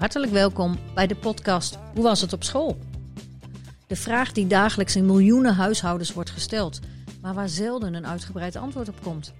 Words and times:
Hartelijk 0.00 0.32
welkom 0.32 0.78
bij 0.94 1.06
de 1.06 1.16
podcast 1.16 1.78
Hoe 1.94 2.02
was 2.02 2.20
het 2.20 2.32
op 2.32 2.44
school? 2.44 2.78
De 3.86 3.96
vraag 3.96 4.32
die 4.32 4.46
dagelijks 4.46 4.96
in 4.96 5.06
miljoenen 5.06 5.54
huishoudens 5.54 6.12
wordt 6.12 6.30
gesteld, 6.30 6.80
maar 7.22 7.34
waar 7.34 7.48
zelden 7.48 7.94
een 7.94 8.06
uitgebreid 8.06 8.56
antwoord 8.56 8.88
op 8.88 9.02
komt. 9.02 9.32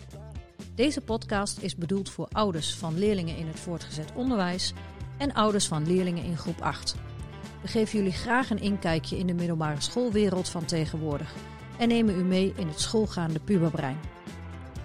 Deze 0.74 1.00
podcast 1.00 1.58
is 1.58 1.76
bedoeld 1.76 2.10
voor 2.10 2.28
ouders 2.32 2.74
van 2.74 2.98
leerlingen 2.98 3.36
in 3.36 3.46
het 3.46 3.60
voortgezet 3.60 4.12
onderwijs 4.14 4.72
en 5.18 5.32
ouders 5.32 5.66
van 5.66 5.86
leerlingen 5.86 6.24
in 6.24 6.36
groep 6.36 6.60
8. 6.60 6.94
We 7.62 7.68
geven 7.68 7.98
jullie 7.98 8.12
graag 8.12 8.50
een 8.50 8.60
inkijkje 8.60 9.18
in 9.18 9.26
de 9.26 9.34
middelbare 9.34 9.80
schoolwereld 9.80 10.48
van 10.48 10.64
tegenwoordig 10.64 11.32
en 11.78 11.88
nemen 11.88 12.18
u 12.18 12.24
mee 12.24 12.52
in 12.56 12.68
het 12.68 12.80
schoolgaande 12.80 13.40
puberbrein. 13.40 14.00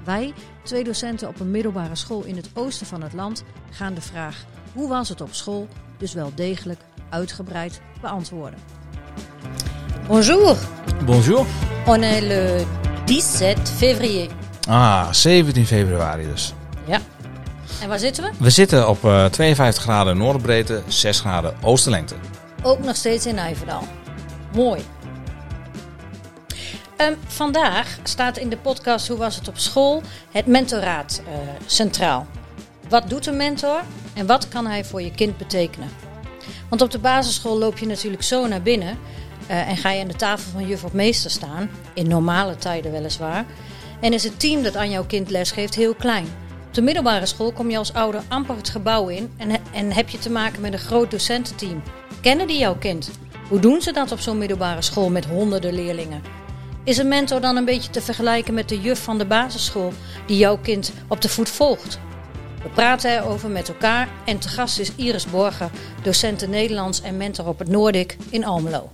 Wij, 0.04 0.34
twee 0.64 0.84
docenten 0.84 1.28
op 1.28 1.40
een 1.40 1.52
middelbare 1.52 1.96
school 1.96 2.24
in 2.24 2.36
het 2.36 2.50
oosten 2.54 2.88
van 2.88 3.02
het 3.02 3.14
land, 3.14 3.44
gaan 3.72 3.94
de 3.94 4.02
vraag 4.02 4.46
hoe 4.76 4.90
was 4.90 5.10
het 5.10 5.22
op 5.22 5.34
school 5.34 5.68
dus 5.98 6.14
wel 6.14 6.32
degelijk 6.36 6.80
uitgebreid 7.10 7.82
beantwoorden. 8.02 8.60
Bonjour, 10.08 10.56
Bonjour. 11.06 11.46
on 11.86 12.04
est 12.04 12.22
le 12.22 12.66
17 13.06 13.66
février. 13.66 14.30
Ah, 14.68 15.12
17 15.12 15.66
februari 15.66 16.26
dus. 16.26 16.54
Ja. 16.86 17.00
En 17.82 17.90
waar 17.90 18.00
zitten 18.00 18.24
we? 18.24 18.30
We 18.38 18.50
zitten 18.50 18.90
op 18.90 19.06
eh, 19.06 19.26
52 19.26 19.84
graden 19.84 20.18
noordbreedte, 20.18 20.82
6 20.88 21.20
graden 21.20 21.56
oostenlengte. 21.62 22.16
Ook 22.64 22.84
nog 22.84 22.96
steeds 22.96 23.26
in 23.26 23.36
Nijverdal. 23.36 23.84
Mooi. 24.54 24.86
Ehm, 26.98 27.14
vandaag 27.28 27.98
staat 28.04 28.38
in 28.38 28.50
de 28.50 28.58
podcast 28.58 29.08
Hoe 29.08 29.18
was 29.18 29.36
het 29.36 29.48
op 29.48 29.58
school 29.58 30.02
het 30.32 30.46
mentoraat 30.46 31.22
eh, 31.28 31.34
centraal. 31.66 32.28
Wat 32.90 33.10
doet 33.10 33.26
een 33.26 33.38
mentor 33.38 33.82
en 34.14 34.26
wat 34.26 34.48
kan 34.48 34.68
hij 34.68 34.86
voor 34.86 35.02
je 35.02 35.12
kind 35.12 35.38
betekenen? 35.38 35.90
Want 36.70 36.82
op 36.82 36.92
de 36.92 37.00
basisschool 37.00 37.58
loop 37.58 37.78
je 37.78 37.86
natuurlijk 37.86 38.24
zo 38.24 38.48
naar 38.48 38.62
binnen 38.62 38.98
eh, 39.48 39.70
en 39.70 39.78
ga 39.78 39.92
je 39.92 40.02
aan 40.02 40.08
de 40.08 40.16
tafel 40.16 40.52
van 40.52 40.68
juf 40.68 40.84
of 40.84 40.94
meester 40.94 41.32
staan, 41.32 41.70
in 41.94 42.08
normale 42.08 42.56
tijden 42.56 42.92
weliswaar. 42.92 43.46
En 44.02 44.14
is 44.14 44.24
het 44.24 44.40
team 44.40 44.64
dat 44.64 44.76
aan 44.76 44.90
jouw 44.90 45.06
kind 45.06 45.30
lesgeeft 45.30 45.76
heel 45.76 45.96
klein. 45.96 46.26
Op 46.68 46.74
de 46.74 46.82
middelbare 46.82 47.26
school 47.26 47.52
kom 47.52 47.70
je 47.70 47.78
als 47.78 47.94
ouder 47.94 48.22
amper 48.28 48.56
het 48.56 48.70
gebouw 48.70 49.08
in 49.08 49.34
en, 49.38 49.50
en 49.74 49.92
heb 49.92 50.10
je 50.10 50.20
te 50.20 50.32
maken 50.32 50.62
met 50.62 50.74
een 50.74 50.80
groot 50.80 51.12
docententeam. 51.12 51.84
Kennen 52.22 52.48
die 52.48 52.58
jouw 52.58 52.76
kind? 52.76 53.12
Hoe 53.50 53.60
doen 53.60 53.82
ze 53.82 53.92
dat 53.92 54.12
op 54.12 54.20
zo'n 54.20 54.38
middelbare 54.38 54.82
school 54.82 55.10
met 55.10 55.26
honderden 55.26 55.74
leerlingen? 55.74 56.22
Is 56.84 56.98
een 56.98 57.08
mentor 57.08 57.42
dan 57.42 57.56
een 57.56 57.66
beetje 57.66 57.90
te 57.90 58.02
vergelijken 58.02 58.54
met 58.54 58.70
de 58.70 58.82
juf 58.82 59.04
van 59.04 59.18
de 59.18 59.26
basisschool 59.26 59.94
die 60.26 60.38
jouw 60.38 60.58
kind 60.58 60.94
op 61.08 61.22
de 61.22 61.30
voet 61.30 61.50
volgt? 61.50 62.00
We 62.66 62.72
praten 62.72 63.12
erover 63.12 63.50
met 63.50 63.68
elkaar 63.68 64.08
en 64.26 64.40
te 64.40 64.48
gast 64.48 64.80
is 64.80 64.92
Iris 64.96 65.26
Borger, 65.26 65.70
docenten 66.04 66.50
Nederlands 66.50 67.02
en 67.02 67.18
mentor 67.18 67.48
op 67.48 67.60
het 67.60 67.68
Noordik 67.68 68.18
in 68.30 68.46
Almelo. 68.46 68.90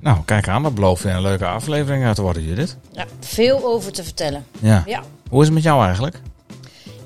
Nou, 0.00 0.18
kijk 0.24 0.48
aan, 0.48 0.62
dat 0.62 0.74
belooft 0.74 1.04
een 1.04 1.20
leuke 1.20 1.46
aflevering 1.46 2.04
uit 2.04 2.14
te 2.14 2.22
worden, 2.22 2.44
Judith. 2.44 2.76
Ja, 2.92 3.04
veel 3.20 3.64
over 3.64 3.92
te 3.92 4.04
vertellen. 4.04 4.44
Ja. 4.58 4.82
Ja, 4.86 5.02
Hoe 5.28 5.40
is 5.40 5.46
het 5.46 5.54
met 5.54 5.62
jou 5.62 5.84
eigenlijk? 5.84 6.20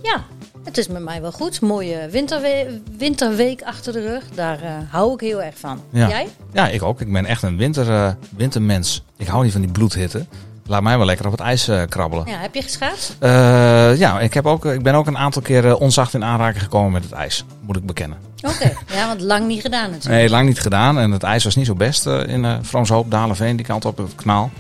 ja 0.03 0.25
het 0.65 0.79
is 0.79 0.89
met 0.89 1.03
mij 1.03 1.21
wel 1.21 1.33
goed. 1.33 1.61
Mooie 1.61 2.09
winterwe 2.11 2.81
winterweek 2.97 3.63
achter 3.63 3.93
de 3.93 4.01
rug. 4.01 4.25
Daar 4.35 4.63
eh, 4.63 4.73
hou 4.89 5.15
ik 5.15 5.21
heel 5.21 5.43
erg 5.43 5.59
van. 5.59 5.83
Ja. 5.91 6.09
Jij? 6.09 6.29
Ja, 6.53 6.69
ik 6.69 6.83
ook. 6.83 7.01
Ik 7.01 7.13
ben 7.13 7.25
echt 7.27 7.43
een 7.43 7.57
winter, 7.57 7.91
eh, 7.91 8.13
wintermens. 8.37 9.05
Ik 9.17 9.27
hou 9.27 9.43
niet 9.43 9.53
van 9.53 9.61
die 9.61 9.71
bloedhitte. 9.71 10.27
Laat 10.67 10.83
mij 10.83 10.97
wel 10.97 11.07
lekker 11.07 11.27
op 11.27 11.33
het 11.33 11.41
ijs 11.41 11.69
eh, 11.69 11.83
krabbelen. 11.89 12.27
Ja, 12.27 12.39
heb 12.39 12.55
je 12.55 12.63
geschaatst? 12.63 13.17
Eh, 13.19 13.97
ja, 13.97 14.21
ik, 14.21 14.35
heb 14.35 14.47
ook, 14.47 14.65
ik 14.65 14.83
ben 14.83 14.95
ook 14.95 15.07
een 15.07 15.19
aantal 15.19 15.43
keer 15.43 15.77
onzacht 15.77 16.15
in 16.15 16.25
aanraking 16.25 16.63
gekomen 16.63 16.93
met 16.93 17.03
het 17.03 17.13
ijs. 17.13 17.45
Moet 17.61 17.77
ik 17.77 17.87
bekennen. 17.87 18.19
Oké, 18.43 18.73
ja, 18.95 19.07
want 19.07 19.21
lang 19.21 19.47
niet 19.47 19.61
gedaan 19.61 19.91
natuurlijk. 19.91 20.15
Nee, 20.21 20.29
lang 20.31 20.47
niet 20.49 20.61
gedaan. 20.61 20.99
En 20.99 21.11
het 21.11 21.23
ijs 21.23 21.45
was 21.45 21.57
niet 21.57 21.67
zo 21.67 21.75
best 21.75 22.07
eh, 22.07 22.27
in 22.27 22.45
uh, 22.45 22.55
Vroomshoop, 22.63 23.11
Dalenveen, 23.11 23.57
die 23.57 23.67
kant 23.67 23.85
op 23.85 23.97
het 23.97 24.15
kanaal. 24.15 24.51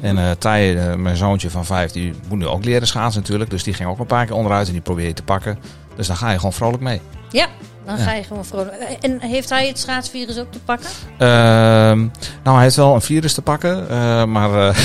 En 0.00 0.18
eh 0.18 0.30
Thij, 0.38 0.96
mijn 0.96 1.16
zoontje 1.16 1.50
van 1.50 1.64
vijf, 1.64 1.90
die 1.90 2.14
moet 2.28 2.38
nu 2.38 2.46
ook 2.46 2.64
leren 2.64 2.86
schaatsen 2.86 3.20
natuurlijk. 3.20 3.50
Dus 3.50 3.62
die 3.62 3.74
ging 3.74 3.88
ook 3.88 3.98
een 3.98 4.06
paar 4.06 4.26
keer 4.26 4.34
onderuit 4.36 4.66
en 4.66 4.72
die 4.72 4.82
probeer 4.82 5.06
je 5.06 5.12
te 5.12 5.22
pakken. 5.22 5.58
Dus 5.96 6.06
dan 6.06 6.16
ga 6.16 6.30
je 6.30 6.36
gewoon 6.36 6.52
vrolijk 6.52 6.82
mee. 6.82 7.00
Ja, 7.30 7.46
dan 7.86 7.96
Ja. 7.96 8.02
ga 8.02 8.12
je 8.12 8.22
gewoon 8.22 8.44
vrolijk. 8.44 8.72
En 9.00 9.20
heeft 9.20 9.50
hij 9.50 9.66
het 9.66 9.78
schaatsvirus 9.78 10.38
ook 10.38 10.52
te 10.52 10.58
pakken? 10.58 10.88
Ehm, 11.18 11.98
nou, 12.42 12.54
hij 12.56 12.62
heeft 12.62 12.76
wel 12.76 12.94
een 12.94 13.00
virus 13.00 13.34
te 13.34 13.42
pakken, 13.42 13.86
maar 14.30 14.50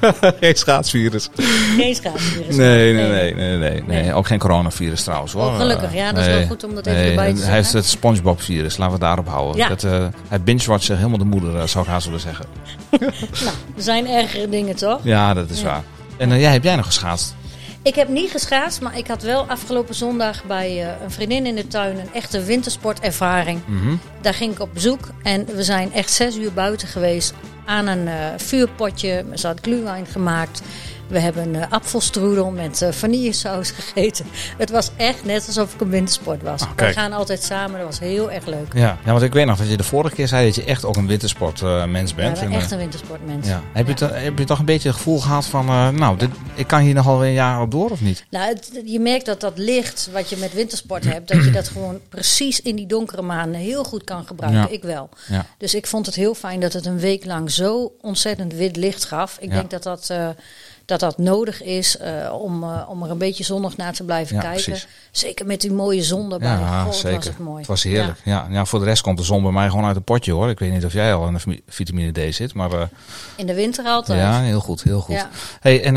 geen 0.40 0.56
schaatsvirus. 0.56 1.28
Geen 1.76 1.94
schaatsvirus. 1.94 2.56
Nee, 2.56 2.94
nee, 2.94 3.08
nee, 3.10 3.34
nee, 3.34 3.56
nee, 3.58 3.82
nee. 3.82 4.14
Ook 4.14 4.26
geen 4.26 4.38
coronavirus 4.38 5.02
trouwens 5.02 5.32
hoor. 5.32 5.42
Oh, 5.46 5.56
gelukkig. 5.56 5.94
Ja, 5.94 6.12
dat 6.12 6.26
is 6.26 6.32
wel 6.32 6.46
goed 6.46 6.64
om 6.64 6.74
dat 6.74 6.86
even 6.86 6.98
erbij 7.04 7.14
te 7.14 7.22
Hij 7.22 7.34
zeggen. 7.36 7.54
heeft 7.54 7.72
het 7.72 7.86
Spongebob-virus, 7.86 8.76
laten 8.76 8.86
we 8.86 8.92
het 8.92 9.00
daarop 9.00 9.28
houden. 9.28 9.56
Ja. 9.56 9.68
Dat, 9.68 9.84
eh, 9.84 10.06
hij 10.28 10.40
binge-watcht 10.42 10.84
zich 10.84 10.96
helemaal 10.96 11.18
de 11.18 11.24
moeder, 11.24 11.58
eh, 11.58 11.66
zou 11.66 11.84
ik 11.84 11.90
haast 11.90 12.04
willen 12.04 12.20
zeggen. 12.20 12.46
Nou, 13.44 13.54
er 13.76 13.82
zijn 13.82 14.06
ergere 14.08 14.48
dingen 14.48 14.76
toch? 14.76 15.00
Ja, 15.02 15.34
dat 15.34 15.50
is 15.50 15.58
Ja. 15.60 15.64
waar. 15.66 15.82
En 16.16 16.32
eh, 16.32 16.40
jij, 16.40 16.52
heb 16.52 16.62
jij 16.64 16.76
nog 16.76 16.86
geschaatst? 16.86 17.34
Ik 17.82 17.94
heb 17.94 18.08
niet 18.08 18.30
geschaatst, 18.30 18.80
maar 18.80 18.98
ik 18.98 19.06
had 19.06 19.22
wel 19.22 19.44
afgelopen 19.48 19.94
zondag 19.94 20.44
bij 20.44 20.86
een 21.02 21.10
vriendin 21.10 21.46
in 21.46 21.54
de 21.54 21.66
tuin 21.66 21.98
een 21.98 22.12
echte 22.14 22.42
wintersportervaring. 22.44 23.60
Mhm. 23.66 23.94
Daar 24.20 24.34
ging 24.34 24.52
ik 24.52 24.60
op 24.60 24.74
bezoek 24.74 25.08
en 25.22 25.46
we 25.54 25.62
zijn 25.62 25.92
echt 25.92 26.10
zes 26.12 26.36
uur 26.36 26.52
buiten 26.52 26.88
geweest 26.88 27.34
aan 27.70 27.86
een 27.86 28.08
eh, 28.08 28.14
vuurpotje. 28.36 29.24
Ze 29.34 29.46
had 29.46 29.58
glühwein 29.62 30.06
gemaakt. 30.06 30.62
We 31.10 31.18
hebben 31.18 31.54
uh, 31.54 31.62
apfelstrudel 31.70 32.50
met 32.50 32.82
eh, 32.82 32.92
vanillesaus 32.92 33.70
gegeten. 33.70 34.26
Het 34.58 34.70
was 34.70 34.90
echt 34.96 35.24
net 35.24 35.46
alsof 35.46 35.74
ik 35.74 35.80
een 35.80 35.90
wintersport 35.90 36.42
was. 36.42 36.62
Oh, 36.62 36.68
we 36.76 36.92
gaan 36.92 37.12
altijd 37.12 37.42
samen, 37.42 37.78
dat 37.78 37.86
was 37.88 37.98
heel 37.98 38.30
erg 38.30 38.46
leuk. 38.46 38.72
Ja. 38.72 38.98
ja, 39.04 39.10
want 39.10 39.22
ik 39.22 39.32
weet 39.32 39.46
nog 39.46 39.58
dat 39.58 39.68
je 39.68 39.76
de 39.76 39.82
vorige 39.82 40.14
keer 40.14 40.28
zei 40.28 40.46
dat 40.46 40.54
je 40.54 40.64
echt 40.64 40.84
ook 40.84 40.96
een 40.96 41.06
wintersportmens 41.06 42.10
Ja, 42.10 42.16
bent. 42.16 42.38
En, 42.38 42.52
echt 42.52 42.64
eh, 42.66 42.70
een 42.70 42.78
wintersportmens. 42.78 43.46
ja. 43.46 43.62
Heb, 43.72 43.98
je 43.98 44.04
heb 44.04 44.38
je 44.38 44.44
toch 44.44 44.58
een 44.58 44.64
beetje 44.64 44.88
het 44.88 44.96
gevoel 44.96 45.18
gehad 45.20 45.46
van, 45.46 45.68
eh, 45.68 45.88
nou, 45.88 46.18
dit, 46.18 46.30
ik 46.54 46.66
kan 46.66 46.80
hier 46.80 46.94
nog 46.94 47.04
wel 47.04 47.24
een 47.24 47.32
jaar 47.32 47.60
op 47.60 47.70
door 47.70 47.90
of 47.90 48.00
niet? 48.00 48.24
Nou, 48.30 48.48
het- 48.48 48.80
je 48.84 49.00
merkt 49.00 49.26
dat 49.26 49.40
dat 49.40 49.58
licht 49.58 50.08
wat 50.12 50.30
je 50.30 50.36
met 50.36 50.52
wintersport 50.52 51.04
hebt, 51.04 51.28
dat 51.28 51.44
je 51.44 51.50
dat 51.50 51.68
gewoon 51.74 52.00
precies 52.08 52.60
in 52.60 52.76
die 52.76 52.86
donkere 52.86 53.22
maanden 53.22 53.60
heel 53.60 53.84
goed 53.84 54.04
kan 54.04 54.26
gebruiken. 54.26 54.60
Ja. 54.60 54.68
Ik 54.68 54.82
wel. 54.82 55.08
Ja. 55.28 55.46
Dus 55.58 55.74
ik 55.74 55.86
vond 55.86 56.06
het 56.06 56.14
heel 56.14 56.34
fijn 56.34 56.60
dat 56.60 56.72
het 56.72 56.86
een 56.86 56.98
week 56.98 57.24
lang 57.24 57.50
zo 57.50 57.92
ontzettend 58.00 58.52
wit 58.52 58.76
licht 58.76 59.04
gaf. 59.04 59.36
Ik 59.40 59.48
Ja. 59.48 59.54
denk 59.54 59.70
dat 59.70 59.82
dat, 59.82 60.06
eh, 60.10 60.28
dat 60.90 61.00
dat 61.00 61.18
nodig 61.18 61.62
is 61.62 61.96
eh, 61.96 62.32
om, 62.40 62.62
eh, 62.62 62.82
om 62.88 63.02
er 63.02 63.10
een 63.10 63.18
beetje 63.18 63.44
zonnig 63.44 63.76
naar 63.76 63.92
te 63.92 64.04
blijven 64.04 64.36
Ja, 64.36 64.42
kijken. 64.42 64.64
precies. 64.64 64.86
Zeker 65.10 65.46
met 65.46 65.60
die 65.60 65.72
mooie 65.72 66.02
zon 66.02 66.32
erbij. 66.32 66.48
Ja, 66.48 66.84
wat 66.84 66.94
zeker. 66.94 67.16
was 67.16 67.24
het 67.24 67.38
mooi. 67.38 67.58
Het 67.58 67.66
was 67.66 67.82
heerlijk. 67.82 68.20
Ja. 68.24 68.46
Ja, 68.50 68.64
voor 68.64 68.78
de 68.78 68.84
rest 68.84 69.02
komt 69.02 69.18
de 69.18 69.24
zon 69.24 69.42
bij 69.42 69.52
mij 69.52 69.68
gewoon 69.68 69.84
uit 69.84 69.96
een 69.96 70.02
potje 70.04 70.32
hoor. 70.32 70.48
Ik 70.48 70.58
weet 70.58 70.72
niet 70.72 70.84
of 70.84 70.92
jij 70.92 71.14
al 71.14 71.26
in 71.26 71.32
de 71.32 71.38
vitamin- 71.38 71.62
vitamine 71.68 72.30
D 72.30 72.34
zit, 72.34 72.54
maar 72.54 72.72
eh, 72.72 72.82
In 73.36 73.46
de 73.46 73.54
winter 73.54 73.84
altijd. 73.84 74.20
ja, 74.20 74.40
heel 74.40 74.60
goed, 74.60 74.82
heel 74.82 75.00
goed. 75.00 75.26
Hey, 75.60 75.84
en 75.84 75.94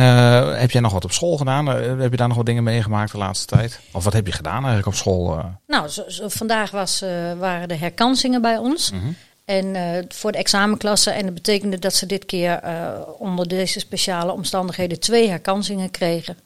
heb 0.59 0.72
jij 0.72 0.81
nog 0.81 0.92
wat 0.94 1.04
op 1.04 1.12
school 1.12 1.38
gedaan? 1.38 1.66
Heb 1.68 2.12
je 2.12 2.18
daar 2.18 2.28
nog 2.28 2.38
wat 2.38 2.46
dingen 2.46 2.64
meegemaakt 2.64 3.12
de 3.12 3.18
laatste 3.18 3.46
tijd? 3.56 3.80
Of 3.92 4.04
wat 4.04 4.14
heb 4.14 4.25
je 4.25 4.31
gedaan 4.34 4.58
eigenlijk 4.58 4.88
op 4.88 4.96
school? 4.96 5.42
Nou, 5.68 5.88
zo, 5.88 6.04
zo- 6.08 6.28
vandaag 6.28 6.72
was, 6.72 7.04
waren 7.40 7.68
de 7.68 7.75
herkansingen 7.75 8.42
bij 8.42 8.58
ons. 8.58 8.92
Mhm. 8.92 9.02
En 9.46 9.76
eh, 9.76 10.04
voor 10.08 10.31
de 10.31 10.38
examenklasse. 10.38 11.12
En 11.12 11.26
dat 11.26 11.34
betekende 11.34 11.80
dat 11.80 11.94
ze 11.94 12.06
dit 12.06 12.26
keer 12.26 12.52
eh, 12.59 13.00
onder 13.18 13.48
deze 13.48 13.80
speciale 13.80 14.31
omstandigheden 14.31 15.00
twee 15.00 15.30
herkansingen 15.30 15.92
kregen. 15.92 16.38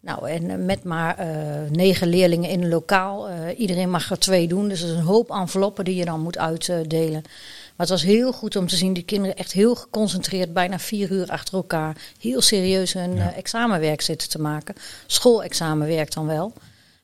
Nou, 0.00 0.28
en 0.28 0.50
eh, 0.50 0.56
met 0.56 0.84
maar 0.84 1.26
negen 1.70 2.08
leerlingen 2.08 2.50
in 2.50 2.62
een 2.62 2.68
lokaal. 2.68 3.28
iedereen 3.56 3.90
mag 3.90 4.10
er 4.10 4.18
twee 4.18 4.48
doen. 4.48 4.68
Dus 4.68 4.82
er 4.82 4.88
is 4.88 4.94
een 4.94 5.02
hoop 5.02 5.30
enveloppen 5.30 5.84
die 5.84 5.96
je 5.96 6.04
dan 6.04 6.20
moet 6.20 6.38
uitdelen. 6.38 7.22
Maar 7.22 7.88
het 7.88 7.88
was 7.88 8.02
heel 8.02 8.32
goed 8.32 8.56
om 8.56 8.66
te 8.66 8.76
zien, 8.76 8.92
die 8.92 9.02
kinderen 9.02 9.36
echt 9.36 9.52
heel 9.52 9.74
geconcentreerd, 9.74 10.52
bijna 10.52 10.78
vier 10.78 11.10
uur 11.10 11.28
achter 11.28 11.54
elkaar, 11.54 11.96
heel 12.18 12.40
serieus 12.40 12.92
hun 12.92 13.14
Ja. 13.14 13.32
examenwerk 13.32 14.00
zitten 14.00 14.28
te 14.28 14.40
maken. 14.40 14.74
Schoolexamenwerk 15.06 16.12
dan 16.12 16.26
wel. 16.26 16.52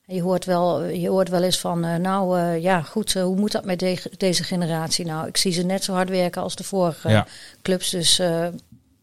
Je 0.09 0.21
hoort 0.21 0.45
wel, 0.45 0.83
je 0.83 1.09
hoort 1.09 1.29
wel 1.29 1.43
eens 1.43 1.59
van, 1.59 1.85
eh, 1.85 1.95
nou 1.95 2.39
eh, 2.39 2.61
ja, 2.61 2.81
goed, 2.81 3.15
eh, 3.15 3.23
hoe 3.23 3.35
moet 3.35 3.51
dat 3.51 3.65
met 3.65 3.79
de- 3.79 4.11
deze 4.17 4.43
generatie? 4.43 5.05
Nou, 5.05 5.27
ik 5.27 5.37
zie 5.37 5.51
ze 5.51 5.63
net 5.63 5.83
zo 5.83 5.93
hard 5.93 6.09
werken 6.09 6.41
als 6.41 6.55
de 6.55 6.63
vorige 6.63 7.09
Ja. 7.09 7.27
clubs, 7.61 7.89
dus 7.89 8.21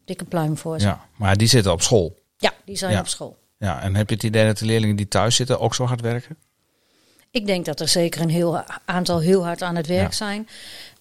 dikke 0.05 0.25
pluim 0.25 0.57
voor 0.57 0.79
ze. 0.79 0.85
Ja, 0.85 0.91
Ja, 0.91 1.05
maar 1.15 1.37
die 1.37 1.47
zitten 1.47 1.71
op 1.71 1.81
school. 1.81 2.15
die 2.65 2.77
zijn 2.77 2.91
Ja. 2.91 2.99
op 2.99 3.07
school. 3.07 3.37
Ja, 3.57 3.81
en 3.81 3.95
heb 3.95 4.09
je 4.09 4.15
het 4.15 4.23
idee 4.23 4.45
dat 4.45 4.57
de 4.57 4.65
leerlingen 4.65 4.95
die 4.95 5.07
thuis 5.07 5.35
zitten 5.35 5.59
ook 5.59 5.75
zo 5.75 5.83
hard 5.85 6.01
werken? 6.01 6.37
Ik 7.31 7.45
denk 7.45 7.65
dat 7.65 7.79
er 7.79 7.87
zeker 7.87 8.21
een 8.21 8.29
heel 8.29 8.63
aantal 8.85 9.19
heel 9.19 9.43
hard 9.45 9.61
aan 9.61 9.75
het 9.75 9.87
werk 9.87 10.09
Ja. 10.09 10.15
zijn. 10.15 10.47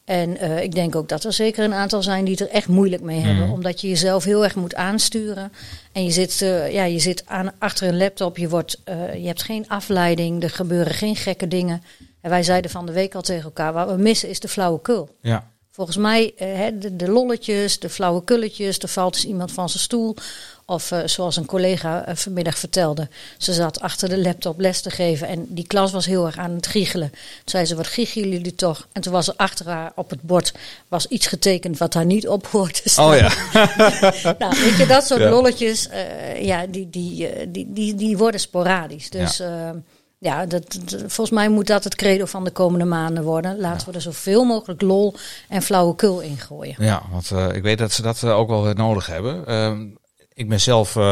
En 0.04 0.36
eh, 0.36 0.62
ik 0.62 0.74
denk 0.74 0.96
ook 0.96 1.08
dat 1.08 1.24
er 1.24 1.32
zeker 1.32 1.64
een 1.64 1.72
aantal 1.72 2.02
zijn 2.02 2.24
die 2.24 2.34
het 2.34 2.42
er 2.42 2.54
echt 2.54 2.68
moeilijk 2.68 3.02
mee 3.02 3.20
hebben. 3.20 3.44
Mhm. 3.44 3.52
Omdat 3.52 3.80
je 3.80 3.88
jezelf 3.88 4.24
heel 4.24 4.44
erg 4.44 4.54
moet 4.54 4.74
aansturen. 4.74 5.52
En 5.92 6.04
je 6.04 6.10
zit, 6.10 6.42
eh, 6.42 6.72
ja, 6.72 6.84
je 6.84 6.98
zit 6.98 7.22
aan, 7.26 7.52
achter 7.58 7.88
een 7.88 7.96
laptop, 7.96 8.36
je, 8.36 8.48
wordt, 8.48 8.80
eh, 8.84 9.14
je 9.14 9.26
hebt 9.26 9.42
geen 9.42 9.68
afleiding, 9.68 10.42
er 10.42 10.50
gebeuren 10.50 10.94
geen 10.94 11.16
gekke 11.16 11.48
dingen. 11.48 11.82
En 12.20 12.30
wij 12.30 12.42
zeiden 12.42 12.70
van 12.70 12.86
de 12.86 12.92
week 12.92 13.14
al 13.14 13.22
tegen 13.22 13.44
elkaar, 13.44 13.72
wat 13.72 13.90
we 13.90 13.96
missen 13.96 14.28
is 14.28 14.40
de 14.40 14.48
flauwekul. 14.48 15.08
Ja. 15.20 15.52
Volgens 15.70 15.96
mij, 15.96 16.34
de, 16.78 16.96
de 16.96 17.08
lolletjes, 17.08 17.78
de 17.78 17.88
flauwekulletjes, 17.88 18.78
er 18.78 18.88
valt 18.88 19.14
eens 19.14 19.26
iemand 19.26 19.52
van 19.52 19.68
zijn 19.68 19.82
stoel. 19.82 20.16
Of 20.66 20.90
eh, 20.90 20.98
zoals 21.04 21.36
een 21.36 21.46
collega 21.46 22.04
eh, 22.06 22.14
vanmiddag 22.16 22.58
vertelde, 22.58 23.08
ze 23.38 23.52
zat 23.52 23.80
achter 23.80 24.08
de 24.08 24.18
laptop 24.18 24.60
les 24.60 24.80
te 24.80 24.90
geven 24.90 25.28
en 25.28 25.46
die 25.48 25.66
klas 25.66 25.92
was 25.92 26.06
heel 26.06 26.26
erg 26.26 26.36
aan 26.38 26.50
het 26.54 26.66
giechelen. 26.66 27.10
Toen 27.10 27.18
zei 27.44 27.64
ze, 27.64 27.74
wat 27.76 27.86
giechelen 27.86 28.28
jullie 28.28 28.54
toch? 28.54 28.88
En 28.92 29.02
toen 29.02 29.12
was 29.12 29.28
er 29.28 29.34
achter 29.36 29.66
haar 29.68 29.92
op 29.94 30.10
het 30.10 30.22
bord 30.22 30.52
was 30.88 31.06
iets 31.06 31.26
getekend 31.26 31.78
wat 31.78 31.92
daar 31.92 32.04
niet 32.04 32.28
op 32.28 32.46
hoort 32.46 32.82
te 32.82 32.88
staan. 32.88 33.08
Oh 33.10 33.16
ja. 33.16 33.32
nou, 34.38 34.60
weet 34.60 34.76
je, 34.76 34.84
dat 34.88 35.04
soort 35.06 35.20
Ja. 35.20 35.30
lolletjes, 35.30 35.88
eh, 35.88 36.44
ja, 36.44 36.66
die, 36.66 36.90
die, 36.90 37.28
die, 37.50 37.72
die, 37.72 37.94
die 37.94 38.16
worden 38.16 38.40
sporadisch. 38.40 39.10
Dus 39.10 39.36
ja, 39.36 39.74
ja 40.18 40.46
dat, 40.46 40.78
dat- 40.84 41.00
volgens 41.00 41.30
mij 41.30 41.48
moet 41.48 41.66
dat 41.66 41.84
het 41.84 41.94
credo 41.94 42.24
van 42.24 42.44
de 42.44 42.50
komende 42.50 42.84
maanden 42.84 43.22
worden. 43.24 43.58
Laten 43.60 43.88
we 43.88 43.94
er 43.94 44.00
zoveel 44.02 44.44
mogelijk 44.44 44.80
lol 44.80 45.14
en 45.48 45.62
flauwekul 45.62 46.20
in 46.20 46.38
gooien. 46.38 46.74
Ja, 46.78 47.02
want 47.10 47.30
ik 47.54 47.62
weet 47.62 47.78
dat 47.78 47.92
ze 47.92 48.02
dat 48.02 48.24
ook 48.24 48.48
wel 48.48 48.62
weer 48.62 48.74
nodig 48.74 49.06
hebben. 49.06 49.46
Ehm, 49.46 49.86
ik 50.34 50.48
ben 50.48 50.60
zelf 50.60 50.96
eh, 50.96 51.02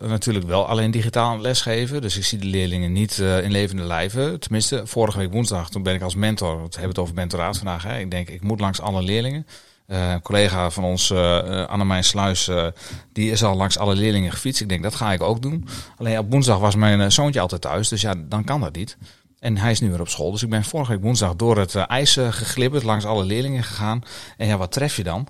natuurlijk 0.00 0.46
wel 0.46 0.66
alleen 0.66 0.90
digitaal 0.90 1.26
aan 1.26 1.32
het 1.32 1.42
lesgeven. 1.42 2.00
Dus 2.00 2.16
ik 2.16 2.24
zie 2.24 2.38
de 2.38 2.46
leerlingen 2.46 2.92
niet 2.92 3.18
eh, 3.18 3.42
in 3.42 3.50
levende 3.50 3.82
lijven. 3.82 4.40
Tenminste, 4.40 4.86
vorige 4.86 5.18
week 5.18 5.32
woensdag, 5.32 5.70
toen 5.70 5.82
ben 5.82 5.94
ik 5.94 6.02
als 6.02 6.14
mentor, 6.14 6.56
we 6.56 6.62
hebben 6.62 6.88
het 6.88 6.98
over 6.98 7.14
mentoraat 7.14 7.56
vandaag. 7.56 7.82
Hè. 7.82 7.98
Ik 7.98 8.10
denk, 8.10 8.28
ik 8.28 8.42
moet 8.42 8.60
langs 8.60 8.80
alle 8.80 9.02
leerlingen. 9.02 9.46
Eh, 9.86 10.10
een 10.10 10.22
collega 10.22 10.70
van 10.70 10.84
ons, 10.84 11.10
eh, 11.10 11.66
Annemijn 11.66 12.04
Sluis, 12.04 12.50
die 13.12 13.30
is 13.30 13.44
al 13.44 13.56
langs 13.56 13.78
alle 13.78 13.94
leerlingen 13.94 14.32
gefietst. 14.32 14.60
Ik 14.60 14.68
denk, 14.68 14.82
dat 14.82 14.94
ga 14.94 15.12
ik 15.12 15.22
ook 15.22 15.42
doen. 15.42 15.68
Alleen 15.96 16.18
op 16.18 16.30
woensdag 16.30 16.58
was 16.58 16.74
mijn 16.74 17.12
zoontje 17.12 17.40
altijd 17.40 17.60
thuis, 17.60 17.88
dus 17.88 18.00
ja, 18.00 18.14
dan 18.28 18.44
kan 18.44 18.60
dat 18.60 18.76
niet. 18.76 18.96
En 19.38 19.56
hij 19.56 19.70
is 19.70 19.80
nu 19.80 19.90
weer 19.90 20.00
op 20.00 20.08
school. 20.08 20.30
Dus 20.30 20.42
ik 20.42 20.50
ben 20.50 20.64
vorige 20.64 20.92
week 20.92 21.02
woensdag 21.02 21.36
door 21.36 21.58
het 21.58 21.74
ijs 21.74 22.12
geglibberd, 22.30 22.82
langs 22.82 23.04
alle 23.04 23.24
leerlingen 23.24 23.62
gegaan. 23.62 24.02
En 24.36 24.46
ja, 24.46 24.56
wat 24.56 24.72
tref 24.72 24.96
je 24.96 25.04
dan? 25.04 25.28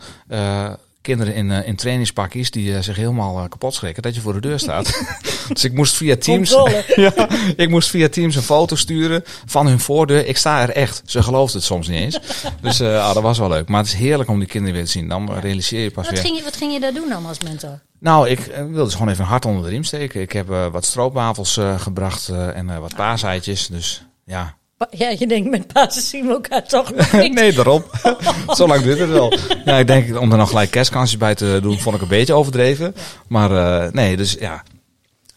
Kinderen 1.07 1.35
in, 1.35 1.51
eh, 1.51 1.69
in 1.69 1.77
trainingspakjes 1.77 2.51
die 2.51 2.75
eh, 2.75 2.83
zich 2.83 2.97
helemaal 2.97 3.39
eh, 3.39 3.49
kapot 3.49 3.75
schrikken 3.75 4.03
dat 4.03 4.15
je 4.15 4.21
voor 4.21 4.33
de 4.33 4.41
deur 4.41 4.59
staat. 4.59 5.03
dus 5.53 5.65
ik 5.65 5.73
moest 5.73 5.97
via 5.97 6.17
Teams, 6.17 6.51
ja, 6.95 7.29
ik 7.57 7.69
moest 7.69 7.91
via 7.91 8.09
Teams 8.09 8.37
een 8.37 8.43
foto 8.43 8.77
sturen 8.77 9.23
van 9.47 9.67
hun 9.67 9.81
voordeur. 9.81 10.27
Ik 10.27 10.37
sta 10.37 10.63
er 10.63 10.71
echt. 10.71 11.03
Ze 11.05 11.23
gelooft 11.23 11.55
het 11.55 11.63
soms 11.63 11.89
niet 11.89 12.01
eens. 12.01 12.19
Dus 12.61 12.81
eh, 12.81 13.07
ah, 13.07 13.15
dat 13.15 13.23
was 13.23 13.39
wel 13.39 13.49
leuk. 13.49 13.69
Maar 13.69 13.81
het 13.81 13.89
is 13.89 13.95
heerlijk 13.95 14.29
om 14.29 14.39
die 14.39 14.49
kinderen 14.49 14.75
weer 14.77 14.85
te 14.85 14.91
zien. 14.91 15.09
Dan 15.09 15.39
realiseer 15.39 15.83
je 15.83 15.91
pas 15.91 16.05
Wat 16.05 16.13
weer. 16.13 16.23
ging, 16.23 16.37
je, 16.37 16.45
wat 16.45 16.57
ging 16.57 16.73
je 16.73 16.81
daar 16.81 16.95
doen 16.95 17.09
dan 17.09 17.27
als 17.27 17.41
mentor? 17.41 17.81
Nou, 17.99 18.29
ik 18.29 18.41
wilde 18.71 18.91
ze 18.91 18.97
gewoon 18.97 19.13
even 19.13 19.25
een 19.25 19.31
hart 19.31 19.45
onder 19.45 19.63
de 19.63 19.69
riem 19.69 19.85
steken. 19.85 20.21
Ik 20.21 20.33
heb 20.33 20.47
wat 20.47 20.85
stroopwafels 20.85 21.57
eh, 21.57 21.81
gebracht 21.81 22.29
eh, 22.29 22.57
en 22.57 22.71
eh, 22.71 22.79
wat 22.79 22.95
paaseitjes. 22.95 23.67
Dus 23.67 24.07
ja. 24.25 24.57
Ja, 24.91 25.09
je 25.09 25.27
denkt 25.27 25.51
met 25.51 25.73
Pasen 25.73 26.03
zien 26.03 26.27
we 26.27 26.33
elkaar 26.33 26.65
toch 26.65 26.93
niet. 27.13 27.33
nee, 27.41 27.53
daarom. 27.53 27.85
Zo 28.57 28.67
lang 28.67 28.83
duurt 28.83 28.99
het 28.99 29.11
wel. 29.11 29.33
Ja, 29.65 29.77
ik 29.77 29.87
denk 29.87 30.21
om 30.21 30.33
er 30.33 30.39
nog 30.39 30.49
gelijk 30.49 30.71
kerstkansjes 30.71 31.19
bij 31.19 31.35
te 31.35 31.59
doen, 31.63 31.79
vond 31.79 31.97
ik 31.97 32.03
een 32.03 32.09
beetje 32.09 32.35
overdreven. 32.35 32.95
Maar 33.29 33.51
eh, 33.85 33.93
nee, 33.93 34.17
dus 34.17 34.33
ja. 34.33 34.63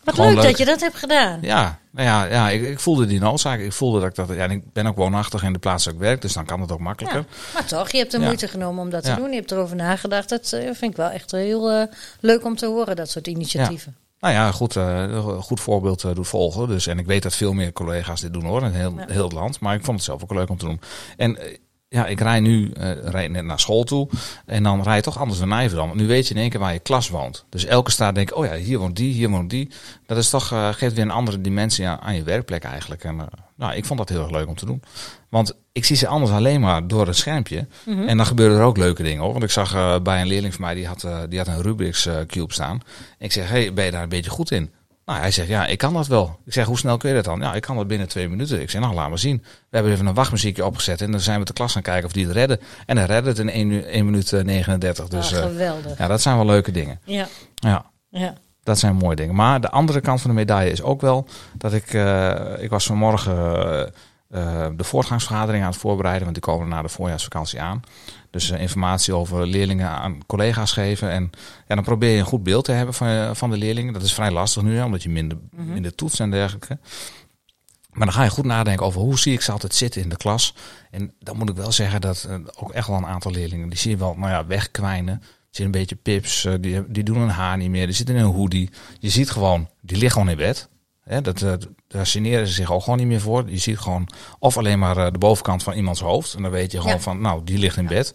Wat 0.04 0.18
leuk, 0.18 0.34
leuk. 0.34 0.44
dat 0.44 0.58
je 0.58 0.66
dat 0.66 0.80
hebt 0.80 0.96
gedaan. 0.96 1.40
Ja, 1.42 1.80
nou 1.92 2.08
ja, 2.08 2.24
ja 2.26 2.50
ik, 2.50 2.62
ik 2.68 2.80
voelde 2.80 3.06
die 3.06 3.20
noodzaak. 3.20 3.60
Ik 3.60 3.74
voelde 3.74 4.00
dat 4.00 4.10
ik 4.10 4.16
dat. 4.16 4.28
Ja, 4.38 4.44
en 4.44 4.52
ik 4.52 4.74
ben 4.74 4.86
ook 4.88 4.96
woonachtig 4.96 5.44
in 5.44 5.54
de 5.54 5.60
plaats 5.60 5.86
waar 5.86 5.94
ik 5.94 6.00
werk, 6.00 6.22
dus 6.22 6.34
dan 6.34 6.46
kan 6.46 6.62
het 6.62 6.72
ook 6.72 6.80
makkelijker. 6.80 7.20
Ja, 7.20 7.36
maar 7.54 7.66
toch, 7.66 7.92
je 7.92 7.98
hebt 7.98 8.12
de 8.12 8.20
Ja. 8.20 8.26
moeite 8.26 8.48
genomen 8.48 8.84
om 8.84 8.90
dat 8.90 9.04
te 9.04 9.10
Ja. 9.10 9.16
doen. 9.16 9.30
Je 9.30 9.36
hebt 9.36 9.52
erover 9.52 9.76
nagedacht. 9.76 10.30
Dat 10.30 10.52
eh, 10.54 10.60
vind 10.62 10.92
ik 10.92 10.96
wel 10.98 11.10
echt 11.10 11.32
heel 11.32 11.70
eh, 11.72 11.84
leuk 12.20 12.46
om 12.46 12.56
te 12.56 12.66
horen, 12.66 12.96
dat 12.96 13.10
soort 13.10 13.28
initiatieven. 13.28 13.96
Nou 14.20 14.34
ja, 14.34 14.52
goed, 14.52 14.76
eh, 14.76 15.38
goed 15.40 15.60
voorbeeld 15.60 16.16
doet 16.16 16.28
volgen. 16.28 16.68
Dus, 16.68 16.88
en 16.88 17.00
ik 17.00 17.06
weet 17.06 17.24
dat 17.24 17.36
veel 17.36 17.54
meer 17.54 17.74
collega's 17.74 18.22
dit 18.22 18.34
doen 18.34 18.46
hoor, 18.46 18.64
in 18.64 18.72
heel, 18.72 18.94
Ja. 18.98 19.06
heel 19.08 19.24
het 19.24 19.34
land. 19.34 19.60
Maar 19.60 19.76
ik 19.76 19.84
vond 19.84 19.98
het 19.98 20.06
zelf 20.06 20.24
ook 20.24 20.34
leuk 20.34 20.50
om 20.50 20.58
te 20.58 20.66
doen. 20.66 20.80
En 21.18 21.38
eh, 21.38 21.58
ja, 21.90 22.06
ik 22.06 22.20
rij 22.20 22.40
nu 22.40 22.72
rijd 23.04 23.32
net 23.32 23.44
naar 23.44 23.60
school 23.60 23.84
toe. 23.84 24.10
En 24.46 24.64
dan 24.64 24.84
rij 24.84 24.96
je 24.96 25.02
toch 25.02 25.20
anders 25.20 25.40
dan 25.40 25.48
Nijverdam. 25.48 25.88
Want 25.88 26.00
nu 26.00 26.08
weet 26.08 26.28
je 26.28 26.34
in 26.34 26.40
één 26.40 26.50
keer 26.50 26.60
waar 26.60 26.74
je 26.74 26.80
klas 26.80 27.10
woont. 27.10 27.46
Dus 27.50 27.66
elke 27.66 27.92
straat 27.92 28.16
denk 28.16 28.30
ik, 28.30 28.36
oh 28.36 28.46
ja, 28.46 28.56
hier 28.56 28.80
woont 28.80 28.96
die, 28.96 29.14
hier 29.14 29.30
woont 29.30 29.50
die. 29.50 29.70
Dat 30.06 30.18
is 30.18 30.30
toch, 30.30 30.52
eh, 30.52 30.70
geeft 30.74 30.94
weer 30.94 31.04
een 31.04 31.12
andere 31.12 31.42
dimensie 31.42 31.88
aan, 31.88 32.00
aan 32.00 32.16
je 32.16 32.24
werkplek 32.24 32.64
eigenlijk. 32.64 33.04
En 33.04 33.20
eh, 33.20 33.26
nou, 33.56 33.74
ik 33.74 33.86
vond 33.86 34.00
dat 34.00 34.10
heel 34.10 34.22
erg 34.22 34.32
leuk 34.32 34.48
om 34.48 34.56
te 34.56 34.66
doen. 34.66 34.82
Want 35.30 35.56
ik 35.72 35.86
zie 35.86 35.96
ze 35.96 36.08
anders 36.08 36.32
alleen 36.32 36.62
maar 36.62 36.88
door 36.88 37.08
het 37.08 37.16
schermpje. 37.16 37.68
En 37.86 38.18
dan 38.18 38.26
gebeuren 38.26 38.58
er 38.58 38.64
ook 38.64 38.78
leuke 38.78 39.04
dingen 39.04 39.24
hoor. 39.24 39.32
Want 39.32 39.44
ik 39.44 39.52
zag 39.52 40.02
bij 40.02 40.22
een 40.22 40.28
leerling 40.28 40.54
van 40.54 40.66
mij, 40.66 40.74
die 40.74 40.88
had, 40.88 41.08
die 41.30 41.38
had 41.38 41.48
een 41.48 41.62
Rubik's 41.62 42.10
Cube 42.28 42.54
staan. 42.54 42.82
Ik 43.18 43.32
zeg, 43.32 43.50
hey, 43.50 43.74
ben 43.74 43.86
je 43.86 43.92
daar 43.92 44.04
een 44.04 44.10
beetje 44.10 44.30
goed 44.30 44.52
in? 44.52 44.72
Nou, 45.10 45.22
hij 45.22 45.32
zegt, 45.32 45.48
ja, 45.48 45.66
ik 45.66 45.78
kan 45.78 45.94
dat 45.94 46.08
wel. 46.08 46.40
Ik 46.46 46.54
zeg, 46.54 46.66
hoe 46.66 46.78
snel 46.78 46.98
kun 46.98 47.10
je 47.10 47.16
dat 47.16 47.24
dan? 47.26 47.40
Ja, 47.40 47.54
ik 47.54 47.62
kan 47.62 47.76
dat 47.76 47.88
binnen 47.88 48.08
twee 48.08 48.30
minuten. 48.30 48.62
Ik 48.62 48.70
zeg, 48.70 48.82
nou, 48.82 48.94
laat 48.94 49.10
maar 49.10 49.18
zien. 49.20 49.38
We 49.44 49.68
hebben 49.70 49.92
even 49.94 50.06
een 50.06 50.14
wachtmuziekje 50.14 50.66
opgezet 50.66 51.02
en 51.02 51.12
dan 51.12 51.20
zijn 51.20 51.40
we 51.40 51.46
de 51.46 51.54
klas 51.54 51.72
gaan 51.74 51.82
kijken 51.82 52.06
of 52.06 52.12
die 52.12 52.26
het 52.26 52.34
redden. 52.36 52.60
En 52.86 52.98
hij 52.98 53.06
redde 53.06 53.30
het 53.30 53.40
in 53.40 53.50
1, 53.50 53.70
uur- 53.72 53.86
1 53.88 54.06
minuut 54.06 54.34
eh, 54.34 54.44
39. 54.44 55.08
Dus 55.08 55.34
Ah, 55.34 55.40
eh, 55.40 55.46
geweldig. 55.46 55.98
ja, 55.98 56.08
dat 56.08 56.22
zijn 56.22 56.36
wel 56.36 56.46
leuke 56.46 56.72
dingen. 56.72 57.00
Ja, 57.04 57.28
Ja, 57.56 57.86
ja. 58.10 58.34
dat 58.64 58.80
zijn 58.80 58.96
mooie 58.96 59.16
dingen. 59.16 59.36
Maar 59.36 59.62
de 59.62 59.70
andere 59.70 60.02
kant 60.02 60.22
van 60.22 60.30
de 60.30 60.36
medaille 60.36 60.72
is 60.72 60.82
ook 60.82 61.02
wel 61.02 61.28
dat 61.54 61.74
ik, 61.74 61.94
eh, 61.94 62.34
ik 62.58 62.70
was 62.70 62.86
vanmorgen 62.86 63.36
eh, 63.38 63.82
eh, 64.30 64.72
de 64.76 64.84
voortgangsvergadering 64.84 65.64
aan 65.64 65.70
het 65.72 65.80
voorbereiden, 65.80 66.24
want 66.24 66.34
die 66.34 66.44
komen 66.44 66.68
na 66.68 66.82
de 66.82 66.90
voorjaarsvakantie 66.90 67.62
aan. 67.62 67.82
Dus 68.32 68.52
eh, 68.52 68.62
informatie 68.62 69.14
over 69.14 69.48
leerlingen 69.48 69.90
aan 69.90 70.26
collega's 70.26 70.72
geven. 70.72 71.10
En 71.12 71.30
ja, 71.68 71.76
dan 71.76 71.84
probeer 71.84 72.12
je 72.12 72.20
een 72.20 72.26
goed 72.26 72.44
beeld 72.44 72.66
te 72.66 72.72
hebben 72.72 72.94
van, 72.94 73.10
je- 73.10 73.30
van 73.36 73.50
de 73.50 73.58
leerlingen. 73.58 73.94
Dat 73.94 74.04
is 74.04 74.14
vrij 74.14 74.32
lastig 74.32 74.64
nu, 74.64 74.76
hè, 74.78 74.84
omdat 74.84 75.04
je 75.04 75.10
minder, 75.10 75.38
minder 75.56 75.96
toetst 75.96 76.20
en 76.20 76.32
dergelijke. 76.32 76.78
Maar 77.90 78.06
dan 78.08 78.16
ga 78.16 78.24
je 78.24 78.30
goed 78.30 78.46
nadenken 78.46 78.86
over 78.86 79.02
hoe 79.02 79.20
zie 79.20 79.34
ik 79.34 79.42
ze 79.42 79.52
altijd 79.52 79.76
zitten 79.76 80.02
in 80.02 80.10
de 80.10 80.18
klas. 80.18 80.54
En 80.92 81.14
dan 81.20 81.38
moet 81.38 81.50
ik 81.50 81.56
wel 81.56 81.72
zeggen 81.72 82.02
dat 82.02 82.24
eh, 82.30 82.36
ook 82.60 82.72
echt 82.72 82.88
wel 82.88 82.98
een 82.98 83.06
aantal 83.06 83.32
leerlingen, 83.32 83.70
die 83.70 83.78
zie 83.80 83.92
je 83.92 83.98
wel 83.98 84.16
nou 84.18 84.32
ja, 84.32 84.46
wegkwijnen. 84.46 85.14
Er 85.14 85.56
zitten 85.56 85.66
een 85.66 85.72
beetje 85.72 85.96
pips, 85.96 86.46
eh, 86.46 86.54
die, 86.60 86.84
die 86.92 87.04
doen 87.04 87.18
hun 87.18 87.30
haar 87.30 87.58
niet 87.58 87.70
meer, 87.70 87.86
die 87.86 87.96
zitten 87.96 88.16
in 88.16 88.22
een 88.22 88.32
hoodie. 88.34 88.70
Je 89.00 89.10
ziet 89.10 89.30
gewoon, 89.30 89.70
die 89.82 89.98
liggen 89.98 90.12
gewoon 90.22 90.30
in 90.30 90.38
bed. 90.38 90.70
Hè, 91.10 91.22
dat, 91.22 91.40
daar 91.88 92.06
generen 92.06 92.48
ze 92.48 92.54
zich 92.54 92.72
ook 92.72 92.84
gewoon 92.84 93.00
niet 93.00 93.08
meer 93.08 93.22
voor. 93.22 93.50
Je 93.50 93.58
ziet 93.58 93.80
gewoon 93.80 94.08
of 94.40 94.58
alleen 94.58 94.80
maar 94.80 94.98
eh, 94.98 95.12
de 95.12 95.18
bovenkant 95.18 95.64
van 95.64 95.74
iemands 95.74 96.00
hoofd. 96.02 96.34
En 96.34 96.42
dan 96.42 96.52
weet 96.52 96.72
je 96.72 96.78
gewoon 96.78 96.94
Ja. 96.94 97.00
van, 97.02 97.22
nou, 97.22 97.42
die 97.44 97.58
ligt 97.58 97.78
in 97.78 97.88
bed. 97.88 98.14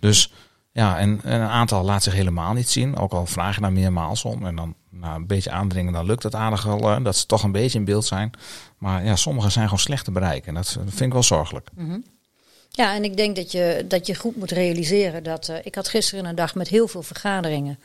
Dus 0.00 0.32
ja, 0.72 0.98
en, 0.98 1.20
en 1.24 1.40
een 1.40 1.48
aantal 1.48 1.84
laat 1.84 2.02
zich 2.02 2.12
helemaal 2.14 2.52
niet 2.52 2.68
zien. 2.68 2.96
Ook 2.96 3.12
al 3.12 3.26
vraag 3.26 3.54
je 3.54 3.60
daar 3.60 3.72
meermaals 3.72 4.24
om. 4.24 4.46
En 4.46 4.56
dan 4.56 4.74
nou, 4.90 5.16
een 5.16 5.26
beetje 5.26 5.50
aandringen, 5.50 5.92
dan 5.92 6.06
lukt 6.06 6.22
het 6.22 6.34
aardig 6.34 6.62
wel. 6.62 6.90
eh, 6.90 7.04
dat 7.04 7.16
ze 7.16 7.26
toch 7.26 7.42
een 7.42 7.52
beetje 7.52 7.78
in 7.78 7.84
beeld 7.84 8.04
zijn. 8.06 8.30
Maar 8.78 9.04
ja, 9.04 9.16
sommigen 9.16 9.52
zijn 9.52 9.64
gewoon 9.64 9.78
slecht 9.78 10.04
te 10.04 10.10
bereiken. 10.10 10.48
En 10.48 10.54
dat 10.54 10.68
vind 10.84 11.00
ik 11.00 11.12
wel 11.12 11.22
zorgelijk. 11.22 11.68
Ja, 12.70 12.94
en 12.94 13.04
ik 13.04 13.16
denk 13.16 13.36
dat 13.36 13.52
je, 13.52 13.84
dat 13.88 14.06
je 14.06 14.14
goed 14.14 14.36
moet 14.36 14.50
realiseren 14.50 15.22
dat. 15.22 15.48
eh, 15.48 15.56
ik 15.62 15.74
had 15.74 15.88
gisteren 15.88 16.24
een 16.24 16.34
dag 16.34 16.54
met 16.54 16.68
heel 16.68 16.88
veel 16.88 17.02
vergaderingen. 17.02 17.78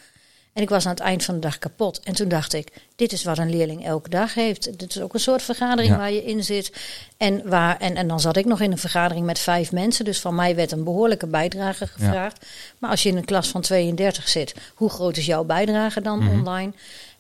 En 0.54 0.62
ik 0.62 0.70
was 0.70 0.86
aan 0.86 0.92
het 0.92 1.00
eind 1.00 1.24
van 1.24 1.34
de 1.34 1.40
dag 1.40 1.58
kapot. 1.60 2.00
En 2.04 2.14
toen 2.14 2.28
dacht 2.28 2.54
ik: 2.54 2.68
dit 2.96 3.12
is 3.12 3.24
wat 3.24 3.38
een 3.38 3.50
leerling 3.50 3.86
elke 3.86 4.10
dag 4.10 4.34
heeft. 4.34 4.80
Dit 4.80 4.90
is 4.96 5.02
ook 5.02 5.14
een 5.14 5.20
soort 5.20 5.42
vergadering 5.42 5.92
Ja. 5.92 5.98
waar 5.98 6.12
je 6.12 6.24
in 6.24 6.44
zit. 6.44 6.72
En, 7.18 7.50
waar, 7.50 7.78
en, 7.78 7.96
en 7.96 8.08
dan 8.08 8.20
zat 8.20 8.38
ik 8.38 8.46
nog 8.46 8.62
in 8.62 8.72
een 8.72 8.78
vergadering 8.78 9.26
met 9.26 9.40
vijf 9.40 9.72
mensen. 9.72 10.06
Dus 10.06 10.20
van 10.20 10.36
mij 10.36 10.56
werd 10.56 10.72
een 10.72 10.84
behoorlijke 10.84 11.28
bijdrage 11.28 11.88
gevraagd. 11.88 12.46
Maar 12.78 12.90
als 12.90 13.04
je 13.04 13.10
in 13.10 13.18
een 13.18 13.26
klas 13.26 13.48
van 13.48 13.62
32 13.62 14.30
zit, 14.30 14.54
hoe 14.76 14.90
groot 14.90 15.18
is 15.18 15.26
jouw 15.26 15.44
bijdrage 15.44 16.02
dan 16.02 16.30
online? 16.30 16.72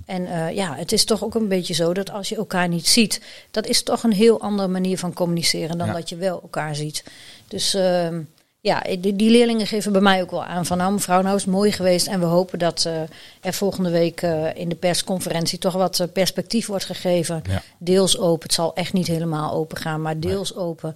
En 0.06 0.26
eh, 0.28 0.56
ja, 0.56 0.76
het 0.76 0.92
is 0.92 1.06
toch 1.06 1.24
ook 1.24 1.36
een 1.36 1.48
beetje 1.48 1.74
zo 1.74 1.94
dat 1.94 2.12
als 2.12 2.30
je 2.30 2.36
elkaar 2.36 2.68
niet 2.68 2.88
ziet, 2.88 3.22
dat 3.52 3.68
is 3.68 3.84
toch 3.84 4.04
een 4.04 4.14
heel 4.14 4.42
andere 4.42 4.68
manier 4.68 4.98
van 4.98 5.14
communiceren 5.14 5.78
dan 5.78 5.88
Ja. 5.88 5.94
dat 5.94 6.10
je 6.10 6.16
wel 6.16 6.42
elkaar 6.42 6.76
ziet. 6.76 7.04
Dus 7.48 7.74
ehm, 7.74 8.22
ja, 8.62 8.82
die, 9.00 9.16
die 9.16 9.30
leerlingen 9.30 9.68
geven 9.68 9.92
bij 9.92 10.02
mij 10.02 10.22
ook 10.22 10.32
wel 10.32 10.44
aan 10.44 10.66
van 10.66 10.78
nou 10.78 10.94
mevrouw, 10.94 11.22
nou 11.22 11.36
is 11.36 11.42
het 11.42 11.52
mooi 11.52 11.72
geweest. 11.72 12.08
En 12.08 12.20
we 12.20 12.26
hopen 12.26 12.60
dat 12.60 12.86
eh, 12.86 13.02
er 13.42 13.54
volgende 13.54 13.90
week 13.90 14.22
eh, 14.22 14.56
in 14.56 14.70
de 14.70 14.76
persconferentie 14.76 15.60
toch 15.60 15.74
wat 15.74 16.00
eh, 16.00 16.08
perspectief 16.14 16.68
wordt 16.68 16.86
gegeven. 16.86 17.42
Ja. 17.50 17.62
Deels 17.78 18.18
open, 18.18 18.44
het 18.44 18.54
zal 18.54 18.76
echt 18.76 18.94
niet 18.94 19.08
helemaal 19.08 19.54
open 19.54 19.78
gaan, 19.78 20.02
maar 20.02 20.20
deels 20.20 20.56
open. 20.56 20.96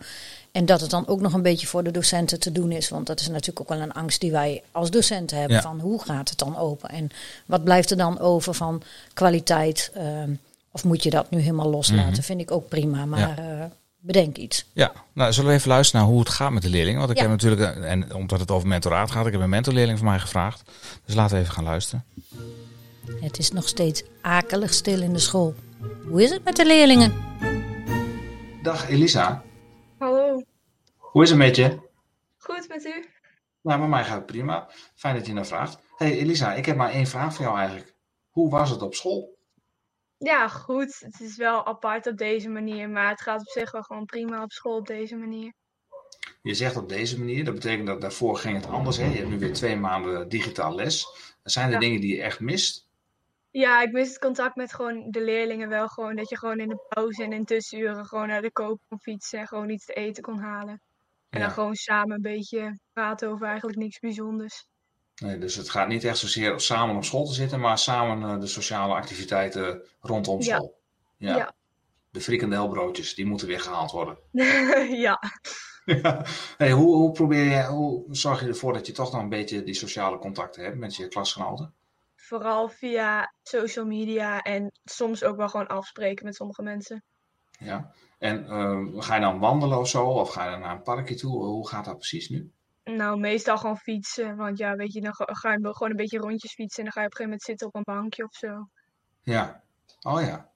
En 0.52 0.66
dat 0.66 0.82
het 0.82 0.90
dan 0.90 1.08
ook 1.08 1.22
nog 1.22 1.34
een 1.34 1.42
beetje 1.42 1.68
voor 1.68 1.84
de 1.84 1.92
docenten 1.92 2.40
te 2.40 2.52
doen 2.52 2.72
is. 2.72 2.90
Want 2.90 3.08
dat 3.08 3.20
is 3.20 3.28
natuurlijk 3.28 3.60
ook 3.60 3.78
wel 3.78 3.82
een 3.82 3.94
angst 3.94 4.22
die 4.22 4.32
wij 4.32 4.64
als 4.72 4.92
docenten 4.92 5.38
hebben. 5.38 5.56
Ja. 5.56 5.62
Van 5.62 5.80
hoe 5.80 6.02
gaat 6.02 6.30
het 6.30 6.40
dan 6.40 6.58
open? 6.58 6.90
En 6.90 7.10
wat 7.46 7.64
blijft 7.64 7.92
er 7.92 7.98
dan 7.98 8.20
over 8.20 8.54
van 8.54 8.82
kwaliteit? 9.14 9.92
of 10.72 10.84
moet 10.84 11.04
je 11.04 11.10
dat 11.10 11.30
nu 11.30 11.40
helemaal 11.40 11.70
loslaten? 11.70 12.12
Mhm. 12.12 12.22
Vind 12.22 12.42
ik 12.42 12.52
ook 12.52 12.68
prima. 12.68 13.06
Maar 13.06 13.40
bedenk 14.06 14.38
iets. 14.38 14.70
Ja, 14.74 14.92
nou 15.14 15.34
zullen 15.34 15.50
we 15.50 15.56
even 15.56 15.70
luisteren 15.70 16.02
naar 16.02 16.10
hoe 16.12 16.20
het 16.20 16.30
gaat 16.30 16.52
met 16.52 16.62
de 16.62 16.70
leerlingen. 16.70 17.00
Want 17.00 17.12
ik 17.12 17.16
Ja. 17.18 17.22
heb 17.22 17.32
natuurlijk, 17.32 17.62
eh, 17.62 17.92
en 17.92 18.14
omdat 18.14 18.40
het 18.40 18.52
over 18.52 18.68
mentoraat 18.68 19.12
gaat, 19.12 19.26
ik 19.26 19.32
heb 19.32 19.42
een 19.42 19.50
mentorleerling 19.50 19.98
van 19.98 20.08
mij 20.08 20.20
gevraagd. 20.20 20.72
Dus 21.06 21.16
laten 21.16 21.36
we 21.36 21.42
even 21.42 21.54
gaan 21.54 21.64
luisteren. 21.64 22.06
Het 23.22 23.38
is 23.38 23.52
nog 23.52 23.68
steeds 23.68 24.04
akelig 24.22 24.74
stil 24.74 25.02
in 25.02 25.14
de 25.14 25.20
school. 25.20 25.54
Hoe 26.08 26.24
is 26.24 26.30
het 26.30 26.44
met 26.44 26.56
de 26.56 26.66
leerlingen? 26.66 27.14
Dag 28.64 28.90
Elisa, 28.90 29.44
Hallo, 30.00 30.44
hoe 30.98 31.24
is 31.24 31.30
het 31.30 31.38
met 31.38 31.56
je? 31.56 31.78
goed 32.38 32.66
met 32.70 32.86
u? 32.86 33.06
Nou, 33.62 33.80
met 33.80 33.90
mij 33.90 34.04
gaat 34.04 34.16
het 34.16 34.26
prima. 34.26 34.70
Fijn 34.96 35.16
dat 35.16 35.26
je 35.26 35.34
naar 35.34 35.46
vraagt. 35.46 35.78
Hey 35.96 36.18
Elisa, 36.20 36.54
ik 36.54 36.66
heb 36.66 36.76
maar 36.78 36.90
één 36.92 37.08
vraag 37.08 37.34
voor 37.36 37.46
jou 37.46 37.58
eigenlijk. 37.58 37.96
Hoe 38.30 38.50
was 38.50 38.70
het 38.70 38.82
op 38.82 38.94
school? 38.96 39.35
Ja, 40.26 40.48
goed. 40.48 41.00
Het 41.00 41.20
is 41.20 41.38
wel 41.38 41.66
apart 41.66 42.08
op 42.08 42.18
deze 42.18 42.50
manier, 42.50 42.90
maar 42.90 43.10
het 43.10 43.22
gaat 43.22 43.40
op 43.40 43.48
zich 43.48 43.72
wel 43.72 43.82
gewoon 43.84 44.06
prima 44.06 44.44
op 44.44 44.52
school 44.52 44.78
op 44.78 44.88
deze 44.88 45.16
manier. 45.16 45.54
Je 46.42 46.54
zegt 46.54 46.78
op 46.78 46.90
deze 46.90 47.20
manier, 47.20 47.46
dat 47.46 47.54
betekent 47.54 47.88
dat 47.88 48.02
daarvoor 48.02 48.38
ging 48.38 48.56
het 48.56 48.68
anders. 48.68 48.98
Hè? 48.98 49.06
Je 49.06 49.18
hebt 49.18 49.30
nu 49.30 49.40
weer 49.40 49.54
twee 49.54 49.76
maanden 49.76 50.30
digitaal 50.30 50.76
les. 50.76 51.06
Er 51.44 51.52
zijn 51.52 51.66
er 51.68 51.74
Ja. 51.74 51.80
dingen 51.80 52.02
die 52.02 52.16
je 52.16 52.22
echt 52.22 52.40
mist? 52.40 52.90
Ja, 53.50 53.82
ik 53.82 53.92
mis 53.92 54.10
het 54.10 54.20
contact 54.20 54.56
met 54.56 54.74
gewoon 54.74 55.12
de 55.12 55.22
leerlingen 55.24 55.70
wel 55.70 55.88
gewoon. 55.88 56.16
Dat 56.16 56.30
je 56.30 56.38
gewoon 56.38 56.60
in 56.60 56.70
de 56.70 56.86
pauze 56.88 57.24
en 57.24 57.34
in 57.34 57.46
tussenuren 57.46 58.06
gewoon 58.06 58.28
naar 58.28 58.42
de 58.42 58.52
koop 58.52 58.80
kon 58.88 59.00
fietsen 59.00 59.40
en 59.40 59.48
gewoon 59.48 59.70
iets 59.70 59.86
te 59.86 59.94
eten 59.94 60.24
kon 60.24 60.40
halen. 60.40 60.82
En 61.30 61.40
Ja. 61.40 61.46
dan 61.46 61.52
gewoon 61.54 61.76
samen 61.76 62.16
een 62.16 62.22
beetje 62.22 62.80
praten 62.94 63.30
over 63.30 63.48
eigenlijk 63.48 63.78
niks 63.78 64.00
bijzonders. 64.00 64.68
Nee, 65.16 65.38
dus 65.38 65.56
het 65.56 65.70
gaat 65.70 65.88
niet 65.88 66.04
echt 66.04 66.18
zozeer 66.18 66.60
samen 66.60 66.96
op 66.96 67.04
school 67.04 67.26
te 67.26 67.34
zitten, 67.34 67.60
maar 67.60 67.78
samen 67.78 68.30
eh, 68.30 68.40
de 68.40 68.48
sociale 68.48 68.94
activiteiten 68.94 69.88
rondom 70.00 70.42
school. 70.42 70.80
Ja. 71.18 71.36
Ja. 71.38 71.56
De 72.10 72.22
frikandelbroodjes, 72.22 73.16
die 73.16 73.26
moeten 73.26 73.48
weer 73.48 73.60
gehaald 73.60 73.92
worden. 73.92 74.18
ja. 75.08 75.20
Ja. 75.86 76.26
Hey, 76.58 76.72
hoe, 76.72 76.96
hoe, 76.96 77.12
probeer 77.12 77.44
je, 77.44 77.64
hoe 77.64 78.06
zorg 78.10 78.42
je 78.42 78.48
ervoor 78.48 78.74
dat 78.74 78.88
je 78.88 78.92
toch 78.92 79.12
nog 79.12 79.22
een 79.22 79.30
beetje 79.30 79.64
die 79.64 79.74
sociale 79.74 80.18
contacten 80.18 80.64
hebt 80.64 80.78
met 80.78 80.96
je 80.96 81.08
klasgenoten? 81.08 81.74
Vooral 82.16 82.70
via 82.70 83.34
social 83.44 83.86
media 83.86 84.42
en 84.42 84.72
soms 84.84 85.24
ook 85.24 85.38
wel 85.38 85.50
gewoon 85.50 85.68
afspreken 85.68 86.26
met 86.26 86.36
sommige 86.36 86.62
mensen. 86.62 87.04
Ja. 87.60 87.94
En 88.18 88.48
ehm, 88.48 89.00
ga 89.00 89.16
je 89.16 89.22
dan 89.22 89.40
wandelen 89.40 89.78
of 89.78 89.88
zo? 89.88 90.06
Of 90.06 90.30
ga 90.30 90.44
je 90.44 90.52
dan 90.52 90.60
naar 90.60 90.76
een 90.76 90.82
parkje 90.82 91.16
toe? 91.16 91.44
Hoe 91.44 91.68
gaat 91.68 91.86
dat 91.86 91.98
precies 91.98 92.30
nu? 92.30 92.52
Nou, 92.86 93.20
meestal 93.20 93.58
gewoon 93.58 93.78
fietsen. 93.78 94.36
Want 94.36 94.58
ja, 94.58 94.76
weet 94.76 94.94
je, 94.94 95.02
dan 95.02 95.16
ga 95.16 95.26
ga 95.32 95.52
je 95.52 95.60
gewoon 95.62 95.90
een 95.90 95.96
beetje 95.96 96.18
rondjes 96.18 96.54
fietsen 96.54 96.78
en 96.78 96.84
dan 96.84 96.94
ga 96.94 97.02
je 97.02 97.06
op 97.08 97.12
een 97.12 97.18
gegeven 97.18 97.24
moment 97.24 97.44
zitten 97.44 97.68
op 97.68 97.76
een 97.76 97.94
bankje 97.96 98.24
of 98.24 98.34
zo. 98.34 98.70
Ja. 99.22 99.64
Oh 100.02 100.22
ja. 100.22 100.50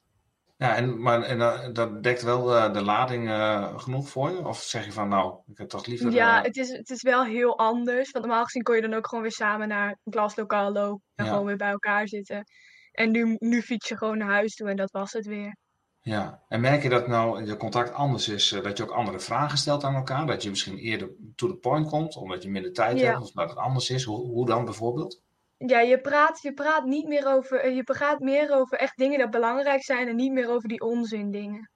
Ja, 0.58 0.76
en, 0.76 1.02
maar 1.02 1.22
en, 1.22 1.40
dat- 1.40 1.76
dat 1.76 2.04
dekt 2.04 2.22
wel 2.22 2.44
de, 2.44 2.70
de 2.74 2.82
lading 2.84 3.30
eh, 3.30 3.80
genoeg 3.80 4.10
voor 4.10 4.30
je? 4.32 4.48
Of 4.48 4.58
zeg 4.62 4.86
je 4.86 4.92
van 4.92 5.10
nou, 5.10 5.40
ik 5.48 5.58
heb 5.58 5.70
toch 5.70 5.86
liever... 5.86 6.12
Ja, 6.12 6.38
eh, 6.38 6.44
het 6.44 6.58
is, 6.58 6.70
het 6.70 6.90
is 6.90 7.02
wel 7.02 7.24
heel 7.26 7.58
anders. 7.58 8.12
Want 8.12 8.26
normaal 8.26 8.44
gezien 8.44 8.64
kon 8.64 8.76
je 8.76 8.82
dan 8.82 8.94
ook 8.94 9.08
gewoon 9.08 9.24
weer 9.24 9.34
samen 9.34 9.68
naar 9.68 9.90
een 9.90 10.12
klaslokaal 10.12 10.72
lopen 10.72 11.04
en 11.16 11.26
Ja. 11.26 11.32
gewoon 11.32 11.46
weer 11.46 11.58
bij 11.58 11.70
elkaar 11.70 12.08
zitten. 12.08 12.44
En 12.92 13.12
nu, 13.12 13.36
nu 13.40 13.62
fiets 13.62 13.88
je 13.90 13.98
gewoon 13.98 14.18
naar 14.18 14.30
huis 14.30 14.56
toe 14.56 14.70
en 14.70 14.76
dat 14.76 14.92
was 14.92 15.12
het 15.14 15.26
weer. 15.26 15.56
Ja, 16.02 16.44
en 16.48 16.62
merk 16.62 16.84
je 16.84 16.90
dat 16.90 17.08
nou 17.08 17.46
je 17.46 17.58
contact 17.58 17.94
anders 17.94 18.28
is, 18.28 18.52
eh, 18.52 18.64
dat 18.64 18.78
je 18.78 18.84
ook 18.84 18.92
andere 18.92 19.20
vragen 19.20 19.58
stelt 19.58 19.84
aan 19.84 19.96
elkaar? 19.96 20.26
Dat 20.26 20.44
je 20.44 20.50
misschien 20.50 20.78
eerder 20.78 21.10
to 21.36 21.48
the 21.48 21.56
point 21.56 21.88
komt, 21.90 22.16
omdat 22.16 22.44
je 22.44 22.50
minder 22.50 22.74
tijd 22.74 23.00
Ja. 23.00 23.06
hebt, 23.06 23.22
of 23.22 23.32
dat 23.32 23.50
het 23.50 23.58
anders 23.58 23.90
is? 23.90 24.04
Hoe, 24.04 24.28
hoe 24.28 24.46
dan 24.46 24.66
bijvoorbeeld? 24.66 25.22
Ja, 25.58 25.80
je 25.80 26.00
praat, 26.02 26.42
je 26.42 26.54
praat 26.54 26.86
niet 26.86 27.08
meer 27.08 27.28
over, 27.28 27.60
eh, 27.60 27.76
je 27.76 27.84
praat 27.84 28.20
meer 28.20 28.56
over 28.56 28.78
echt 28.78 28.98
dingen 28.98 29.20
dat 29.20 29.30
belangrijk 29.32 29.84
zijn 29.84 30.08
en 30.08 30.16
niet 30.16 30.32
meer 30.32 30.50
over 30.50 30.70
die 30.70 30.82
onzin 30.82 31.32
dingen. 31.32 31.70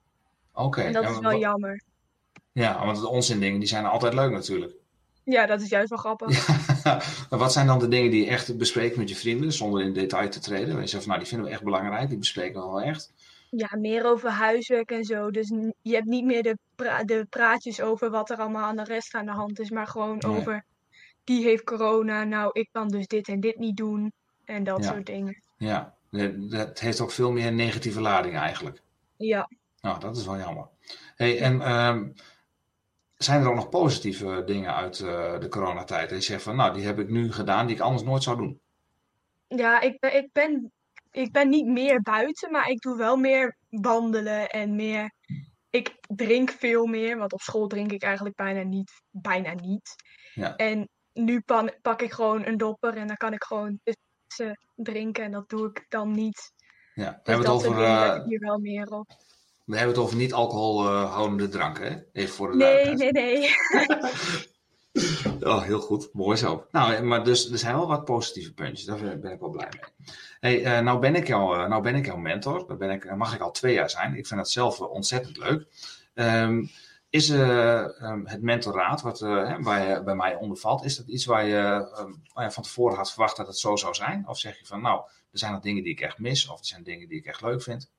Oké, 0.53 0.81
En 0.81 0.93
dat 0.93 1.09
is 1.09 1.19
wel 1.19 1.39
jammer. 1.39 1.81
Ja, 2.51 2.85
want 2.85 2.99
de 2.99 3.07
onzin-dingen 3.07 3.59
die 3.59 3.67
zijn 3.69 3.85
altijd 3.85 4.13
leuk 4.13 4.31
natuurlijk. 4.31 4.73
Ja, 5.23 5.45
dat 5.45 5.61
is 5.61 5.69
juist 5.69 5.89
wel 5.89 5.99
grappig. 5.99 6.47
maar 7.29 7.39
wat 7.39 7.53
zijn 7.53 7.67
dan 7.67 7.79
de 7.79 7.87
dingen 7.87 8.11
die 8.11 8.25
je 8.25 8.29
echt 8.29 8.57
bespreekt 8.57 8.95
met 8.95 9.09
je 9.09 9.15
vrienden, 9.15 9.51
zonder 9.51 9.81
in 9.81 9.93
detail 9.93 10.29
te 10.29 10.39
treden? 10.39 10.79
Je 10.79 10.87
zegt 10.87 11.03
van 11.03 11.07
nou, 11.07 11.19
die 11.19 11.27
vinden 11.27 11.47
we 11.47 11.53
echt 11.53 11.63
belangrijk, 11.63 12.09
die 12.09 12.17
bespreken 12.17 12.61
we 12.61 12.67
wel 12.67 12.81
echt. 12.81 13.13
Ja, 13.55 13.77
meer 13.77 14.05
over 14.05 14.29
huiswerk 14.29 14.91
en 14.91 15.03
zo. 15.03 15.31
Dus 15.31 15.47
je 15.81 15.93
hebt 15.93 16.07
niet 16.07 16.25
meer 16.25 16.43
de, 16.43 16.57
pra- 16.75 17.03
de 17.03 17.25
praatjes 17.29 17.81
over 17.81 18.09
wat 18.09 18.29
er 18.29 18.37
allemaal 18.37 18.63
aan 18.63 18.75
de 18.75 18.83
rest 18.83 19.13
aan 19.13 19.25
de 19.25 19.31
hand 19.31 19.59
is, 19.59 19.69
maar 19.69 19.87
gewoon 19.87 20.17
Nee. 20.17 20.37
over 20.37 20.65
die 21.23 21.43
heeft 21.43 21.63
corona, 21.63 22.23
nou 22.23 22.49
ik 22.53 22.69
kan 22.71 22.87
dus 22.87 23.07
dit 23.07 23.27
en 23.27 23.39
dit 23.39 23.57
niet 23.59 23.77
doen 23.77 24.13
en 24.45 24.63
dat 24.63 24.83
Ja. 24.83 24.91
soort 24.91 25.05
dingen. 25.05 25.41
Ja, 25.57 25.95
dat 26.49 26.79
heeft 26.79 26.99
ook 27.01 27.11
veel 27.11 27.31
meer 27.31 27.53
negatieve 27.53 28.01
lading 28.01 28.35
eigenlijk. 28.35 28.81
Ja. 29.17 29.49
Nou, 29.81 29.99
dat 29.99 30.17
is 30.17 30.25
wel 30.25 30.37
jammer. 30.37 30.67
Hey, 31.15 31.39
en 31.41 31.61
ehm, 31.61 32.09
zijn 33.15 33.41
er 33.41 33.47
ook 33.49 33.55
nog 33.55 33.69
positieve 33.69 34.43
dingen 34.45 34.75
uit 34.75 34.99
eh, 34.99 35.39
de 35.39 35.47
coronatijd? 35.49 36.09
Dat 36.09 36.25
je 36.25 36.31
zegt 36.31 36.43
van, 36.43 36.55
nou, 36.55 36.73
die 36.73 36.85
heb 36.85 36.99
ik 36.99 37.09
nu 37.09 37.31
gedaan 37.31 37.65
die 37.67 37.75
ik 37.75 37.81
anders 37.81 38.03
nooit 38.03 38.23
zou 38.23 38.37
doen. 38.37 38.59
Ja, 39.47 39.81
ik 39.81 39.99
ben, 39.99 40.15
ik 40.15 40.29
ben, 40.31 40.71
ik 41.13 41.31
ben 41.31 41.49
niet 41.49 41.65
meer 41.67 42.01
buiten, 42.01 42.51
maar 42.51 42.69
ik 42.69 42.81
doe 42.81 42.97
wel 42.97 43.15
meer 43.17 43.57
wandelen 43.69 44.49
en 44.49 44.75
meer. 44.75 45.13
Ik 45.69 45.95
drink 46.15 46.51
veel 46.51 46.85
meer, 46.85 47.17
want 47.17 47.33
op 47.33 47.41
school 47.41 47.67
drink 47.67 47.91
ik 47.91 48.03
eigenlijk 48.03 48.35
bijna 48.35 48.61
niet, 48.63 48.91
bijna 49.09 49.53
niet. 49.53 49.95
Ja. 50.33 50.55
En 50.55 50.89
nu 51.13 51.41
pan, 51.41 51.71
pak 51.81 52.01
ik 52.01 52.11
gewoon 52.11 52.45
een 52.45 52.57
dopper 52.57 52.97
en 52.97 53.07
dan 53.07 53.17
kan 53.17 53.33
ik 53.33 53.43
gewoon 53.43 53.79
tussen 53.83 54.59
drinken 54.75 55.23
en 55.23 55.31
dat 55.31 55.49
doe 55.49 55.67
ik 55.69 55.85
dan 55.89 56.11
niet. 56.11 56.51
Ja, 56.93 57.09
we 57.09 57.19
Dus 57.23 57.35
hebben 57.35 57.45
het 57.45 57.65
over, 57.65 57.83
eh, 57.83 58.15
ik 58.15 58.23
hier 58.25 58.39
wel 58.39 58.57
meer 58.59 58.87
op. 58.87 59.07
we 59.65 59.77
hebben 59.77 59.95
het 59.95 60.03
over 60.03 60.17
niet 60.17 60.33
alcoholhoudende 60.33 61.47
dranken, 61.49 61.83
hè? 61.91 61.99
Even 62.11 62.35
voor 62.35 62.51
de 62.51 62.57
Nee, 62.57 62.93
nee, 62.95 63.11
nee. 63.11 63.49
Oh, 65.39 65.61
heel 65.61 65.79
goed. 65.79 66.09
Mooi 66.13 66.37
zo. 66.37 66.67
Nou, 66.71 67.01
maar 67.01 67.23
dus 67.23 67.51
er 67.51 67.57
zijn 67.57 67.75
wel 67.75 67.87
wat 67.87 68.05
positieve 68.05 68.53
puntjes. 68.53 68.85
Daar 68.85 69.19
ben 69.19 69.31
ik 69.31 69.39
wel 69.39 69.49
blij 69.49 69.69
mee. 69.71 70.11
Hey, 70.39 70.63
eh, 70.63 70.83
nou, 70.83 70.99
ben 70.99 71.15
ik 71.15 71.27
jouw, 71.27 71.53
eh, 71.55 71.67
nou 71.67 71.81
ben 71.81 71.95
ik 71.95 72.05
jouw 72.05 72.17
mentor. 72.17 72.67
Dat 72.67 72.77
ben 72.77 72.89
ik, 72.89 73.05
eh, 73.05 73.15
mag 73.15 73.35
ik 73.35 73.41
al 73.41 73.51
twee 73.51 73.73
jaar 73.73 73.89
zijn. 73.89 74.15
Ik 74.15 74.27
vind 74.27 74.39
het 74.39 74.49
zelf 74.49 74.79
ontzettend 74.79 75.37
leuk. 75.37 75.67
Ehm, 76.13 76.65
is 77.09 77.29
eh, 77.29 78.01
ehm, 78.01 78.25
het 78.25 78.41
mentoraat, 78.41 79.01
wat 79.01 79.19
waar 79.59 79.87
je 79.87 80.03
bij 80.03 80.15
mij 80.15 80.35
onder 80.35 80.57
valt, 80.57 80.83
is 80.83 80.95
dat 80.95 81.07
iets 81.07 81.25
waar 81.25 81.45
je 81.45 81.91
ehm, 81.95 82.11
waar 82.33 82.45
je 82.45 82.51
van 82.51 82.63
tevoren 82.63 82.97
had 82.97 83.11
verwacht 83.11 83.37
dat 83.37 83.47
het 83.47 83.57
zo 83.57 83.75
zou 83.75 83.93
zijn? 83.93 84.27
Of 84.27 84.37
zeg 84.37 84.59
je 84.59 84.65
van, 84.65 84.81
nou, 84.81 85.01
er 85.31 85.39
zijn 85.39 85.51
nog 85.51 85.61
dingen 85.61 85.83
die 85.83 85.91
ik 85.91 86.01
echt 86.01 86.19
mis, 86.19 86.47
of 86.49 86.59
er 86.59 86.65
zijn 86.65 86.83
dingen 86.83 87.07
die 87.07 87.17
ik 87.17 87.25
echt 87.25 87.41
leuk 87.41 87.61
vind? 87.61 87.91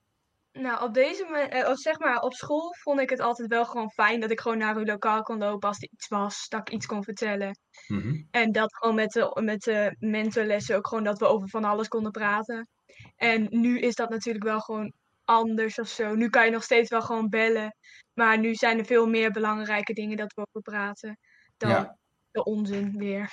Nou, 0.58 0.82
op 0.82 0.94
deze 0.94 1.24
manier, 1.30 1.48
eh, 1.48 1.70
of 1.70 1.78
zeg 1.78 1.98
maar, 1.98 2.20
op 2.20 2.34
school 2.34 2.74
vond 2.80 3.00
ik 3.00 3.10
het 3.10 3.20
altijd 3.20 3.48
wel 3.48 3.64
gewoon 3.64 3.90
fijn 3.90 4.20
dat 4.20 4.30
ik 4.30 4.40
gewoon 4.40 4.58
naar 4.58 4.76
uw 4.76 4.84
lokaal 4.84 5.22
kon 5.22 5.38
lopen 5.38 5.68
als 5.68 5.82
er 5.82 5.88
iets 5.92 6.08
was, 6.08 6.48
dat 6.48 6.60
ik 6.60 6.70
iets 6.70 6.86
kon 6.86 7.02
vertellen. 7.04 7.58
Mhm. 7.86 8.22
En 8.30 8.52
dat 8.52 8.74
gewoon 8.76 8.94
met 8.94 9.10
de, 9.12 9.40
met 9.42 9.62
de 9.62 9.96
mentorlessen 9.98 10.76
ook 10.76 10.88
gewoon 10.88 11.04
dat 11.04 11.18
we 11.18 11.26
over 11.26 11.48
van 11.48 11.64
alles 11.64 11.88
konden 11.88 12.12
praten. 12.12 12.68
En 13.16 13.46
nu 13.50 13.78
is 13.80 13.94
dat 13.94 14.10
natuurlijk 14.10 14.44
wel 14.44 14.60
gewoon 14.60 14.92
anders 15.24 15.78
of 15.78 15.88
zo. 15.88 16.14
Nu 16.14 16.28
kan 16.28 16.44
je 16.44 16.50
nog 16.50 16.62
steeds 16.62 16.90
wel 16.90 17.02
gewoon 17.02 17.28
bellen. 17.28 17.76
Maar 18.12 18.38
nu 18.38 18.54
zijn 18.54 18.78
er 18.78 18.84
veel 18.84 19.06
meer 19.06 19.30
belangrijke 19.30 19.92
dingen 19.92 20.16
dat 20.16 20.34
we 20.34 20.46
over 20.48 20.62
praten 20.62 21.18
dan 21.56 21.70
Ja. 21.70 21.98
de 22.30 22.44
onzin 22.44 22.98
weer. 22.98 23.30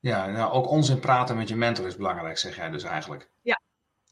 Ja, 0.00 0.26
nou, 0.26 0.52
ook 0.52 0.68
onzin 0.68 1.00
praten 1.00 1.36
met 1.36 1.48
je 1.48 1.56
mentor 1.56 1.86
is 1.86 1.96
belangrijk, 1.96 2.38
zeg 2.38 2.56
jij 2.56 2.70
dus 2.70 2.82
eigenlijk. 2.82 3.30
Ja. 3.42 3.60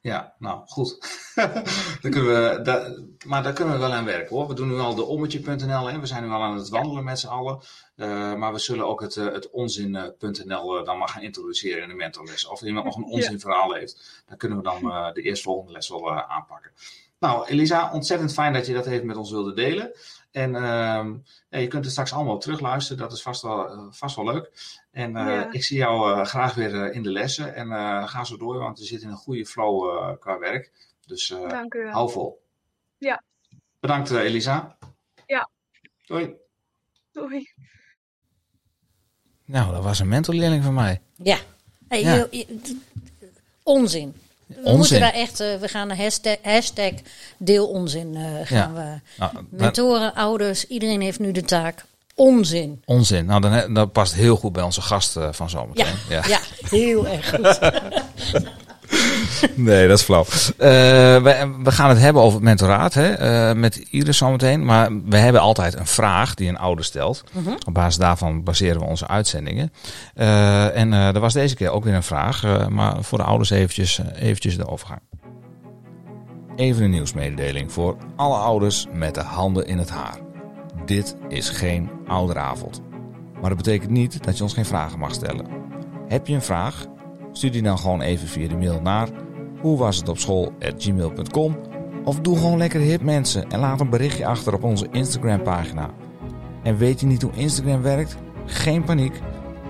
Ja, 0.03 0.35
nou 0.39 0.63
goed. 0.67 0.99
kunnen 2.01 2.25
we, 2.25 2.61
daar, 2.63 2.91
maar 3.27 3.43
daar 3.43 3.53
kunnen 3.53 3.75
we 3.75 3.81
wel 3.81 3.93
aan 3.93 4.05
werken 4.05 4.37
hoor. 4.37 4.49
We 4.49 4.55
doen 4.55 4.69
nu 4.69 4.79
al 4.79 4.95
de 4.95 5.05
ommetje.nl 5.05 5.91
en 5.91 6.01
we 6.01 6.07
zijn 6.07 6.23
nu 6.23 6.31
al 6.31 6.43
aan 6.43 6.57
het 6.57 6.69
wandelen 6.69 7.05
met 7.05 7.19
z'n 7.19 7.27
allen. 7.27 7.61
Eh, 7.97 8.35
maar 8.35 8.53
we 8.53 8.59
zullen 8.59 8.87
ook 8.87 9.01
het, 9.01 9.17
eh, 9.17 9.25
het 9.25 9.51
onzin.nl 9.51 10.79
eh, 10.79 10.85
dan 10.85 10.99
maar 10.99 11.09
gaan 11.09 11.23
introduceren 11.23 11.83
in 11.83 11.89
de 11.89 11.95
mentorles. 11.95 12.47
Of 12.47 12.63
iemand 12.63 12.85
nog 12.85 12.97
een 12.97 13.05
onzinverhaal 13.05 13.73
heeft, 13.73 14.23
dan 14.29 14.37
kunnen 14.37 14.59
we 14.59 14.65
dan 14.65 15.13
de 15.15 15.23
eerstvolgende 15.23 15.73
les 15.73 15.89
wel 15.89 16.13
aanpakken. 16.13 16.71
Nou, 17.19 17.47
Elisa, 17.47 17.93
ontzettend 17.93 18.33
fijn 18.33 18.53
dat 18.53 18.67
je 18.67 18.75
dat 18.75 18.87
even 18.87 19.07
met 19.07 19.17
ons 19.17 19.31
wilde 19.31 19.55
delen. 19.55 19.93
En 20.33 20.55
ehm, 20.55 21.17
ja, 21.49 21.59
je 21.59 21.67
kunt 21.69 21.83
het 21.85 21.93
straks 21.93 22.13
allemaal 22.13 22.39
terugluisteren, 22.39 23.03
dat 23.03 23.13
is 23.13 23.23
vast 23.23 23.43
wel, 23.43 23.69
eh, 23.71 23.87
vast 23.91 24.17
wel 24.17 24.25
leuk. 24.25 24.51
En 24.91 25.17
eh, 25.17 25.27
Ja. 25.27 25.53
ik 25.53 25.65
zie 25.65 25.77
jou 25.77 26.13
eh, 26.21 26.27
graag 26.27 26.55
weer 26.55 26.93
in 26.93 27.03
de 27.03 27.11
lessen. 27.11 27.55
En 27.55 27.73
eh, 27.73 28.09
ga 28.09 28.25
zo 28.25 28.37
door, 28.37 28.59
want 28.59 28.79
we 28.79 28.85
zitten 28.85 29.07
in 29.09 29.13
een 29.15 29.21
goede 29.21 29.47
flow 29.47 29.89
eh, 29.99 30.17
qua 30.19 30.39
werk. 30.39 30.71
Dus 31.07 31.31
eh, 31.31 31.49
Dank 31.49 31.75
u 31.75 31.83
wel. 31.83 31.93
hou 31.93 32.11
vol. 32.11 32.43
Ja. 32.99 33.23
Bedankt, 33.81 34.11
Elisa. 34.11 34.77
Ja. 35.27 35.49
Doei. 36.07 36.35
Doei. 37.13 37.51
Nou, 39.45 39.73
dat 39.73 39.83
was 39.83 39.99
een 39.99 40.09
mentorleerling 40.09 40.65
van 40.65 40.75
mij. 40.75 41.01
Ja. 41.17 41.39
Hey, 41.89 42.01
Ja. 42.03 42.15
je- 42.15 42.29
je- 42.31 42.79
onzin. 43.63 44.15
We 44.55 44.61
Onzin. 44.63 44.77
moeten 44.79 45.01
daar 45.01 45.13
echt, 45.13 45.41
eh, 45.41 45.55
we 45.61 45.69
gaan 45.69 45.91
een 45.91 45.97
hashtag, 45.97 46.37
hashtag 46.43 46.93
deel 47.37 47.69
onzin 47.69 48.17
eh, 48.17 48.23
gaan 48.45 48.75
we. 48.75 49.01
Nou, 49.19 49.33
Mentoren, 49.51 50.15
ouders, 50.15 50.67
iedereen 50.67 51.01
heeft 51.01 51.19
nu 51.19 51.33
de 51.33 51.43
taak. 51.43 51.85
Onzin. 52.15 52.83
onzin. 52.85 53.25
Nou, 53.27 53.41
dan, 53.41 53.75
dat 53.75 53.93
past 53.93 54.15
heel 54.15 54.37
goed 54.37 54.53
bij 54.53 54.63
onze 54.63 54.81
gast 54.83 55.17
eh, 55.17 55.29
van 55.33 55.47
Ja, 55.47 55.53
zometeen. 55.59 55.95
ja. 56.09 56.41
heel 56.69 57.07
erg 57.07 57.29
goed. 57.31 57.59
Nee, 59.55 59.89
dat 59.89 59.99
is 59.99 60.05
flauw. 60.05 60.25
Eh, 60.25 60.69
we, 61.23 61.51
we 61.63 61.73
gaan 61.73 61.89
het 61.89 61.99
hebben 61.99 62.23
over 62.23 62.35
het 62.35 62.45
mentoraat 62.45 62.95
hè, 62.95 63.13
eh, 63.13 63.57
met 63.57 63.77
Iris 63.77 64.17
zometeen. 64.17 64.65
Maar 64.65 64.91
we 65.05 65.17
hebben 65.17 65.41
altijd 65.41 65.79
een 65.79 65.87
vraag 65.87 66.35
die 66.35 66.49
een 66.49 66.59
ouder 66.59 66.85
stelt. 66.85 67.25
Op 67.67 67.75
basis 67.75 67.97
daarvan 67.97 68.43
baseren 68.43 68.81
we 68.81 68.87
onze 68.87 69.09
uitzendingen. 69.09 69.73
Eh, 70.15 70.77
en 70.77 70.93
er 70.93 71.21
was 71.21 71.33
deze 71.33 71.55
keer 71.55 71.71
ook 71.71 71.85
weer 71.85 71.95
een 71.95 72.03
vraag. 72.03 72.69
maar 72.69 73.03
voor 73.05 73.19
de 73.19 73.25
ouders 73.25 73.51
eventjes, 73.51 74.01
eventjes 74.15 74.57
de 74.57 74.69
overgang. 74.69 75.01
Even 76.57 76.85
een 76.85 76.91
nieuwsmededeling 76.91 77.73
voor 77.73 77.97
alle 78.17 78.37
ouders 78.37 78.87
met 78.93 79.15
de 79.15 79.23
handen 79.23 79.67
in 79.67 79.79
het 79.79 79.91
haar. 79.91 80.19
Dit 80.85 81.17
is 81.29 81.49
geen 81.49 81.91
ouderavond. 82.07 82.81
Maar 83.41 83.49
dat 83.49 83.57
betekent 83.57 83.91
niet 83.91 84.25
dat 84.25 84.37
je 84.37 84.43
ons 84.43 84.55
geen 84.55 84.65
vragen 84.65 84.99
mag 84.99 85.15
stellen. 85.15 85.47
Heb 86.09 86.27
je 86.27 86.35
een 86.35 86.43
vraag? 86.43 86.87
Stuur 87.33 87.53
die 87.53 87.63
dan 87.63 87.79
gewoon 87.79 88.01
even 88.01 88.29
via 88.29 88.49
de 88.49 88.57
mail 88.57 88.81
naar 88.81 89.09
hoe 89.63 89.79
was 89.79 89.97
het 89.97 90.09
op 90.09 90.19
school@gmail.com 90.19 91.57
of 92.05 92.21
doe 92.21 92.37
gewoon 92.37 92.59
lekker 92.59 92.81
hip 92.81 93.03
mensen 93.03 93.51
en 93.51 93.61
laat 93.61 93.81
een 93.81 93.91
berichtje 93.91 94.27
achter 94.27 94.55
op 94.55 94.63
onze 94.63 94.89
Instagram 94.91 95.43
pagina. 95.43 95.91
En 96.63 96.77
weet 96.77 97.01
je 97.01 97.07
niet 97.07 97.23
hoe 97.23 97.33
Instagram 97.33 97.83
werkt? 97.83 98.17
Geen 98.47 98.85
paniek. 98.85 99.21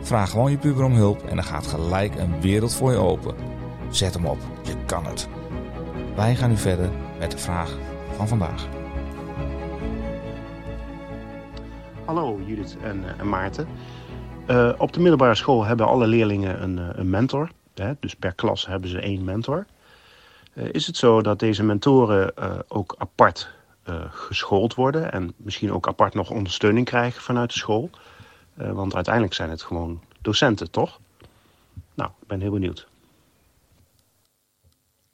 Vraag 0.00 0.30
gewoon 0.30 0.50
je 0.50 0.58
puber 0.58 0.84
om 0.84 0.92
hulp 0.92 1.22
en 1.22 1.36
dan 1.36 1.44
gaat 1.44 1.66
gelijk 1.66 2.14
een 2.14 2.40
wereld 2.40 2.74
voor 2.74 2.90
je 2.90 2.98
open. 2.98 3.34
Zet 3.90 4.14
hem 4.14 4.26
op, 4.26 4.38
je 4.62 4.74
kan 4.86 5.06
het. 5.06 5.28
Wij 6.16 6.34
gaan 6.34 6.48
nu 6.48 6.56
verder 6.56 6.90
met 7.18 7.30
de 7.30 7.38
vraag 7.38 7.78
van 8.16 8.28
vandaag. 8.28 8.68
Hallo 12.04 12.40
Judith 12.46 12.76
en, 12.82 13.04
eh, 13.04 13.20
en 13.20 13.28
Maarten. 13.28 13.66
Uh, 14.50 14.72
op 14.78 14.92
de 14.92 15.00
middelbare 15.00 15.34
school 15.34 15.64
hebben 15.64 15.86
alle 15.86 16.06
leerlingen 16.06 16.62
een, 16.62 16.78
uh, 16.78 16.88
een 16.92 17.10
mentor. 17.10 17.50
Hè? 17.74 17.92
Dus 18.00 18.14
per 18.14 18.34
klas 18.34 18.66
hebben 18.66 18.90
ze 18.90 19.00
één 19.00 19.24
mentor. 19.24 19.66
Uh, 20.54 20.68
is 20.72 20.86
het 20.86 20.96
zo 20.96 21.22
dat 21.22 21.38
deze 21.38 21.62
mentoren 21.62 22.32
ook 22.68 22.94
apart 22.98 23.48
geschoold 24.10 24.74
worden 24.74 25.12
en 25.12 25.32
misschien 25.36 25.72
ook 25.72 25.88
apart 25.88 26.14
nog 26.14 26.30
ondersteuning 26.30 26.86
krijgen 26.86 27.22
vanuit 27.22 27.52
de 27.52 27.58
school? 27.58 27.90
want 28.54 28.94
uiteindelijk 28.94 29.34
zijn 29.34 29.50
het 29.50 29.62
gewoon 29.62 30.00
docenten, 30.20 30.70
toch? 30.70 31.00
Nou, 31.94 32.10
ik 32.20 32.26
ben 32.26 32.40
heel 32.40 32.50
benieuwd. 32.50 32.86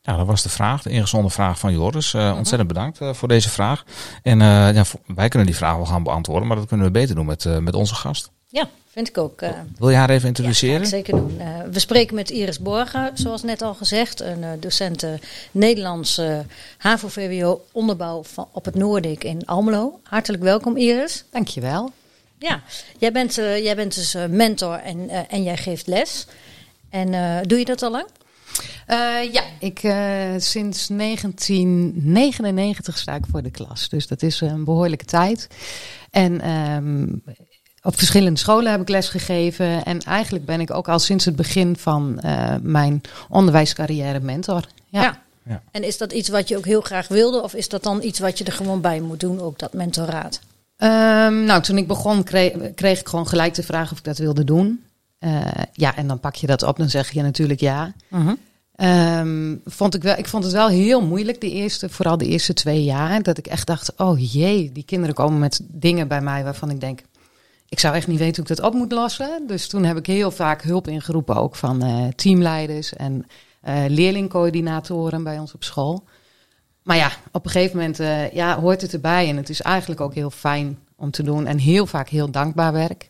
Ja, 0.09 0.17
dat 0.17 0.27
was 0.27 0.43
de 0.43 0.49
vraag, 0.49 0.83
de 0.83 0.91
ingezonden 0.91 1.31
vraag 1.31 1.59
van 1.59 1.73
Joris. 1.73 2.13
Uh, 2.13 2.35
ontzettend 2.37 2.69
bedankt 2.69 3.01
uh, 3.01 3.13
voor 3.15 3.29
deze 3.29 3.49
vraag. 3.49 3.85
En 4.23 4.41
uh, 4.41 4.75
ja, 4.75 4.85
wij 5.07 5.29
kunnen 5.29 5.49
die 5.49 5.57
vraag 5.57 5.77
wel 5.77 5.87
gaan 5.87 6.03
beantwoorden, 6.03 6.49
maar 6.49 6.57
dat 6.57 6.67
kunnen 6.67 6.87
we 6.87 6.93
beter 6.93 7.15
doen 7.15 7.27
met, 7.27 7.61
met 7.61 7.75
onze 7.75 7.95
gast. 7.95 8.31
Ja, 8.47 8.69
vind 9.05 9.09
ik 9.09 9.19
ook. 9.19 9.41
Wil 9.79 9.91
je 9.91 9.97
haar 9.97 10.11
even 10.11 10.29
introduceren? 10.29 10.81
Ja, 10.81 10.87
zeker 10.87 11.17
doen. 11.17 11.41
we 11.71 11.79
spreken 11.79 12.15
met 12.15 12.31
Iris 12.31 12.59
Borga, 12.59 13.11
zoals 13.15 13.43
net 13.43 13.63
al 13.63 13.75
gezegd. 13.75 14.21
Een 14.21 14.45
docent 14.61 15.07
Nederlands 15.51 16.21
HAVO-VWO 16.79 17.65
onderbouw 17.73 18.23
van, 18.23 18.49
op 18.53 18.65
het 18.65 18.75
Noordik 18.75 19.25
in 19.25 19.47
Almelo. 19.47 20.01
Hartelijk 20.03 20.43
welkom 20.43 20.77
Iris. 20.77 21.25
Dankjewel. 21.31 21.93
Ja, 22.39 22.63
jij 22.99 23.13
bent, 23.13 23.35
jij 23.35 23.77
bent 23.77 23.95
dus 23.95 24.17
mentor 24.29 24.75
en, 24.75 25.29
en 25.29 25.43
jij 25.43 25.57
geeft 25.57 25.87
les. 25.87 26.27
En 26.91 27.11
doe 27.47 27.59
je 27.59 27.65
dat 27.65 27.83
al 27.83 27.91
lang? 27.91 28.07
Uh, 28.89 29.33
ja, 29.33 29.43
ik, 29.59 29.83
uh, 29.83 29.93
sinds 30.37 30.87
1999 30.87 32.99
sta 32.99 33.15
ik 33.15 33.25
voor 33.31 33.43
de 33.43 33.51
klas. 33.51 33.89
Dus 33.89 34.07
dat 34.07 34.23
is 34.23 34.41
een 34.41 34.65
behoorlijke 34.65 35.05
tijd. 35.05 35.49
En 36.11 36.51
um, 36.51 37.23
op 37.89 37.97
verschillende 37.97 38.39
scholen 38.39 38.71
heb 38.71 38.81
ik 38.81 38.89
les 38.89 39.09
gegeven. 39.09 39.85
En 39.85 40.01
eigenlijk 40.01 40.45
ben 40.45 40.61
ik 40.61 40.75
ook 40.75 40.89
al 40.89 40.99
sinds 40.99 41.25
het 41.25 41.37
begin 41.37 41.77
van 41.77 42.21
uh, 42.25 42.55
mijn 42.63 43.01
onderwijscarrière 43.29 44.21
mentor. 44.21 44.65
Ja. 44.89 45.03
ja. 45.03 45.21
ja. 45.43 45.63
En 45.71 45.83
is 45.83 45.99
dat 45.99 46.13
iets 46.13 46.29
wat 46.29 46.49
je 46.49 46.57
ook 46.57 46.65
heel 46.65 46.81
graag 46.81 47.09
wilde? 47.09 47.43
Of 47.43 47.55
is 47.55 47.69
dat 47.69 47.83
dan 47.83 48.03
iets 48.03 48.19
wat 48.19 48.39
je 48.39 48.45
er 48.45 48.53
gewoon 48.53 48.81
bij 48.81 49.01
moet 49.01 49.21
doen, 49.21 49.41
ook 49.41 49.59
dat 49.59 49.73
mentoraat? 49.73 50.41
Um, 50.77 51.45
nou, 51.45 51.63
toen 51.63 51.77
ik 51.77 51.87
begon 51.87 52.23
kreeg, 52.23 52.75
kreeg, 52.75 53.01
ik 53.01 53.09
gewoon 53.09 53.29
gelijk 53.29 53.55
de 53.55 53.63
vraag 53.63 53.93
of 53.93 53.99
ik 53.99 54.05
dat 54.05 54.19
wilde 54.19 54.45
doen. 54.45 54.85
ja, 55.73 55.97
en 55.97 56.07
dan 56.07 56.21
pak 56.21 56.35
je 56.35 56.47
dat 56.47 56.63
op, 56.63 56.77
dan 56.77 56.91
zeg 56.91 57.11
je 57.11 57.23
natuurlijk 57.23 57.61
ja. 57.61 57.93
-huh. 58.09 58.33
Um, 58.81 59.61
vond 59.65 59.95
ik, 59.95 60.03
wel, 60.03 60.17
ik 60.17 60.29
vond 60.29 60.45
het 60.45 60.53
wel 60.53 60.69
heel 60.69 61.07
moeilijk, 61.07 61.41
de 61.41 61.51
eerste, 61.51 61.89
vooral 61.89 62.19
de 62.19 62.27
eerste 62.27 62.55
twee 62.55 62.85
jaar. 62.85 63.23
Dat 63.23 63.39
ik 63.39 63.47
echt 63.47 63.67
dacht, 63.67 63.93
oh 63.97 64.33
jee, 64.33 64.73
die 64.73 64.85
kinderen 64.85 65.15
komen 65.15 65.39
met 65.39 65.61
dingen 65.63 66.09
bij 66.09 66.21
mij 66.21 66.45
waarvan 66.45 66.71
ik 66.71 66.81
denk... 66.81 67.01
Ik 67.69 67.79
zou 67.79 67.95
echt 67.95 68.07
niet 68.07 68.19
weten 68.19 68.43
hoe 68.43 68.51
ik 68.51 68.57
dat 68.57 68.67
op 68.67 68.75
moet 68.75 68.93
lossen. 68.93 69.47
Dus 69.47 69.69
toen 69.69 69.85
heb 69.85 69.97
ik 69.97 70.07
heel 70.07 70.31
vaak 70.31 70.63
hulp 70.63 70.89
ingeroepen, 70.89 71.37
ook 71.37 71.57
van 71.57 71.85
uh, 71.85 72.09
teamleiders 72.09 72.93
en 72.93 73.27
uh, 73.69 73.85
leerlingcoördinatoren 73.89 75.23
bij 75.23 75.39
ons 75.39 75.55
op 75.55 75.65
school. 75.65 76.05
Maar 76.83 76.97
ja, 76.97 77.11
op 77.33 77.45
een 77.45 77.51
gegeven 77.51 77.77
moment 77.77 78.01
uh, 78.01 78.33
ja, 78.33 78.61
hoort 78.61 78.81
het 78.81 78.93
erbij. 78.93 79.29
En 79.29 79.37
het 79.37 79.49
is 79.49 79.63
eigenlijk 79.63 80.01
ook 80.01 80.15
heel 80.15 80.31
fijn 80.31 80.79
om 80.97 81.11
te 81.11 81.23
doen. 81.23 81.47
En 81.47 81.59
heel 81.59 81.87
vaak 81.87 82.09
heel 82.09 82.31
dankbaar 82.31 82.73
werk. 82.73 83.07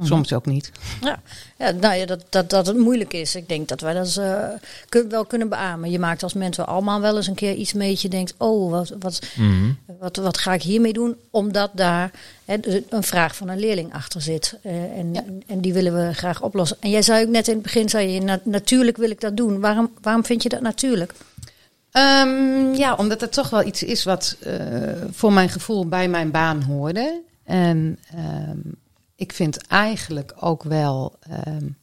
Soms 0.00 0.32
ook 0.32 0.46
niet. 0.46 0.70
Ja, 1.00 1.20
ja 1.58 1.70
nou 1.70 1.94
ja, 1.94 2.06
dat, 2.06 2.24
dat, 2.28 2.50
dat 2.50 2.66
het 2.66 2.76
moeilijk 2.76 3.12
is. 3.12 3.34
Ik 3.34 3.48
denk 3.48 3.68
dat 3.68 3.80
wij 3.80 3.94
dat 3.94 4.16
uh, 4.20 4.48
kun, 4.88 5.08
wel 5.08 5.24
kunnen 5.24 5.48
beamen. 5.48 5.90
Je 5.90 5.98
maakt 5.98 6.22
als 6.22 6.32
mensen 6.32 6.66
allemaal 6.66 7.00
wel 7.00 7.16
eens 7.16 7.26
een 7.26 7.34
keer 7.34 7.54
iets 7.54 7.72
mee 7.72 7.90
dat 7.90 8.02
je 8.02 8.08
denkt: 8.08 8.34
oh, 8.38 8.70
wat, 8.70 8.94
wat, 8.98 9.20
mm 9.36 9.50
-hmm. 9.50 9.78
wat, 9.98 10.16
wat 10.16 10.38
ga 10.38 10.52
ik 10.52 10.62
hiermee 10.62 10.92
doen? 10.92 11.16
Omdat 11.30 11.70
daar 11.74 12.10
hè, 12.44 12.56
een 12.88 13.02
vraag 13.02 13.36
van 13.36 13.48
een 13.48 13.58
leerling 13.58 13.92
achter 13.92 14.22
zit. 14.22 14.58
Uh, 14.62 14.72
en, 14.72 15.14
ja. 15.14 15.24
en 15.46 15.60
die 15.60 15.72
willen 15.72 16.06
we 16.06 16.14
graag 16.14 16.42
oplossen. 16.42 16.76
En 16.80 16.90
jij 16.90 17.02
zei 17.02 17.24
ook 17.24 17.30
net 17.30 17.48
in 17.48 17.54
het 17.54 17.62
begin: 17.62 17.88
zei 17.88 18.08
je, 18.08 18.20
na, 18.20 18.40
natuurlijk 18.44 18.96
wil 18.96 19.10
ik 19.10 19.20
dat 19.20 19.36
doen. 19.36 19.60
Waarom, 19.60 19.92
waarom 20.00 20.24
vind 20.24 20.42
je 20.42 20.48
dat 20.48 20.60
natuurlijk? 20.60 21.12
Um, 21.92 22.74
ja, 22.74 22.94
omdat 22.94 23.20
het 23.20 23.32
toch 23.32 23.50
wel 23.50 23.66
iets 23.66 23.82
is 23.82 24.04
wat 24.04 24.36
uh, 24.46 24.52
voor 25.10 25.32
mijn 25.32 25.48
gevoel 25.48 25.86
bij 25.86 26.08
mijn 26.08 26.30
baan 26.30 26.62
hoorde. 26.62 27.22
En. 27.44 27.98
Um, 28.48 28.82
ik 29.16 29.32
vind 29.32 29.66
eigenlijk 29.66 30.34
ook 30.40 30.62
wel, 30.62 31.18
um, 31.46 31.76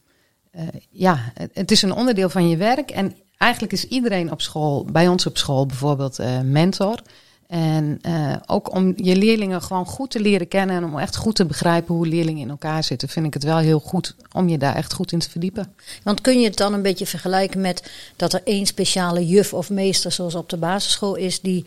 uh, 0.56 0.62
ja, 0.90 1.32
het, 1.52 1.70
is 1.70 1.82
een 1.82 1.94
onderdeel 1.94 2.28
van 2.28 2.48
je 2.48 2.56
werk. 2.56 2.90
En 2.90 3.16
eigenlijk 3.36 3.72
is 3.72 3.84
iedereen 3.84 4.30
op 4.30 4.40
school, 4.40 4.84
bij 4.84 5.08
ons 5.08 5.26
op 5.26 5.38
school 5.38 5.66
bijvoorbeeld, 5.66 6.20
uh, 6.20 6.40
mentor. 6.40 7.02
En 7.46 7.98
uh, 8.06 8.36
ook 8.46 8.74
om 8.74 8.92
je 8.96 9.16
leerlingen 9.16 9.62
gewoon 9.62 9.86
goed 9.86 10.10
te 10.10 10.20
leren 10.20 10.48
kennen 10.48 10.76
en 10.76 10.84
om 10.84 10.98
echt 10.98 11.16
goed 11.16 11.34
te 11.34 11.44
begrijpen 11.44 11.94
hoe 11.94 12.06
leerlingen 12.06 12.42
in 12.42 12.50
elkaar 12.50 12.84
zitten, 12.84 13.08
vind 13.08 13.26
ik 13.26 13.34
het 13.34 13.42
wel 13.42 13.58
heel 13.58 13.80
goed 13.80 14.14
om 14.32 14.48
je 14.48 14.58
daar 14.58 14.74
echt 14.74 14.92
goed 14.92 15.12
in 15.12 15.18
te 15.18 15.30
verdiepen. 15.30 15.74
Want 16.02 16.20
kun 16.20 16.40
je 16.40 16.46
het 16.46 16.56
dan 16.56 16.72
een 16.72 16.82
beetje 16.82 17.06
vergelijken 17.06 17.60
met 17.60 17.90
dat 18.16 18.32
er 18.32 18.40
één 18.44 18.66
speciale 18.66 19.26
juf 19.26 19.54
of 19.54 19.70
meester, 19.70 20.12
zoals 20.12 20.34
op 20.34 20.48
de 20.48 20.56
basisschool 20.56 21.14
is, 21.14 21.40
die 21.40 21.64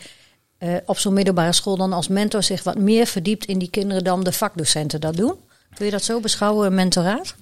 op 0.86 0.98
zo'n 0.98 1.14
middelbare 1.14 1.54
school 1.54 1.78
dan 1.78 1.94
als 1.94 2.08
mentor 2.08 2.44
zich 2.44 2.64
wat 2.64 2.78
meer 2.78 3.06
verdiept 3.06 3.46
in 3.46 3.60
die 3.60 3.70
kinderen 3.70 4.04
dan 4.04 4.24
de 4.24 4.32
vakdocenten 4.32 5.02
dat 5.02 5.16
doen? 5.16 5.36
Kun 5.76 5.86
je 5.86 5.92
dat 5.92 6.04
zo 6.04 6.20
beschouwen, 6.20 6.74
mentoraat? 6.74 7.36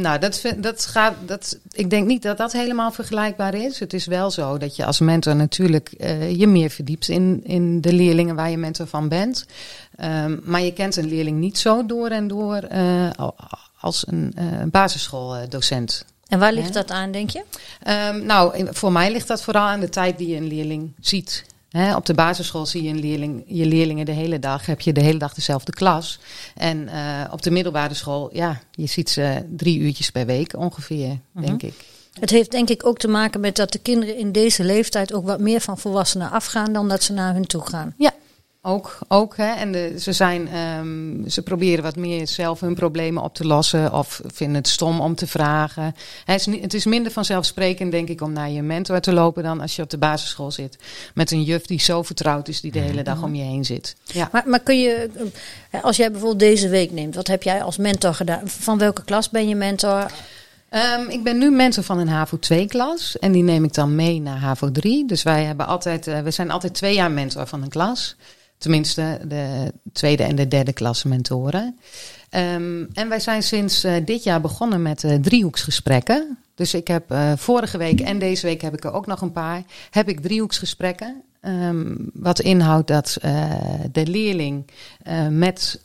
Nou, 0.00 0.18
dat, 0.18 0.42
dat 0.56 0.86
gaat, 0.86 1.14
dat, 1.26 1.58
ik 1.72 1.90
denk 1.90 2.06
niet 2.06 2.22
dat 2.22 2.36
dat 2.36 2.52
helemaal 2.52 2.92
vergelijkbaar 2.92 3.54
is. 3.54 3.80
Het 3.80 3.92
is 3.92 4.06
wel 4.06 4.30
zo 4.30 4.58
dat 4.58 4.76
je 4.76 4.84
als 4.84 5.00
mentor 5.00 5.36
natuurlijk 5.36 5.94
uh, 5.98 6.38
je 6.38 6.46
meer 6.46 6.70
verdiept 6.70 7.08
in, 7.08 7.40
in 7.44 7.80
de 7.80 7.92
leerlingen 7.92 8.34
waar 8.34 8.50
je 8.50 8.56
mentor 8.56 8.86
van 8.86 9.08
bent. 9.08 9.46
Um, 10.00 10.40
maar 10.44 10.60
je 10.60 10.72
kent 10.72 10.96
een 10.96 11.08
leerling 11.08 11.38
niet 11.38 11.58
zo 11.58 11.86
door 11.86 12.08
en 12.08 12.28
door 12.28 12.60
uh, 12.72 13.10
als 13.80 14.04
een 14.06 14.34
uh, 14.38 14.62
basisschooldocent. 14.70 16.04
En 16.28 16.38
waar 16.38 16.52
ligt 16.52 16.74
dat 16.74 16.90
aan, 16.90 17.12
denk 17.12 17.30
je? 17.30 17.44
Um, 18.12 18.24
nou, 18.26 18.66
voor 18.70 18.92
mij 18.92 19.12
ligt 19.12 19.28
dat 19.28 19.42
vooral 19.42 19.66
aan 19.66 19.80
de 19.80 19.88
tijd 19.88 20.18
die 20.18 20.28
je 20.28 20.36
een 20.36 20.48
leerling 20.48 20.92
ziet. 21.00 21.44
He, 21.76 21.96
op 21.96 22.06
de 22.06 22.14
basisschool 22.14 22.66
zie 22.66 22.82
je 22.82 22.88
een 22.88 23.00
leerling, 23.00 23.44
je 23.46 23.66
leerlingen 23.66 24.06
de 24.06 24.12
hele 24.12 24.38
dag, 24.38 24.66
heb 24.66 24.80
je 24.80 24.92
de 24.92 25.00
hele 25.00 25.18
dag 25.18 25.34
dezelfde 25.34 25.72
klas. 25.72 26.18
En 26.54 26.82
uh, 26.82 27.24
op 27.30 27.42
de 27.42 27.50
middelbare 27.50 27.94
school, 27.94 28.30
ja, 28.32 28.60
je 28.70 28.86
ziet 28.86 29.10
ze 29.10 29.44
drie 29.56 29.78
uurtjes 29.78 30.10
per 30.10 30.26
week 30.26 30.56
ongeveer, 30.56 31.08
mm 31.08 31.20
-hmm. 31.32 31.46
denk 31.46 31.62
ik. 31.62 31.74
Het 32.20 32.30
heeft 32.30 32.50
denk 32.50 32.68
ik 32.68 32.86
ook 32.86 32.98
te 32.98 33.08
maken 33.08 33.40
met 33.40 33.56
dat 33.56 33.72
de 33.72 33.78
kinderen 33.78 34.16
in 34.16 34.32
deze 34.32 34.64
leeftijd 34.64 35.12
ook 35.12 35.26
wat 35.26 35.40
meer 35.40 35.60
van 35.60 35.78
volwassenen 35.78 36.30
afgaan 36.30 36.72
dan 36.72 36.88
dat 36.88 37.02
ze 37.02 37.12
naar 37.12 37.34
hun 37.34 37.46
toe 37.46 37.66
gaan. 37.66 37.94
Ja, 37.98 38.12
ook, 38.66 38.98
ook 39.08 39.36
hè. 39.36 39.52
En 39.52 39.72
de, 39.72 39.94
ze, 39.98 40.12
zijn, 40.12 40.56
um, 40.56 41.28
ze 41.28 41.42
proberen 41.42 41.82
wat 41.82 41.96
meer 41.96 42.28
zelf 42.28 42.60
hun 42.60 42.74
problemen 42.74 43.22
op 43.22 43.34
te 43.34 43.46
lossen 43.46 43.92
of 43.92 44.20
vinden 44.26 44.56
het 44.56 44.68
stom 44.68 45.00
om 45.00 45.14
te 45.14 45.26
vragen. 45.26 45.94
Het 46.24 46.46
is, 46.46 46.60
het 46.60 46.74
is 46.74 46.84
minder 46.84 47.12
vanzelfsprekend, 47.12 47.92
denk 47.92 48.08
ik, 48.08 48.20
om 48.20 48.32
naar 48.32 48.50
je 48.50 48.62
mentor 48.62 49.00
te 49.00 49.12
lopen 49.12 49.42
dan 49.42 49.60
als 49.60 49.76
je 49.76 49.82
op 49.82 49.90
de 49.90 49.98
basisschool 49.98 50.50
zit. 50.50 50.78
Met 51.14 51.30
een 51.30 51.42
juf 51.42 51.66
die 51.66 51.80
zo 51.80 52.02
vertrouwd 52.02 52.48
is, 52.48 52.60
die 52.60 52.72
de 52.72 52.78
hele 52.78 53.02
dag 53.02 53.22
om 53.22 53.34
je 53.34 53.42
heen 53.42 53.64
zit. 53.64 53.96
Ja. 54.04 54.28
Maar, 54.32 54.42
maar 54.46 54.60
kun 54.60 54.80
je, 54.80 55.10
als 55.82 55.96
jij 55.96 56.10
bijvoorbeeld 56.10 56.40
deze 56.40 56.68
week 56.68 56.92
neemt, 56.92 57.14
wat 57.14 57.26
heb 57.26 57.42
jij 57.42 57.62
als 57.62 57.76
mentor 57.76 58.14
gedaan? 58.14 58.48
Van 58.48 58.78
welke 58.78 59.04
klas 59.04 59.30
ben 59.30 59.48
je 59.48 59.54
mentor? 59.54 60.10
Um, 60.98 61.08
ik 61.08 61.22
ben 61.22 61.38
nu 61.38 61.50
mentor 61.50 61.84
van 61.84 61.98
een 61.98 62.08
HAVO 62.08 62.38
2 62.38 62.66
klas 62.66 63.18
en 63.18 63.32
die 63.32 63.42
neem 63.42 63.64
ik 63.64 63.74
dan 63.74 63.94
mee 63.94 64.20
naar 64.20 64.38
HAVO 64.38 64.70
3. 64.70 65.06
Dus 65.06 65.22
wij 65.22 65.44
hebben 65.44 65.66
altijd, 65.66 66.06
uh, 66.06 66.20
we 66.20 66.30
zijn 66.30 66.50
altijd 66.50 66.74
twee 66.74 66.94
jaar 66.94 67.10
mentor 67.10 67.46
van 67.46 67.62
een 67.62 67.68
klas. 67.68 68.16
Tenminste, 68.64 69.20
de 69.28 69.72
tweede 69.92 70.22
en 70.22 70.36
de 70.36 70.48
derde 70.48 70.72
klasse 70.72 71.08
mentoren. 71.08 71.78
Um, 72.30 72.88
en 72.92 73.08
wij 73.08 73.20
zijn 73.20 73.42
sinds 73.42 73.84
uh, 73.84 73.92
dit 74.04 74.22
jaar 74.22 74.40
begonnen 74.40 74.82
met 74.82 75.02
uh, 75.02 75.14
driehoeksgesprekken. 75.14 76.38
Dus 76.54 76.74
ik 76.74 76.88
heb 76.88 77.12
uh, 77.12 77.32
vorige 77.36 77.78
week 77.78 78.00
en 78.00 78.18
deze 78.18 78.46
week 78.46 78.60
heb 78.60 78.74
ik 78.74 78.84
er 78.84 78.92
ook 78.92 79.06
nog 79.06 79.20
een 79.20 79.32
paar. 79.32 79.62
Heb 79.90 80.08
ik 80.08 80.20
driehoeksgesprekken. 80.20 81.22
Um, 81.42 82.10
wat 82.14 82.40
inhoudt 82.40 82.88
dat 82.88 83.16
de 83.92 84.06
leerling 84.06 84.70
met 85.30 85.80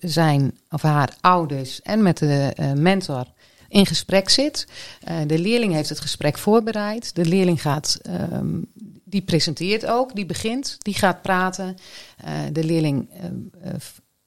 zijn 0.00 0.58
of 0.70 0.82
haar 0.82 1.16
ouders 1.20 1.82
en 1.82 2.02
met 2.02 2.18
de 2.18 2.52
mentor 2.76 3.24
in 3.68 3.86
gesprek 3.86 4.28
zit. 4.28 4.66
de 5.26 5.38
leerling 5.38 5.72
heeft 5.72 5.88
het 5.88 6.00
gesprek 6.00 6.38
voorbereid. 6.38 7.14
De 7.14 7.24
leerling 7.24 7.62
gaat 7.62 8.00
um, 8.32 8.66
die 9.08 9.22
presenteert 9.22 9.86
ook, 9.86 10.14
die 10.14 10.26
begint, 10.26 10.76
die 10.78 10.94
gaat 10.94 11.22
praten. 11.22 11.76
Uh, 12.24 12.32
de 12.52 12.64
leerling 12.64 13.08
uh, 13.14 13.70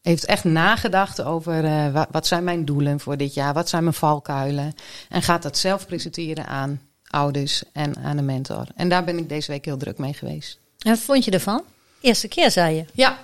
heeft 0.02 0.26
echt 0.26 0.44
nagedacht 0.44 1.22
over 1.22 1.64
uh, 1.64 1.94
wat, 1.94 2.08
wat, 2.12 2.28
zijn 2.28 2.44
mijn 2.44 2.66
doelen 2.66 3.00
voor 3.00 3.18
dit 3.18 3.34
jaar, 3.34 3.54
wat 3.54 3.70
zijn 3.70 3.84
mijn 3.84 3.96
valkuilen. 3.96 4.74
En 5.10 5.22
gaat 5.22 5.42
dat 5.42 5.58
zelf 5.58 5.86
presenteren 5.86 6.46
aan 6.46 6.82
ouders 7.08 7.64
en 7.74 7.98
aan 7.98 8.16
de 8.16 8.22
mentor. 8.22 8.66
En 8.76 8.90
daar 8.90 9.04
ben 9.04 9.18
ik 9.18 9.30
deze 9.30 9.52
week 9.52 9.66
heel 9.66 9.78
druk 9.78 9.98
mee 9.98 10.14
geweest. 10.14 10.60
En 10.80 10.90
wat 10.90 11.00
vond 11.00 11.26
je 11.26 11.32
ervan? 11.32 11.64
Eerste 12.02 12.28
keer, 12.28 12.52
zei 12.52 12.76
je? 12.76 12.86
Ja. 12.94 13.18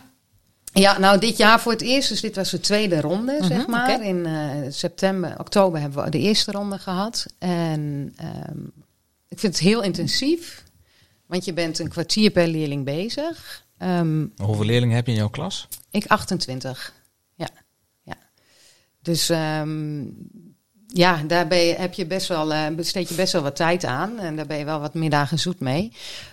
Ja, 0.74 0.98
nou 0.98 1.20
dit 1.20 1.38
jaar 1.38 1.60
voor 1.60 1.72
het 1.72 1.82
eerst, 1.82 2.10
dus 2.10 2.22
dit 2.22 2.36
was 2.36 2.50
de 2.50 2.60
tweede 2.60 3.02
ronde, 3.02 3.38
-huh, 3.40 3.46
zeg 3.46 3.68
maar. 3.68 3.94
Okay. 3.94 4.08
In 4.08 4.28
september, 4.74 5.40
oktober 5.40 5.80
hebben 5.80 6.04
we 6.04 6.10
de 6.10 6.20
eerste 6.20 6.52
ronde 6.52 6.78
gehad. 6.78 7.26
En 7.38 8.14
um, 8.50 8.72
ik 9.28 9.40
vind 9.40 9.54
het 9.54 9.64
heel 9.64 9.82
intensief. 9.82 10.64
Want 11.28 11.46
je 11.46 11.54
bent 11.54 11.80
een 11.80 11.90
kwartier 11.90 12.32
per 12.32 12.48
leerling 12.48 12.86
bezig. 12.86 13.66
Ehm, 13.78 14.26
Hoeveel 14.38 14.66
leerlingen 14.66 14.96
heb 14.96 15.06
je 15.06 15.12
in 15.12 15.18
jouw 15.18 15.30
klas? 15.30 15.68
ik 15.92 16.06
28. 16.08 16.94
Ja. 17.36 17.50
ja. 18.04 18.16
Dus 19.02 19.30
ehm, 19.30 20.04
ja, 20.88 21.22
daar 21.28 21.48
ben 21.48 21.58
je, 21.58 21.74
heb 21.74 21.94
je 21.94 22.06
best 22.06 22.28
wel, 22.28 22.54
eh, 22.54 22.68
besteed 22.76 23.10
je 23.10 23.16
best 23.16 23.34
wel 23.34 23.42
wat 23.42 23.56
tijd 23.56 23.84
aan. 23.86 24.20
En 24.20 24.36
daar 24.36 24.46
ben 24.46 24.58
je 24.58 24.66
wel 24.66 24.80
wat 24.80 24.94
middagen 24.94 25.40
zoet 25.40 25.60
mee. 25.60 25.92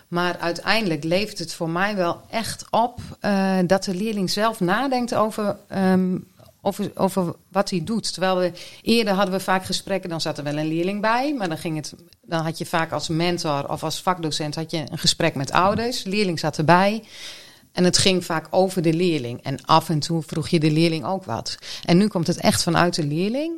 Maar 0.09 0.39
uiteindelijk 0.39 1.05
levert 1.05 1.39
het 1.39 1.55
voor 1.55 1.71
mij 1.71 1.97
wel 1.97 2.21
echt 2.31 2.65
op 2.71 3.01
eh, 3.21 3.59
dat 3.67 3.85
de 3.85 3.95
leerling 3.95 4.31
zelf 4.31 4.61
nadenkt 4.61 5.15
over, 5.15 5.57
ehm, 5.69 6.19
over, 6.63 6.91
over 6.95 7.35
wat 7.49 7.71
hij 7.71 7.85
doet. 7.85 8.13
Terwijl 8.13 8.37
we 8.37 8.53
eerder 8.83 9.15
hadden 9.15 9.35
we 9.35 9.41
vaak 9.41 9.65
gesprekken, 9.65 10.11
dan 10.11 10.21
zat 10.21 10.39
er 10.39 10.45
wel 10.45 10.57
een 10.57 10.69
leerling 10.69 11.01
bij. 11.01 11.35
Maar 11.35 11.49
dan, 11.49 11.59
ging 11.59 11.77
het, 11.77 11.95
dan 12.23 12.45
had 12.45 12.59
je 12.59 12.67
vaak 12.67 12.93
als 12.93 13.09
mentor 13.09 13.71
of 13.71 13.83
als 13.83 14.03
vakdocent 14.03 14.55
had 14.55 14.71
je 14.71 14.85
een 14.91 14.99
gesprek 14.99 15.35
met 15.35 15.53
ouders. 15.53 16.03
De 16.03 16.11
leerling 16.11 16.39
zat 16.39 16.59
erbij. 16.59 17.05
En 17.73 17.85
het 17.85 17.99
ging 17.99 18.25
vaak 18.25 18.47
over 18.51 18.83
de 18.83 18.93
leerling. 18.93 19.43
En 19.43 19.65
af 19.65 19.89
en 19.89 19.99
toe 19.99 20.23
vroeg 20.23 20.49
je 20.49 20.61
de 20.61 20.71
leerling 20.71 21.05
ook 21.05 21.25
wat. 21.25 21.59
En 21.85 21.97
nu 21.97 22.09
komt 22.09 22.27
het 22.27 22.41
echt 22.41 22.63
vanuit 22.63 22.95
de 22.95 23.07
leerling. 23.07 23.55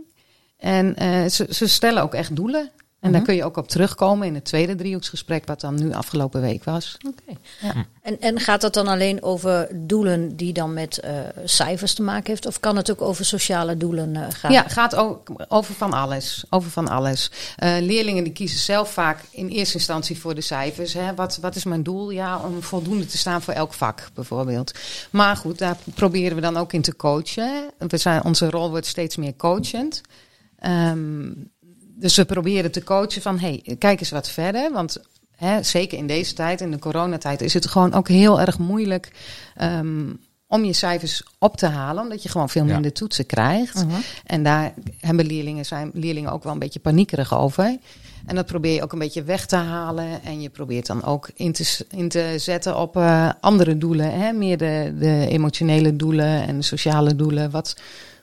En 0.58 0.96
eh, 0.96 1.26
ze, 1.26 1.46
ze 1.50 1.66
stellen 1.66 2.02
ook 2.02 2.14
echt 2.14 2.36
doelen. 2.36 2.70
En 3.04 3.12
daar 3.12 3.22
kun 3.22 3.34
je 3.34 3.44
ook 3.44 3.56
op 3.56 3.68
terugkomen 3.68 4.26
in 4.26 4.34
het 4.34 4.44
tweede 4.44 4.74
driehoeksgesprek, 4.74 5.46
wat 5.46 5.60
dan 5.60 5.74
nu 5.74 5.92
afgelopen 5.92 6.40
week 6.40 6.64
was. 6.64 6.96
Oké. 7.06 7.38
En, 8.02 8.20
en 8.20 8.40
gaat 8.40 8.60
dat 8.60 8.74
dan 8.74 8.86
alleen 8.86 9.22
over 9.22 9.68
doelen 9.72 10.36
die 10.36 10.52
dan 10.52 10.72
met 10.72 10.98
eh, 10.98 11.12
cijfers 11.44 11.94
te 11.94 12.02
maken 12.02 12.30
heeft? 12.30 12.46
Of 12.46 12.60
kan 12.60 12.76
het 12.76 12.90
ook 12.90 13.02
over 13.02 13.24
sociale 13.24 13.76
doelen 13.76 14.16
eh, 14.16 14.26
gaan? 14.28 14.52
Ja, 14.52 14.62
gaat 14.62 14.94
ook 14.94 15.30
over 15.48 15.74
van 15.74 15.92
alles. 15.92 16.44
Over 16.50 16.70
van 16.70 16.88
alles. 16.88 17.30
Eh, 17.56 17.74
leerlingen 17.80 18.24
die 18.24 18.32
kiezen 18.32 18.58
zelf 18.58 18.92
vaak 18.92 19.20
in 19.30 19.48
eerste 19.48 19.74
instantie 19.76 20.18
voor 20.18 20.34
de 20.34 20.40
cijfers. 20.40 20.92
Hè. 20.92 21.14
Wat, 21.14 21.38
wat 21.40 21.56
is 21.56 21.64
mijn 21.64 21.82
doel? 21.82 22.10
Ja, 22.10 22.38
om 22.38 22.62
voldoende 22.62 23.06
te 23.06 23.18
staan 23.18 23.42
voor 23.42 23.54
elk 23.54 23.72
vak 23.72 24.08
bijvoorbeeld. 24.14 24.72
Maar 25.10 25.36
goed, 25.36 25.58
daar 25.58 25.76
proberen 25.94 26.34
we 26.34 26.42
dan 26.42 26.56
ook 26.56 26.72
in 26.72 26.82
te 26.82 26.96
coachen. 26.96 27.70
We 27.78 27.96
zijn, 27.96 28.24
onze 28.24 28.50
rol 28.50 28.70
wordt 28.70 28.86
steeds 28.86 29.16
meer 29.16 29.36
coachend. 29.36 30.00
Ehm, 30.58 31.32
dus 31.94 32.16
we 32.16 32.24
proberen 32.24 32.70
te 32.70 32.84
coachen 32.84 33.22
van, 33.22 33.38
hey, 33.38 33.76
kijk 33.78 34.00
eens 34.00 34.10
wat 34.10 34.28
verder. 34.30 34.72
Want 34.72 34.98
hè, 35.36 35.62
zeker 35.62 35.98
in 35.98 36.06
deze 36.06 36.34
tijd, 36.34 36.60
in 36.60 36.70
de 36.70 36.78
coronatijd, 36.78 37.40
is 37.40 37.54
het 37.54 37.66
gewoon 37.66 37.92
ook 37.94 38.08
heel 38.08 38.40
erg 38.40 38.58
moeilijk 38.58 39.12
ehm, 39.56 40.06
om 40.46 40.64
je 40.64 40.72
cijfers 40.72 41.22
op 41.38 41.56
te 41.56 41.66
halen. 41.66 42.02
Omdat 42.02 42.22
je 42.22 42.28
gewoon 42.28 42.48
veel 42.48 42.64
Ja. 42.66 42.72
minder 42.72 42.92
toetsen 42.92 43.26
krijgt. 43.26 43.84
En 44.26 44.42
daar 44.42 44.72
hebben 45.00 45.26
leerlingen, 45.26 45.64
zijn 45.64 45.90
leerlingen 45.94 46.32
ook 46.32 46.42
wel 46.42 46.52
een 46.52 46.58
beetje 46.58 46.80
paniekerig 46.80 47.34
over. 47.38 47.78
En 48.26 48.34
dat 48.34 48.46
probeer 48.46 48.74
je 48.74 48.82
ook 48.82 48.92
een 48.92 48.98
beetje 48.98 49.22
weg 49.22 49.46
te 49.46 49.56
halen. 49.56 50.22
En 50.22 50.40
je 50.40 50.48
probeert 50.48 50.86
dan 50.86 51.04
ook 51.04 51.30
in 51.34 51.52
te, 51.52 51.86
in 51.90 52.08
te 52.08 52.34
zetten 52.36 52.76
op 52.76 52.96
eh, 52.96 53.30
andere 53.40 53.78
doelen. 53.78 54.12
Hè? 54.20 54.32
Meer 54.32 54.58
de, 54.58 54.94
de 54.98 55.26
emotionele 55.28 55.96
doelen 55.96 56.46
en 56.46 56.56
de 56.56 56.62
sociale 56.62 57.16
doelen. 57.16 57.50
Wat, 57.50 57.76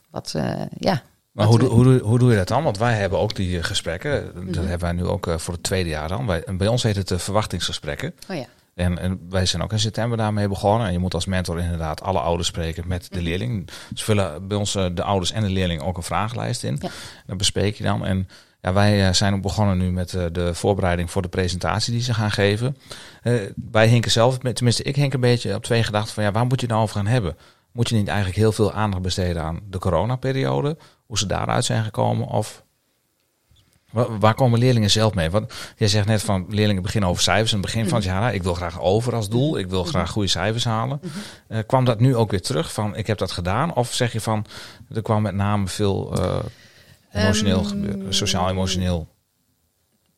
wat 0.10 0.34
eh, 0.36 0.62
ja, 0.78 1.02
Maar 1.32 1.46
hoe, 1.46 1.64
hoe, 1.64 2.00
hoe 2.00 2.20
doe 2.20 2.32
je 2.32 2.38
dat 2.38 2.48
dan? 2.48 2.64
Want 2.64 2.78
wij 2.78 2.94
hebben 2.94 3.20
ook 3.20 3.36
die 3.36 3.58
eh, 3.58 3.64
gesprekken. 3.64 4.32
Dat 4.46 4.64
hebben 4.64 4.80
wij 4.80 4.92
nu 4.92 5.06
ook 5.06 5.28
eh, 5.28 5.38
voor 5.38 5.54
het 5.54 5.64
tweede 5.64 5.90
jaar 5.90 6.08
dan. 6.08 6.26
Wij, 6.26 6.44
bij 6.58 6.68
ons 6.68 6.84
heet 6.84 6.96
het 6.96 7.08
de 7.08 7.20
verwachtingsgesprekken. 7.20 8.14
oh 8.30 8.36
ja. 8.36 8.46
En, 8.74 8.98
en 8.98 9.28
wij 9.30 9.46
zijn 9.46 9.64
ook 9.64 9.72
in 9.72 9.80
september 9.80 10.18
daarmee 10.18 10.48
begonnen. 10.48 10.88
En 10.88 10.94
je 10.94 11.00
moet 11.00 11.14
als 11.14 11.26
mentor 11.26 11.60
inderdaad 11.60 12.02
alle 12.02 12.20
ouders 12.20 12.48
spreken 12.48 12.88
met 12.88 13.08
de 13.12 13.22
leerling. 13.22 13.70
Ze 13.94 14.04
vullen 14.04 14.48
bij 14.48 14.58
ons 14.58 14.76
eh, 14.76 14.86
de 14.94 15.04
ouders 15.04 15.32
en 15.32 15.44
de 15.44 15.50
leerling 15.50 15.82
ook 15.82 15.98
een 15.98 16.04
vragenlijst 16.04 16.64
in. 16.64 16.78
Ja. 16.82 16.90
Dat 17.26 17.38
bespreek 17.38 17.76
je 17.76 17.84
dan. 17.84 18.06
En 18.06 18.28
ja, 18.62 18.74
wij 18.74 19.08
eh, 19.08 19.14
zijn 19.14 19.34
ook 19.34 19.42
begonnen 19.42 19.78
nu 19.78 19.92
met 19.92 20.14
eh, 20.14 20.26
de 20.32 20.54
voorbereiding 20.54 21.12
voor 21.12 21.22
de 21.22 21.28
presentatie 21.28 21.94
die 21.94 22.02
ze 22.02 22.14
gaan 22.14 22.32
geven. 22.32 22.78
Eh, 23.22 23.34
wij 23.72 23.88
hinken 23.88 24.12
zelf, 24.12 24.38
tenminste 24.38 24.84
ik 24.84 24.96
hink 24.96 25.14
een 25.14 25.20
beetje 25.20 25.56
op 25.56 25.64
twee 25.64 25.84
gedachten 25.84 26.14
van 26.14 26.24
ja, 26.24 26.32
waar 26.32 26.46
moet 26.46 26.60
je 26.60 26.66
het 26.66 26.70
nou 26.70 26.82
over 26.82 26.96
gaan 26.96 27.08
hebben? 27.08 27.38
Moet 27.72 27.90
je 27.90 27.96
niet 27.96 28.08
eigenlijk 28.08 28.38
heel 28.38 28.52
veel 28.52 28.74
aandacht 28.74 29.02
besteden 29.02 29.42
aan 29.42 29.60
de 29.70 29.78
coronaperiode? 29.78 30.78
Hoe 31.12 31.20
ze 31.20 31.26
daaruit 31.26 31.66
zijn 31.66 31.84
gekomen? 31.84 32.28
Of 32.28 32.64
Wa- 33.92 34.18
Waar 34.18 34.34
komen 34.34 34.60
leerlingen 34.60 34.90
zelf 34.92 35.14
mee? 35.14 35.30
Want 35.30 35.54
jij 35.78 35.88
zegt 35.88 36.08
net 36.08 36.22
van 36.22 36.46
leerlingen 36.50 36.82
beginnen 36.82 37.10
over 37.10 37.24
cijfers. 37.24 37.52
In 37.52 37.58
het 37.58 37.66
begin 37.66 37.88
van 37.88 37.98
het 37.98 38.04
jaar, 38.08 38.34
ik 38.34 38.44
wil 38.44 38.54
graag 38.54 38.80
over 38.82 39.16
als 39.16 39.30
doel. 39.30 39.58
Ik 39.58 39.68
wil 39.70 39.84
graag 39.84 40.10
goede 40.12 40.28
cijfers 40.28 40.64
halen. 40.66 41.02
Eh, 41.48 41.60
kwam 41.68 41.86
dat 41.86 42.00
nu 42.00 42.16
ook 42.16 42.32
weer 42.32 42.42
terug 42.42 42.74
van 42.74 42.96
ik 42.96 43.08
heb 43.08 43.18
dat 43.18 43.32
gedaan? 43.32 43.74
Of 43.76 43.94
zeg 43.94 44.14
je 44.14 44.22
van 44.22 44.46
er 44.94 45.02
kwam 45.02 45.22
met 45.22 45.36
name 45.36 45.68
veel 45.68 46.14
eh, 46.18 46.36
emotioneel 47.12 47.60
Ehm, 47.60 47.68
gebeuren, 47.68 48.14
sociaal-emotioneel? 48.14 49.08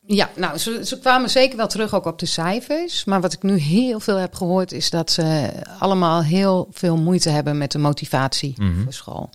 Ja, 0.06 0.30
nou, 0.36 0.58
ze, 0.58 0.80
ze 0.86 0.98
kwamen 0.98 1.30
zeker 1.30 1.56
wel 1.56 1.68
terug 1.68 1.94
ook 1.94 2.06
op 2.06 2.18
de 2.18 2.26
cijfers. 2.26 3.04
Maar 3.04 3.20
wat 3.20 3.32
ik 3.32 3.42
nu 3.42 3.56
heel 3.56 4.00
veel 4.00 4.16
heb 4.16 4.34
gehoord 4.34 4.72
is 4.72 4.90
dat 4.90 5.10
ze 5.10 5.50
allemaal 5.78 6.22
heel 6.22 6.68
veel 6.70 6.96
moeite 6.96 7.28
hebben 7.30 7.58
met 7.58 7.72
de 7.72 7.78
motivatie 7.78 8.54
Mhm. 8.56 8.82
voor 8.82 8.92
school. 8.92 9.30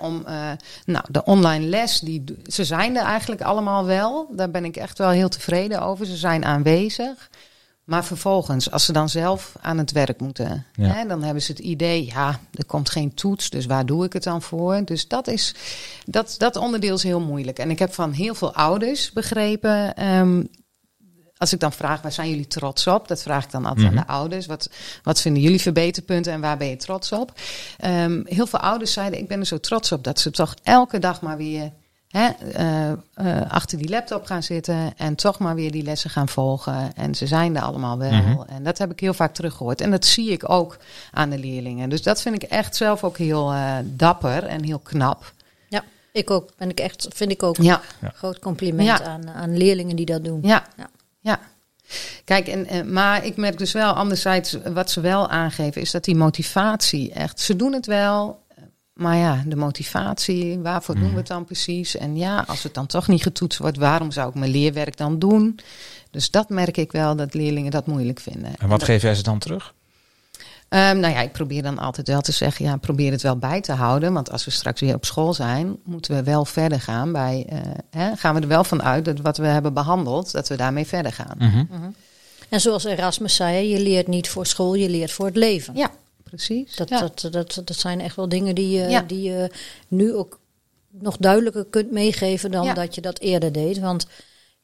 Om, 0.00 0.22
eh, 0.26 0.50
nou, 0.84 1.04
de 1.08 1.24
online 1.24 1.66
les, 1.66 2.00
die, 2.00 2.24
ze 2.46 2.64
zijn 2.64 2.96
er 2.96 3.04
eigenlijk 3.04 3.40
allemaal 3.40 3.84
wel. 3.84 4.28
Daar 4.32 4.50
ben 4.50 4.64
ik 4.64 4.76
echt 4.76 4.98
wel 4.98 5.10
heel 5.10 5.28
tevreden 5.28 5.82
over. 5.82 6.06
Ze 6.06 6.16
zijn 6.16 6.44
aanwezig. 6.44 7.30
Maar 7.84 8.04
vervolgens, 8.04 8.70
als 8.70 8.84
ze 8.84 8.92
dan 8.92 9.08
zelf 9.08 9.52
aan 9.60 9.78
het 9.78 9.92
werk 9.92 10.20
moeten, 10.20 10.66
Ja. 10.74 10.88
hè, 10.88 11.06
dan 11.06 11.22
hebben 11.22 11.42
ze 11.42 11.52
het 11.52 11.60
idee, 11.60 12.04
ja, 12.06 12.38
er 12.54 12.64
komt 12.64 12.90
geen 12.90 13.14
toets, 13.14 13.50
dus 13.50 13.66
waar 13.66 13.86
doe 13.86 14.04
ik 14.04 14.12
het 14.12 14.22
dan 14.22 14.42
voor? 14.42 14.84
Dus 14.84 15.08
dat 15.08 15.26
is, 15.28 15.54
dat, 16.04 16.34
dat 16.38 16.56
onderdeel 16.56 16.94
is 16.94 17.02
heel 17.02 17.20
moeilijk. 17.20 17.58
En 17.58 17.70
ik 17.70 17.78
heb 17.78 17.94
van 17.94 18.12
heel 18.12 18.34
veel 18.34 18.54
ouders 18.54 19.12
begrepen, 19.12 19.94
ehm, 19.94 20.42
als 21.42 21.52
ik 21.52 21.60
dan 21.60 21.72
vraag, 21.72 22.02
waar 22.02 22.12
zijn 22.12 22.28
jullie 22.28 22.46
trots 22.46 22.86
op? 22.86 23.08
Dat 23.08 23.22
vraag 23.22 23.44
ik 23.44 23.50
dan 23.50 23.66
altijd 23.66 23.86
Mhm. 23.90 23.98
aan 23.98 24.04
de 24.06 24.12
ouders. 24.12 24.46
Wat, 24.46 24.70
wat 25.02 25.20
vinden 25.20 25.42
jullie 25.42 25.60
verbeterpunten 25.60 26.32
en 26.32 26.40
waar 26.40 26.56
ben 26.56 26.68
je 26.68 26.76
trots 26.76 27.12
op? 27.12 27.32
Ehm, 27.78 28.20
heel 28.24 28.46
veel 28.46 28.58
ouders 28.58 28.92
zeiden, 28.92 29.18
ik 29.18 29.28
ben 29.28 29.40
er 29.40 29.46
zo 29.46 29.58
trots 29.58 29.92
op 29.92 30.04
dat 30.04 30.20
ze 30.20 30.30
toch 30.30 30.54
elke 30.62 30.98
dag 30.98 31.20
maar 31.20 31.36
weer 31.36 31.70
hè, 32.08 32.28
eh, 32.52 32.90
eh, 33.14 33.50
achter 33.50 33.78
die 33.78 33.88
laptop 33.88 34.24
gaan 34.26 34.42
zitten 34.42 34.92
en 34.96 35.14
toch 35.14 35.38
maar 35.38 35.54
weer 35.54 35.70
die 35.70 35.82
lessen 35.82 36.10
gaan 36.10 36.28
volgen. 36.28 36.94
En 36.94 37.14
ze 37.14 37.26
zijn 37.26 37.56
er 37.56 37.62
allemaal 37.62 37.98
wel. 37.98 38.10
Mhm. 38.12 38.40
En 38.48 38.62
dat 38.62 38.78
heb 38.78 38.90
ik 38.90 39.00
heel 39.00 39.14
vaak 39.14 39.34
teruggehoord. 39.34 39.80
En 39.80 39.90
dat 39.90 40.04
zie 40.06 40.30
ik 40.30 40.50
ook 40.50 40.76
aan 41.12 41.30
de 41.30 41.38
leerlingen. 41.38 41.88
Dus 41.88 42.02
dat 42.02 42.22
vind 42.22 42.34
ik 42.34 42.42
echt 42.42 42.76
zelf 42.76 43.04
ook 43.04 43.16
heel 43.18 43.52
eh, 43.52 43.74
dapper 43.84 44.44
en 44.44 44.64
heel 44.64 44.78
knap. 44.78 45.32
Ja, 45.68 45.84
ik 46.12 46.30
ook. 46.30 46.50
Ben 46.56 46.70
ik 46.70 46.80
echt, 46.80 47.06
vind 47.14 47.30
ik 47.30 47.42
ook 47.42 47.56
Ja. 47.56 47.80
een 48.00 48.12
groot 48.14 48.38
compliment 48.38 48.88
Ja. 48.98 49.02
aan, 49.04 49.30
aan 49.30 49.56
leerlingen 49.56 49.96
die 49.96 50.06
dat 50.06 50.24
doen. 50.24 50.38
Ja, 50.42 50.66
Ja. 50.76 50.88
Ja. 51.22 51.40
Kijk, 52.24 52.46
en, 52.48 52.66
eh, 52.66 52.82
maar 52.82 53.24
ik 53.24 53.36
merk 53.36 53.58
dus 53.58 53.72
wel, 53.72 53.92
anderzijds, 53.92 54.56
wat 54.74 54.90
ze 54.90 55.00
wel 55.00 55.28
aangeven, 55.28 55.80
is 55.80 55.90
dat 55.90 56.04
die 56.04 56.14
motivatie 56.16 57.12
echt, 57.12 57.40
ze 57.40 57.56
doen 57.56 57.72
het 57.72 57.86
wel, 57.86 58.40
maar 58.92 59.16
ja, 59.16 59.42
de 59.46 59.56
motivatie, 59.56 60.58
waarvoor 60.58 60.94
doen 60.94 61.10
we 61.10 61.16
het 61.16 61.26
dan 61.26 61.44
precies? 61.44 61.96
En 61.96 62.16
ja, 62.16 62.44
als 62.46 62.62
het 62.62 62.74
dan 62.74 62.86
toch 62.86 63.08
niet 63.08 63.22
getoetst 63.22 63.58
wordt, 63.58 63.76
waarom 63.76 64.10
zou 64.10 64.28
ik 64.28 64.34
mijn 64.34 64.50
leerwerk 64.50 64.96
dan 64.96 65.18
doen? 65.18 65.58
Dus 66.10 66.30
dat 66.30 66.48
merk 66.48 66.76
ik 66.76 66.92
wel, 66.92 67.16
dat 67.16 67.34
leerlingen 67.34 67.70
dat 67.70 67.86
moeilijk 67.86 68.20
vinden. 68.20 68.50
En 68.58 68.68
wat 68.68 68.78
dat- 68.80 68.88
geef 68.88 69.02
jij 69.02 69.14
ze 69.14 69.22
dan 69.22 69.38
terug? 69.38 69.74
Ehm, 70.72 70.98
nou 71.00 71.14
ja, 71.14 71.20
ik 71.20 71.32
probeer 71.32 71.62
dan 71.62 71.78
altijd 71.78 72.08
wel 72.08 72.20
te 72.20 72.32
zeggen, 72.32 72.64
ja, 72.64 72.76
probeer 72.76 73.12
het 73.12 73.22
wel 73.22 73.36
bij 73.36 73.60
te 73.60 73.72
houden. 73.72 74.12
Want 74.12 74.30
als 74.30 74.44
we 74.44 74.50
straks 74.50 74.80
weer 74.80 74.94
op 74.94 75.04
school 75.04 75.34
zijn, 75.34 75.76
moeten 75.84 76.14
we 76.14 76.22
wel 76.22 76.44
verder 76.44 76.80
gaan 76.80 77.12
bij, 77.12 77.46
eh, 77.48 77.58
hè, 77.90 78.16
gaan 78.16 78.34
we 78.34 78.40
er 78.40 78.48
wel 78.48 78.64
van 78.64 78.82
uit 78.82 79.04
dat 79.04 79.18
wat 79.20 79.36
we 79.36 79.46
hebben 79.46 79.74
behandeld, 79.74 80.32
dat 80.32 80.48
we 80.48 80.56
daarmee 80.56 80.86
verder 80.86 81.12
gaan. 81.12 81.36
Mhm. 81.38 81.64
En 82.48 82.60
zoals 82.60 82.84
Erasmus 82.84 83.34
zei, 83.34 83.68
je 83.68 83.80
leert 83.80 84.06
niet 84.06 84.28
voor 84.28 84.46
school, 84.46 84.74
je 84.74 84.88
leert 84.88 85.10
voor 85.10 85.26
het 85.26 85.36
leven. 85.36 85.74
Ja, 85.76 85.90
precies. 86.22 86.76
Dat, 86.76 86.88
ja. 86.88 87.00
dat, 87.00 87.28
dat, 87.30 87.62
dat 87.64 87.76
zijn 87.76 88.00
echt 88.00 88.16
wel 88.16 88.28
dingen 88.28 88.54
die, 88.54 88.78
je 88.78 88.88
Ja. 88.88 89.00
die 89.06 89.22
je 89.22 89.50
nu 89.88 90.14
ook 90.14 90.38
nog 90.90 91.16
duidelijker 91.16 91.64
kunt 91.70 91.90
meegeven 91.90 92.50
dan 92.50 92.64
Ja. 92.64 92.74
dat 92.74 92.94
je 92.94 93.00
dat 93.00 93.18
eerder 93.18 93.52
deed. 93.52 93.78
Want 93.78 94.06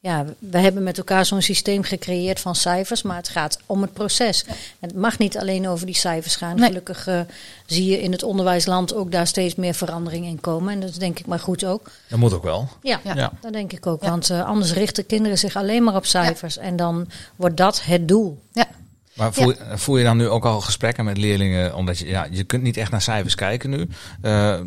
ja, 0.00 0.24
we 0.38 0.58
hebben 0.58 0.82
met 0.82 0.98
elkaar 0.98 1.26
zo'n 1.26 1.42
systeem 1.42 1.82
gecreëerd 1.82 2.40
van 2.40 2.54
cijfers, 2.54 3.02
maar 3.02 3.16
het 3.16 3.28
gaat 3.28 3.58
om 3.66 3.82
het 3.82 3.92
proces. 3.92 4.44
Het 4.80 4.94
mag 4.94 5.18
niet 5.18 5.38
alleen 5.38 5.68
over 5.68 5.86
die 5.86 5.94
cijfers 5.94 6.36
gaan. 6.36 6.56
Nee. 6.56 6.68
Gelukkig 6.68 7.06
eh, 7.06 7.20
zie 7.66 7.84
je 7.90 8.02
in 8.02 8.12
het 8.12 8.22
onderwijsland 8.22 8.94
ook 8.94 9.12
daar 9.12 9.26
steeds 9.26 9.54
meer 9.54 9.74
verandering 9.74 10.26
in 10.26 10.40
komen. 10.40 10.72
En 10.72 10.80
dat 10.80 10.90
is 10.90 10.96
denk 10.98 11.18
ik 11.18 11.26
maar 11.26 11.40
goed 11.40 11.64
ook. 11.64 11.90
Dat 12.08 12.18
moet 12.18 12.32
ook 12.32 12.42
wel. 12.42 12.68
Ja, 12.82 13.00
Ja. 13.04 13.14
Ja. 13.14 13.32
dat 13.40 13.52
denk 13.52 13.72
ik 13.72 13.86
ook. 13.86 14.02
Ja. 14.02 14.10
Want 14.10 14.30
eh, 14.30 14.44
anders 14.44 14.72
richten 14.72 15.06
kinderen 15.06 15.38
zich 15.38 15.56
alleen 15.56 15.82
maar 15.84 15.94
op 15.96 16.06
cijfers. 16.06 16.58
En 16.58 16.76
dan 16.76 17.08
wordt 17.36 17.56
dat 17.56 17.82
het 17.84 18.08
doel. 18.08 18.42
ja. 18.52 18.66
Maar 19.14 19.32
voer, 19.32 19.56
voer 19.74 19.98
je 19.98 20.04
dan 20.04 20.16
nu 20.16 20.28
ook 20.28 20.44
al 20.44 20.60
gesprekken 20.60 21.04
met 21.04 21.16
leerlingen? 21.18 21.74
Omdat 21.74 21.98
je, 21.98 22.06
ja, 22.06 22.26
je 22.30 22.44
kunt 22.44 22.62
niet 22.62 22.76
echt 22.76 22.90
naar 22.90 23.02
cijfers 23.02 23.34
kijken 23.34 23.70
nu. 23.70 23.88
Eh, 24.22 24.60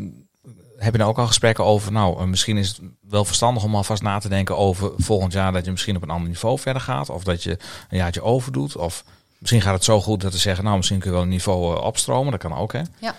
heb 0.83 0.91
je 0.91 0.97
nou 0.97 1.09
ook 1.11 1.17
al 1.17 1.27
gesprekken 1.27 1.63
over, 1.65 1.91
nou, 1.91 2.19
eh, 2.19 2.25
misschien 2.25 2.57
is 2.57 2.67
het 2.67 2.79
wel 3.09 3.25
verstandig 3.25 3.63
om 3.63 3.75
alvast 3.75 4.01
na 4.01 4.19
te 4.19 4.29
denken 4.29 4.57
over 4.57 4.91
volgend 4.97 5.33
jaar 5.33 5.51
dat 5.51 5.65
je 5.65 5.71
misschien 5.71 5.95
op 5.95 6.01
een 6.03 6.09
ander 6.09 6.27
niveau 6.29 6.59
verder 6.59 6.81
gaat. 6.81 7.09
Of 7.09 7.23
dat 7.23 7.43
je 7.43 7.57
een 7.89 7.97
jaartje 7.97 8.21
overdoet. 8.23 8.75
Of 8.75 9.03
misschien 9.37 9.61
gaat 9.61 9.73
het 9.73 9.83
zo 9.83 10.01
goed 10.01 10.21
dat 10.21 10.31
ze 10.33 10.37
zeggen, 10.39 10.63
nou, 10.63 10.77
misschien 10.77 10.99
kun 10.99 11.09
je 11.09 11.15
wel 11.15 11.23
een 11.25 11.29
niveau 11.31 11.75
eh, 11.77 11.83
opstromen. 11.83 12.31
Dat 12.31 12.41
kan 12.41 12.53
ook, 12.55 12.73
hè? 12.73 12.81
Ja. 12.99 13.15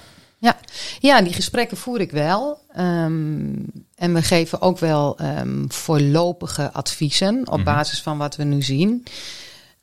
ja, 1.01 1.23
die 1.23 1.33
gesprekken 1.33 1.77
voer 1.77 2.01
ik 2.01 2.11
wel. 2.11 2.59
Ehm, 2.75 3.53
en 3.95 4.15
we 4.15 4.23
geven 4.23 4.61
ook 4.61 4.79
wel 4.79 5.19
ehm, 5.19 5.65
voorlopige 5.69 6.73
adviezen 6.73 7.41
op 7.49 7.55
Mhm. 7.57 7.65
basis 7.65 8.03
van 8.03 8.19
wat 8.19 8.37
we 8.37 8.45
nu 8.45 8.63
zien. 8.63 9.05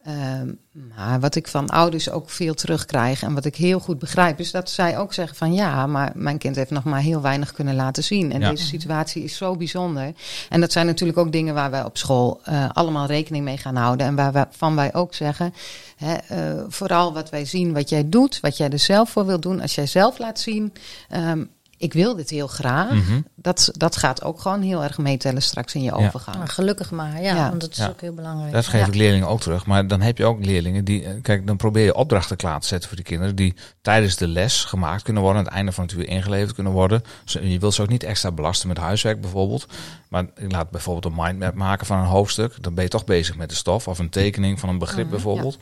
Ehm, 0.03 0.51
maar 0.95 1.19
wat 1.19 1.35
ik 1.35 1.47
van 1.47 1.69
ouders 1.69 2.09
ook 2.09 2.29
veel 2.29 2.53
terugkrijg 2.53 3.23
en 3.23 3.33
wat 3.33 3.45
ik 3.45 3.55
heel 3.55 3.79
goed 3.79 3.99
begrijp, 3.99 4.39
is 4.39 4.51
dat 4.51 4.69
zij 4.69 4.97
ook 4.97 5.13
zeggen 5.13 5.37
van 5.37 5.53
ja, 5.53 5.87
maar 5.87 6.11
mijn 6.15 6.37
kind 6.37 6.55
heeft 6.55 6.71
nog 6.71 6.83
maar 6.83 6.99
heel 7.01 7.21
weinig 7.21 7.51
kunnen 7.51 7.75
laten 7.75 8.03
zien. 8.03 8.31
En 8.31 8.39
Ja. 8.39 8.49
deze 8.49 8.65
situatie 8.65 9.23
is 9.23 9.37
zo 9.37 9.55
bijzonder. 9.55 10.13
En 10.49 10.61
dat 10.61 10.71
zijn 10.71 10.85
natuurlijk 10.85 11.17
ook 11.19 11.31
dingen 11.31 11.53
waar 11.53 11.71
wij 11.71 11.83
op 11.83 11.97
school 11.97 12.39
eh, 12.43 12.69
allemaal 12.73 13.05
rekening 13.05 13.43
mee 13.43 13.57
gaan 13.57 13.75
houden. 13.75 14.05
En 14.07 14.15
waarvan 14.15 14.75
wij 14.75 14.93
ook 14.93 15.13
zeggen, 15.13 15.53
hè, 15.95 16.13
eh, 16.13 16.63
vooral 16.67 17.13
wat 17.13 17.29
wij 17.29 17.45
zien, 17.45 17.73
wat 17.73 17.89
jij 17.89 18.09
doet, 18.09 18.39
wat 18.39 18.57
jij 18.57 18.69
er 18.69 18.79
zelf 18.79 19.09
voor 19.09 19.25
wil 19.25 19.39
doen, 19.39 19.61
als 19.61 19.75
jij 19.75 19.87
zelf 19.87 20.17
laat 20.19 20.39
zien. 20.39 20.73
ehm, 21.09 21.43
ik 21.79 21.93
wil 21.93 22.15
dit 22.15 22.29
heel 22.29 22.47
graag. 22.47 22.91
Mhm. 22.91 23.21
Dat, 23.35 23.69
dat 23.71 23.95
gaat 23.95 24.23
ook 24.23 24.39
gewoon 24.41 24.61
heel 24.61 24.83
erg 24.83 24.97
meetellen 24.97 25.41
straks 25.41 25.75
in 25.75 25.81
je 25.81 25.91
Ja. 25.97 26.05
overgang. 26.05 26.37
Maar 26.37 26.47
gelukkig 26.47 26.91
maar, 26.91 27.21
ja, 27.21 27.35
Ja. 27.35 27.49
want 27.49 27.61
dat 27.61 27.71
is 27.71 27.77
Ja. 27.77 27.87
ook 27.87 28.01
heel 28.01 28.13
belangrijk. 28.13 28.53
Dat 28.53 28.67
geef 28.67 28.81
Ja. 28.81 28.87
ik 28.87 28.95
leerlingen 28.95 29.27
ook 29.27 29.41
terug. 29.41 29.65
Maar 29.65 29.87
dan 29.87 30.01
heb 30.01 30.17
je 30.17 30.25
ook 30.25 30.45
leerlingen 30.45 30.83
die. 30.85 31.03
eh, 31.03 31.11
Kijk, 31.21 31.47
dan 31.47 31.57
probeer 31.57 31.83
je 31.83 31.95
opdrachten 31.95 32.37
klaar 32.37 32.59
te 32.59 32.67
zetten 32.67 32.87
voor 32.87 32.97
die 32.97 33.05
kinderen. 33.05 33.35
Die 33.35 33.53
tijdens 33.81 34.15
de 34.15 34.27
les 34.27 34.63
gemaakt 34.63 35.03
kunnen 35.03 35.21
worden. 35.23 35.39
Aan 35.41 35.47
het 35.47 35.55
einde 35.55 35.71
van 35.71 35.83
het 35.83 35.93
uur 35.93 36.07
ingeleverd 36.07 36.53
kunnen 36.55 36.73
worden. 36.73 37.01
Je 37.25 37.59
wilt 37.59 37.73
ze 37.73 37.81
ook 37.81 37.89
niet 37.89 38.03
extra 38.03 38.31
belasten 38.31 38.67
met 38.67 38.77
huiswerk 38.77 39.21
bijvoorbeeld. 39.21 39.65
Maar 40.09 40.25
ik 40.35 40.51
laat 40.51 40.69
bijvoorbeeld 40.69 41.05
een 41.15 41.23
mindmap 41.23 41.53
maken 41.53 41.85
van 41.85 41.97
een 41.99 42.05
hoofdstuk. 42.05 42.53
Dan 42.63 42.73
ben 42.73 42.83
je 42.83 42.89
toch 42.89 43.05
bezig 43.05 43.35
met 43.37 43.49
de 43.49 43.55
stof. 43.55 43.87
Of 43.87 43.99
een 43.99 44.09
tekening 44.09 44.59
van 44.59 44.69
een 44.69 44.77
begrip 44.77 45.01
Mhm, 45.05 45.09
bijvoorbeeld. 45.13 45.57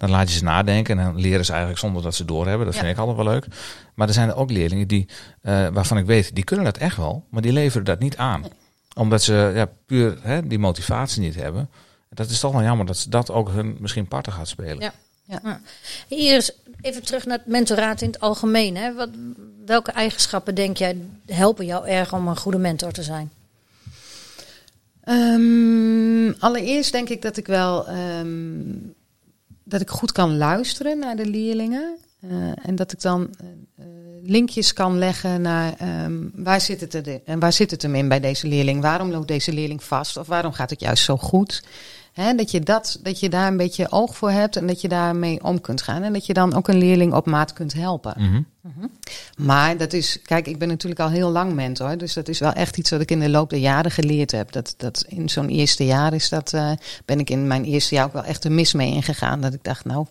Dan 0.00 0.10
laat 0.10 0.28
je 0.30 0.36
ze 0.36 0.44
nadenken. 0.44 0.98
En 0.98 1.04
dan 1.04 1.20
leren 1.20 1.44
ze 1.44 1.50
eigenlijk 1.50 1.80
zonder 1.80 2.02
dat 2.02 2.14
ze 2.14 2.24
doorhebben. 2.24 2.66
Dat 2.66 2.74
Ja. 2.74 2.80
vind 2.80 2.92
ik 2.92 2.98
altijd 2.98 3.16
wel 3.16 3.26
leuk. 3.26 3.46
Maar 3.94 4.08
er 4.08 4.14
zijn 4.14 4.28
er 4.28 4.36
ook 4.36 4.50
leerlingen 4.50 4.88
die, 4.88 5.08
eh, 5.42 5.68
waarvan 5.68 5.98
ik 5.98 6.06
weet, 6.06 6.34
die 6.34 6.44
kunnen 6.44 6.64
dat 6.64 6.76
echt 6.76 6.96
wel. 6.96 7.24
Maar 7.30 7.42
die 7.42 7.52
leveren 7.52 7.84
dat 7.84 7.98
niet 7.98 8.16
aan. 8.16 8.44
Omdat 8.94 9.22
ze 9.22 9.52
ja, 9.54 9.68
puur 9.86 10.18
hè, 10.20 10.46
die 10.46 10.58
motivatie 10.58 11.20
niet 11.20 11.34
hebben. 11.34 11.68
Dat 12.10 12.30
is 12.30 12.40
toch 12.40 12.52
wel 12.52 12.62
jammer 12.62 12.86
dat 12.86 12.96
ze 12.96 13.08
dat 13.10 13.30
ook 13.30 13.48
hun 13.50 13.76
misschien 13.80 14.08
parten 14.08 14.32
gaat 14.32 14.48
spelen. 14.48 14.92
Ja. 15.26 15.60
Iris, 16.08 16.52
even 16.80 17.04
terug 17.04 17.24
naar 17.26 17.38
het 17.38 17.46
mentoraat 17.46 18.00
in 18.02 18.08
het 18.10 18.20
algemeen. 18.20 18.76
Hè. 18.76 18.94
Wat, 18.94 19.08
welke 19.66 19.90
eigenschappen 19.90 20.54
denk 20.54 20.76
jij 20.76 20.96
helpen 21.26 21.66
jou 21.66 21.86
erg 21.88 22.12
om 22.12 22.28
een 22.28 22.36
goede 22.36 22.58
mentor 22.58 22.92
te 22.92 23.02
zijn? 23.02 23.30
Ehm, 25.04 26.32
allereerst 26.38 26.92
denk 26.92 27.08
ik 27.08 27.22
dat 27.22 27.36
ik 27.36 27.46
wel 27.46 27.88
ehm, 27.88 28.28
dat 29.70 29.80
ik 29.80 29.90
goed 29.90 30.12
kan 30.12 30.36
luisteren 30.36 30.98
naar 30.98 31.16
de 31.16 31.26
leerlingen. 31.26 31.96
Eh, 32.20 32.30
en 32.62 32.76
dat 32.76 32.92
ik 32.92 33.00
dan 33.00 33.30
eh, 33.38 33.46
eh, 33.78 33.86
linkjes 34.22 34.72
kan 34.72 34.98
leggen 34.98 35.42
naar 35.42 35.74
ehm, 35.78 36.28
waar, 36.34 36.60
zit 36.60 36.80
het 36.80 36.94
er, 36.94 37.20
en 37.24 37.38
waar 37.38 37.52
zit 37.52 37.70
het 37.70 37.82
hem 37.82 37.94
in 37.94 38.08
bij 38.08 38.20
deze 38.20 38.46
leerling? 38.46 38.82
Waarom 38.82 39.10
loopt 39.10 39.28
deze 39.28 39.52
leerling 39.52 39.82
vast? 39.82 40.16
Of 40.16 40.26
waarom 40.26 40.52
gaat 40.52 40.70
het 40.70 40.80
juist 40.80 41.04
zo 41.04 41.16
goed? 41.16 41.62
Hè, 42.12 42.34
dat, 42.34 42.50
je 42.50 42.60
dat, 42.60 42.98
dat 43.02 43.20
je 43.20 43.28
daar 43.28 43.46
een 43.46 43.56
beetje 43.56 43.90
oog 43.90 44.16
voor 44.16 44.30
hebt 44.30 44.56
en 44.56 44.66
dat 44.66 44.80
je 44.80 44.88
daarmee 44.88 45.44
om 45.44 45.60
kunt 45.60 45.82
gaan. 45.82 46.02
En 46.02 46.12
dat 46.12 46.26
je 46.26 46.32
dan 46.32 46.54
ook 46.54 46.68
een 46.68 46.78
leerling 46.78 47.14
op 47.14 47.26
maat 47.26 47.52
kunt 47.52 47.72
helpen. 47.72 48.14
Mhm. 48.16 48.86
Maar 49.36 49.76
dat 49.76 49.92
is, 49.92 50.22
kijk, 50.22 50.46
ik 50.46 50.58
ben 50.58 50.68
natuurlijk 50.68 51.00
al 51.00 51.08
heel 51.08 51.30
lang 51.30 51.52
mentor. 51.52 51.98
Dus 51.98 52.12
dat 52.12 52.28
is 52.28 52.38
wel 52.38 52.52
echt 52.52 52.76
iets 52.76 52.90
wat 52.90 53.00
ik 53.00 53.10
in 53.10 53.20
de 53.20 53.30
loop 53.30 53.50
der 53.50 53.58
jaren 53.58 53.90
geleerd 53.90 54.30
heb. 54.30 54.52
Dat, 54.52 54.74
dat 54.76 55.04
in 55.08 55.28
zo'n 55.28 55.48
eerste 55.48 55.84
jaar 55.84 56.14
is 56.14 56.28
dat, 56.28 56.52
eh, 56.52 56.70
ben 57.04 57.18
ik 57.18 57.30
in 57.30 57.46
mijn 57.46 57.64
eerste 57.64 57.94
jaar 57.94 58.04
ook 58.04 58.12
wel 58.12 58.24
echt 58.24 58.44
een 58.44 58.54
mis 58.54 58.72
mee 58.72 58.92
ingegaan. 58.92 59.40
Dat 59.40 59.54
ik 59.54 59.64
dacht, 59.64 59.84
nou, 59.84 60.06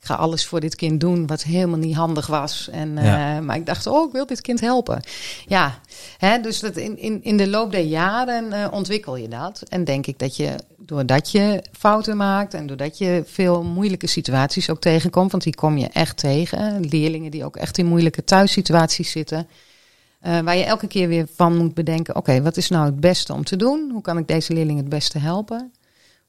ik 0.00 0.10
ga 0.10 0.14
alles 0.14 0.46
voor 0.46 0.60
dit 0.60 0.74
kind 0.74 1.00
doen 1.00 1.26
wat 1.26 1.42
helemaal 1.42 1.78
niet 1.78 1.96
handig 1.96 2.26
was. 2.26 2.68
En, 2.72 2.98
eh. 2.98 3.38
Maar 3.38 3.56
ik 3.56 3.66
dacht, 3.66 3.86
oh, 3.86 4.06
ik 4.06 4.12
wil 4.12 4.26
dit 4.26 4.40
kind 4.40 4.60
helpen. 4.60 5.02
Ja, 5.46 5.78
hè, 6.18 6.40
dus 6.40 6.60
dat 6.60 6.76
in, 6.76 6.98
in, 6.98 7.22
in 7.22 7.36
de 7.36 7.48
loop 7.48 7.72
der 7.72 7.84
jaren 7.84 8.52
eh, 8.52 8.72
ontwikkel 8.72 9.16
je 9.16 9.28
dat. 9.28 9.62
En 9.68 9.84
denk 9.84 10.06
ik 10.06 10.18
dat 10.18 10.36
je, 10.36 10.54
doordat 10.86 11.30
je 11.30 11.62
fouten 11.72 12.16
maakt 12.16 12.54
en 12.54 12.66
doordat 12.66 12.98
je 12.98 13.22
veel 13.26 13.62
moeilijke 13.62 14.06
situaties 14.06 14.70
ook 14.70 14.80
tegenkomt, 14.80 15.30
want 15.30 15.42
die 15.42 15.54
kom 15.54 15.78
je 15.78 15.88
echt 15.88 16.16
tegen. 16.16 16.84
Leerlingen 16.88 17.30
die 17.30 17.44
ook 17.44 17.56
echt 17.56 17.78
in 17.78 17.86
moeilijke 17.86 18.24
thuissituaties 18.24 19.10
zitten. 19.10 19.48
eh, 20.20 20.40
waar 20.40 20.56
je 20.56 20.64
elke 20.64 20.86
keer 20.86 21.08
weer 21.08 21.26
van 21.34 21.56
moet 21.56 21.74
bedenken: 21.74 22.16
oké, 22.16 22.42
wat 22.42 22.56
is 22.56 22.68
nou 22.68 22.84
het 22.86 23.00
beste 23.00 23.32
om 23.32 23.44
te 23.44 23.56
doen? 23.56 23.90
Hoe 23.92 24.02
kan 24.02 24.18
ik 24.18 24.28
deze 24.28 24.52
leerling 24.52 24.78
het 24.78 24.88
beste 24.88 25.18
helpen? 25.18 25.72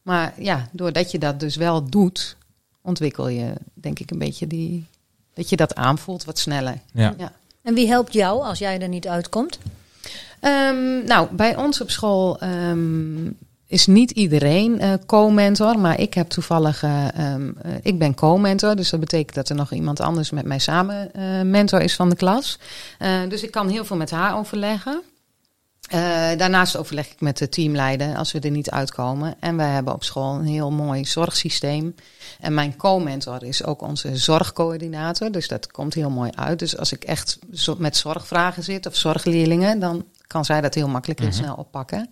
Maar 0.02 0.34
ja, 0.38 0.70
doordat 0.72 1.12
je 1.12 1.18
dat 1.20 1.39
dus 1.39 1.56
wel 1.56 1.89
doet, 1.89 2.38
ontwikkel 2.82 3.28
je 3.28 3.54
denk 3.74 4.00
ik 4.00 4.12
een 4.12 4.18
beetje 4.18 4.48
die. 4.48 4.86
dat 5.34 5.50
je 5.50 5.56
dat 5.56 5.76
aanvoelt 5.76 6.26
wat 6.26 6.39
sneller. 6.39 6.80
Ja. 6.94 7.13
Ja. 7.18 7.32
En 7.62 7.74
wie 7.74 7.88
helpt 7.88 8.13
jou 8.13 8.44
als 8.44 8.60
jij 8.60 8.80
er 8.82 8.88
niet 8.88 9.08
uitkomt? 9.08 9.60
Ehm, 10.39 11.06
nou, 11.06 11.28
bij 11.32 11.56
ons 11.56 11.82
op 11.82 11.89
school 11.89 12.39
ehm, 12.39 13.26
is 13.67 13.88
niet 13.88 14.12
iedereen 14.12 14.80
eh, 14.80 14.93
co-mentor, 15.06 15.80
maar 15.80 15.99
ik 15.99 16.13
heb 16.13 16.30
toevallig, 16.30 16.84
eh, 16.84 17.08
ehm, 17.17 17.51
eh, 17.62 17.71
ik 17.82 17.99
ben 17.99 18.15
co-mentor, 18.15 18.75
dus 18.75 18.89
dat 18.89 18.99
betekent 18.99 19.36
dat 19.36 19.49
er 19.49 19.56
nog 19.56 19.71
iemand 19.71 19.99
anders 19.99 20.30
met 20.30 20.45
mij 20.45 20.60
samen 20.60 21.12
mentor 21.49 21.82
is 21.82 21.95
van 21.95 22.10
de 22.10 22.15
klas. 22.15 22.60
Dus 23.30 23.43
ik 23.43 23.51
kan 23.51 23.69
heel 23.69 23.86
veel 23.86 23.95
met 23.95 24.12
haar 24.12 24.38
overleggen. 24.38 25.01
Daarnaast 26.38 26.78
overleg 26.78 27.12
ik 27.12 27.21
met 27.21 27.38
de 27.38 27.49
teamleider 27.49 28.15
als 28.15 28.32
we 28.32 28.39
er 28.39 28.51
niet 28.51 28.69
uitkomen. 28.69 29.36
En 29.39 29.58
wij 29.58 29.69
hebben 29.69 29.93
op 29.93 30.04
school 30.04 30.34
een 30.34 30.45
heel 30.45 30.71
mooi 30.71 31.06
zorgsysteem. 31.06 31.95
En 32.39 32.54
mijn 32.54 32.75
co-mentor 32.75 33.43
is 33.43 33.63
ook 33.63 33.82
onze 33.82 34.17
zorgcoördinator. 34.17 35.32
Dus 35.32 35.47
dat 35.47 35.71
komt 35.71 35.93
heel 35.93 36.10
mooi 36.10 36.32
uit. 36.36 36.60
Dus 36.60 36.78
als 36.78 36.91
ik 36.91 37.04
echt 37.04 37.39
met 37.78 37.97
zorgvragen 37.97 38.63
zit 38.63 38.86
of 38.86 38.95
zorgleerlingen, 38.95 39.80
dan 39.80 40.06
kan 40.28 40.46
zij 40.46 40.62
dat 40.62 40.74
heel 40.74 40.88
makkelijk 40.88 41.20
en 41.20 41.26
Mhm. 41.26 41.36
snel 41.36 41.56
oppakken. 41.56 42.10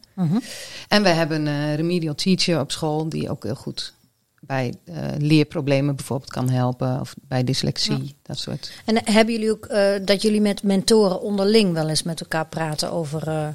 En 0.88 1.04
we 1.04 1.10
hebben 1.10 1.46
een 1.46 1.76
remedial 1.76 2.16
teacher 2.16 2.60
op 2.60 2.72
school 2.72 3.10
die 3.10 3.30
ook 3.30 3.44
heel 3.44 3.56
goed 3.56 3.94
bij 4.40 4.74
eh, 4.86 4.96
leerproblemen 5.18 5.96
bijvoorbeeld 5.96 6.32
kan 6.32 6.50
helpen. 6.50 7.00
Of 7.00 7.14
bij 7.28 7.44
dyslexie, 7.44 8.16
dat 8.22 8.38
soort. 8.38 8.72
En 8.86 9.02
hebben 9.12 9.34
jullie 9.34 9.52
ook 9.52 9.66
eh, 9.66 9.92
dat 10.06 10.22
jullie 10.22 10.42
met 10.42 10.64
mentoren 10.64 11.22
onderling 11.22 11.74
wel 11.74 11.90
eens 11.90 12.04
met 12.04 12.22
elkaar 12.22 12.46
praten 12.46 12.92
over, 12.92 13.28
eh, 13.28 13.48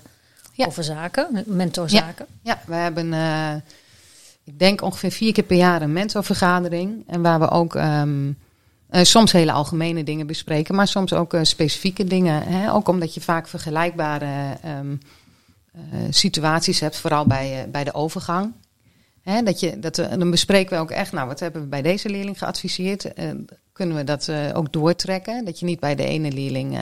Ja. 0.53 0.67
over 0.67 0.85
zaken, 0.85 1.43
mentorzaken? 1.47 2.27
Ja, 2.43 2.61
we 2.67 2.75
hebben, 2.75 3.13
eh, 3.13 3.55
ik 4.45 4.59
denk 4.59 4.83
ongeveer 4.83 5.11
vier 5.11 5.33
keer 5.33 5.45
per 5.45 5.57
jaar 5.57 5.83
een 5.83 5.93
mentorvergadering. 5.93 7.05
En 7.07 7.23
waar 7.23 7.41
we 7.41 7.51
ook 7.51 7.75
ehm, 7.75 8.33
eh, 8.89 9.03
soms 9.05 9.33
hele 9.33 9.53
algemene 9.53 10.05
dingen 10.05 10.27
bespreken, 10.27 10.75
maar 10.75 10.89
soms 10.89 11.13
ook 11.13 11.35
eh, 11.35 11.43
specifieke 11.43 12.05
dingen. 12.05 12.43
Hè? 12.43 12.73
Ook 12.73 12.89
omdat 12.89 13.15
je 13.15 13.21
vaak 13.21 13.49
vergelijkbare 13.49 14.59
ehm, 14.63 14.97
eh, 15.73 15.81
situaties 16.11 16.81
hebt, 16.81 16.97
vooral 16.97 17.27
bij, 17.27 17.69
bij 17.73 17.85
de 17.85 17.95
overgang. 17.95 18.53
Hè, 19.23 19.43
dat 19.43 19.61
je, 19.61 19.79
dat 19.79 19.97
we, 19.97 20.17
dan 20.19 20.31
bespreken 20.31 20.77
we 20.77 20.83
ook 20.83 20.91
echt, 20.91 21.13
nou, 21.13 21.27
wat 21.29 21.41
hebben 21.41 21.63
we 21.63 21.69
bij 21.69 21.83
deze 21.83 22.09
leerling 22.09 22.39
geadviseerd? 22.39 23.13
Kunnen 23.73 23.97
we 23.97 24.05
dat 24.05 24.31
ook 24.55 24.73
doortrekken? 24.73 25.45
Dat 25.45 25.59
je 25.59 25.67
niet 25.67 25.81
bij 25.81 25.95
de 25.95 26.05
ene 26.05 26.33
leerling 26.33 26.79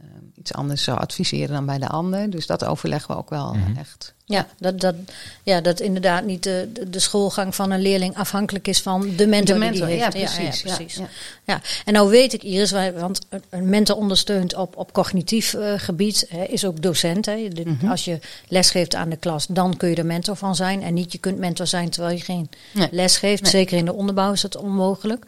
eh, 0.00 0.06
eh, 0.06 0.22
iets 0.34 0.52
anders 0.52 0.82
zou 0.84 0.98
adviseren 0.98 1.54
dan 1.54 1.66
bij 1.66 1.78
de 1.78 1.88
ander. 1.88 2.30
Dus 2.30 2.46
dat 2.46 2.64
overleggen 2.64 3.10
we 3.14 3.20
ook 3.20 3.30
wel 3.30 3.52
Mhm. 3.54 3.76
echt. 3.78 4.14
Ja, 4.24 4.46
dat, 4.58 4.80
dat, 4.80 4.94
ja, 5.42 5.60
dat 5.60 5.80
inderdaad 5.80 6.24
niet 6.24 6.42
de, 6.42 6.68
de, 6.90 6.98
schoolgang 6.98 7.54
van 7.54 7.70
een 7.70 7.80
leerling 7.80 8.16
afhankelijk 8.16 8.68
is 8.68 8.80
van 8.82 9.16
de 9.16 9.26
mentor, 9.26 9.58
De 9.60 9.70
die 9.70 9.80
ja, 9.80 9.86
heeft. 9.86 10.10
precies. 10.10 10.62
Ja, 10.62 10.68
ja, 10.70 10.76
precies. 10.76 10.94
ja. 10.96 11.08
Ja, 11.44 11.60
en 11.84 11.92
nou 11.92 12.10
weet 12.10 12.32
ik 12.32 12.42
Iris, 12.42 12.70
want 12.70 13.20
een- 13.48 13.68
mentor 13.68 13.96
ondersteunt 13.96 14.54
op, 14.54 14.76
op 14.76 14.92
cognitief 14.92 15.54
eh, 15.54 15.72
gebied, 15.76 16.26
hè, 16.28 16.44
is 16.44 16.64
ook 16.64 16.82
docent. 16.82 17.26
Hè. 17.26 17.48
De- 17.48 17.62
Mhm. 17.64 17.90
Als 17.90 18.04
je 18.04 18.18
lesgeeft 18.48 18.94
aan 18.94 19.08
de 19.08 19.16
klas, 19.16 19.46
dan 19.46 19.76
kun 19.76 19.88
je 19.88 19.96
er 19.96 20.06
mentor 20.06 20.36
van 20.36 20.56
zijn. 20.56 20.82
En 20.82 20.94
niet 20.94 21.12
je 21.12 21.18
kunt 21.18 21.38
mentor 21.38 21.66
zijn 21.66 21.90
terwijl 21.90 22.16
je 22.16 22.22
geen 22.24 22.50
Nee. 22.72 22.88
les 22.90 23.16
geeft. 23.16 23.42
Nee. 23.42 23.50
Zeker 23.50 23.76
in 23.78 23.84
de 23.84 23.92
onderbouw 23.94 24.32
is 24.32 24.40
dat 24.40 24.56
onmogelijk. 24.56 25.24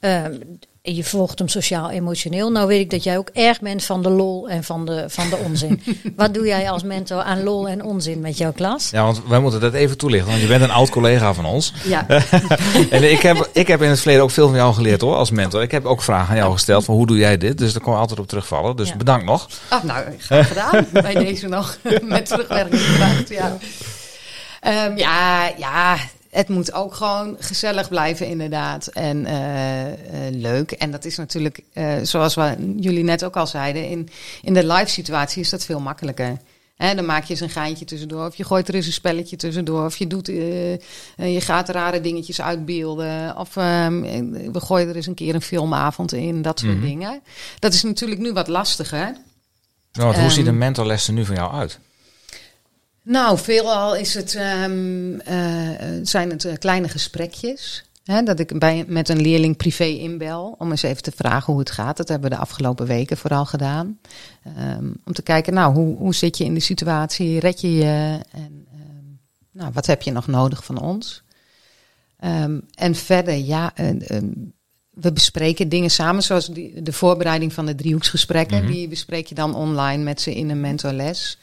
Ehm, 0.00 0.34
en 0.86 0.94
je 0.94 1.04
volgt 1.04 1.38
hem 1.38 1.48
sociaal-emotioneel. 1.48 2.50
Nou 2.50 2.66
weet 2.66 2.80
ik 2.80 2.90
dat 2.90 3.02
jij 3.04 3.18
ook 3.18 3.28
erg 3.32 3.60
bent 3.60 3.84
van 3.84 4.02
de 4.02 4.08
lol 4.10 4.48
en 4.48 4.64
van 4.64 4.84
de, 4.84 5.04
van 5.08 5.30
de 5.30 5.36
onzin. 5.36 5.82
Wat 6.16 6.34
doe 6.34 6.46
jij 6.46 6.70
als 6.70 6.82
mentor 6.82 7.22
aan 7.22 7.42
lol 7.42 7.68
en 7.68 7.82
onzin 7.84 8.20
met 8.20 8.38
jouw 8.38 8.52
klas? 8.52 8.90
Ja, 8.90 9.02
want 9.02 9.20
wij 9.28 9.38
moeten 9.40 9.60
dat 9.60 9.72
even 9.74 9.98
toelichten. 9.98 10.30
Want 10.30 10.40
je 10.42 10.48
bent 10.48 10.62
een 10.62 10.70
oud 10.70 10.90
collega 10.90 11.34
van 11.34 11.44
ons. 11.44 11.72
Ja. 11.84 12.06
En 12.90 13.10
ik 13.10 13.20
heb, 13.22 13.48
ik 13.52 13.66
heb 13.66 13.82
in 13.82 13.88
het 13.88 13.98
verleden 13.98 14.22
ook 14.22 14.30
veel 14.30 14.48
van 14.48 14.56
jou 14.56 14.74
geleerd 14.74 15.00
hoor, 15.00 15.14
als 15.16 15.30
mentor. 15.30 15.62
Ik 15.62 15.70
heb 15.70 15.84
ook 15.84 16.02
vragen 16.02 16.28
aan 16.28 16.36
jou 16.36 16.52
gesteld 16.52 16.84
van 16.84 16.94
hoe 16.94 17.06
doe 17.06 17.16
jij 17.18 17.36
dit? 17.36 17.58
Dus 17.58 17.72
daar 17.72 17.82
kon 17.82 17.92
je 17.92 17.98
altijd 17.98 18.18
op 18.20 18.28
terugvallen. 18.28 18.76
Dus 18.76 18.88
Ja. 18.88 18.96
bedankt 18.96 19.24
nog. 19.24 19.48
Oh, 19.70 19.82
nou, 19.82 20.04
graag 20.18 20.48
gedaan. 20.48 20.86
Bij 21.02 21.14
deze 21.14 21.48
nog 21.48 21.78
met 22.02 22.26
terugwerkende 22.26 22.94
kracht. 22.96 23.28
Ja. 23.28 23.56
Ehm, 24.60 24.96
ja, 24.96 25.50
ja, 25.56 25.96
het 26.36 26.48
moet 26.48 26.72
ook 26.72 26.94
gewoon 26.94 27.36
gezellig 27.38 27.88
blijven, 27.88 28.26
inderdaad. 28.26 28.86
En 28.86 29.26
eh, 29.26 29.86
eh, 29.92 29.96
leuk. 30.34 30.70
En 30.72 30.90
dat 30.90 31.04
is 31.04 31.16
natuurlijk, 31.16 31.60
eh, 31.72 31.94
zoals 32.02 32.34
we, 32.34 32.74
jullie 32.76 33.04
net 33.04 33.24
ook 33.24 33.36
al 33.36 33.46
zeiden, 33.46 33.88
in, 33.88 34.08
in 34.42 34.54
de 34.54 34.66
live 34.66 34.90
situatie 34.90 35.40
is 35.42 35.50
dat 35.50 35.64
veel 35.64 35.80
makkelijker. 35.80 36.36
Dan 36.76 37.04
maak 37.04 37.24
je 37.24 37.30
eens 37.30 37.40
een 37.40 37.50
geintje 37.50 37.84
tussendoor, 37.84 38.26
of 38.26 38.34
je 38.34 38.44
gooit 38.44 38.68
er 38.68 38.74
eens 38.74 38.86
een 38.86 38.92
spelletje 38.92 39.36
tussendoor, 39.36 39.84
of 39.84 39.96
je, 39.96 40.06
doet, 40.06 40.26
je 40.26 41.40
gaat 41.40 41.68
rare 41.68 42.00
dingetjes 42.00 42.40
uitbeelden, 42.40 43.36
of 43.36 43.56
ehm, 43.56 44.00
we 44.52 44.60
gooien 44.60 44.88
er 44.88 44.96
eens 44.96 45.06
een 45.06 45.14
keer 45.14 45.34
een 45.34 45.42
filmavond 45.42 46.12
in, 46.12 46.42
dat 46.42 46.60
soort 46.60 46.76
Mhm. 46.76 46.84
dingen. 46.86 47.20
Dat 47.58 47.72
is 47.72 47.82
natuurlijk 47.82 48.20
nu 48.20 48.32
wat 48.32 48.48
lastiger. 48.48 49.16
Nou, 49.92 50.12
hoe 50.14 50.22
Ehm. 50.22 50.30
ziet 50.30 50.46
een 50.46 50.58
mentorles 50.58 51.06
er 51.06 51.12
nu 51.12 51.24
van 51.24 51.34
jou 51.34 51.52
uit? 51.52 51.78
Nou, 53.06 53.38
veelal 53.38 53.96
is 53.96 54.14
het, 54.14 54.34
ehm, 54.34 55.18
eh, 55.18 55.38
zijn 56.02 56.30
het 56.30 56.44
eh, 56.44 56.54
kleine 56.58 56.88
gesprekjes. 56.88 57.84
Hè, 58.04 58.22
dat 58.22 58.38
ik 58.38 58.58
bij, 58.58 58.84
met 58.86 59.08
een 59.08 59.20
leerling 59.20 59.56
privé 59.56 59.84
inbel 59.84 60.54
om 60.58 60.70
eens 60.70 60.82
even 60.82 61.02
te 61.02 61.12
vragen 61.16 61.52
hoe 61.52 61.60
het 61.60 61.70
gaat. 61.70 61.96
Dat 61.96 62.08
hebben 62.08 62.30
we 62.30 62.36
de 62.36 62.42
afgelopen 62.42 62.86
weken 62.86 63.16
vooral 63.16 63.44
gedaan. 63.44 63.98
Ehm, 64.42 64.84
om 65.04 65.12
te 65.12 65.22
kijken, 65.22 65.54
nou, 65.54 65.74
hoe, 65.74 65.96
hoe 65.96 66.14
zit 66.14 66.38
je 66.38 66.44
in 66.44 66.54
de 66.54 66.60
situatie? 66.60 67.40
Red 67.40 67.60
je 67.60 67.72
je? 67.72 68.20
En 68.30 68.66
ehm, 68.72 69.04
nou, 69.52 69.72
wat 69.72 69.86
heb 69.86 70.02
je 70.02 70.12
nog 70.12 70.26
nodig 70.26 70.64
van 70.64 70.80
ons? 70.80 71.22
En 72.74 72.94
verder, 72.94 73.34
ja, 73.34 73.74
eh, 73.74 74.18
we 74.90 75.12
bespreken 75.12 75.68
dingen 75.68 75.90
samen, 75.90 76.22
zoals 76.22 76.46
die, 76.46 76.82
de 76.82 76.92
voorbereiding 76.92 77.52
van 77.52 77.66
de 77.66 77.74
driehoeksgesprekken. 77.74 78.62
Mhm. 78.62 78.72
Die 78.72 78.88
bespreek 78.88 79.26
je 79.26 79.34
dan 79.34 79.54
online 79.54 80.02
met 80.02 80.20
ze 80.20 80.34
in 80.34 80.50
een 80.50 80.60
mentorles. 80.60 81.38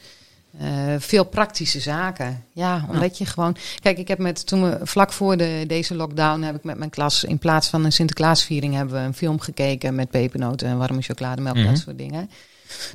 Eh, 0.58 0.66
veel 0.98 1.24
praktische 1.24 1.80
zaken. 1.80 2.44
Ja, 2.52 2.86
omdat 2.90 3.18
je 3.18 3.26
gewoon. 3.26 3.56
Kijk, 3.82 3.98
ik 3.98 4.08
heb 4.08 4.18
met 4.18 4.46
toen 4.46 4.70
we 4.70 4.78
vlak 4.82 5.12
voor 5.12 5.36
de, 5.36 5.64
deze 5.66 5.94
lockdown 5.94 6.42
heb 6.42 6.54
ik 6.54 6.64
met 6.64 6.78
mijn 6.78 6.90
klas 6.90 7.24
in 7.24 7.38
plaats 7.38 7.68
van 7.68 7.84
een 7.84 7.92
Sinterklaasviering 7.92 8.74
hebben 8.74 8.94
we 8.94 9.00
een 9.06 9.14
film 9.14 9.40
gekeken 9.40 9.94
met 9.94 10.10
pepernoten 10.10 10.68
en 10.68 10.78
warme 10.78 11.02
chocolademelk, 11.02 11.56
Mhm. 11.56 11.66
dat 11.66 11.78
soort 11.78 11.98
dingen. 11.98 12.30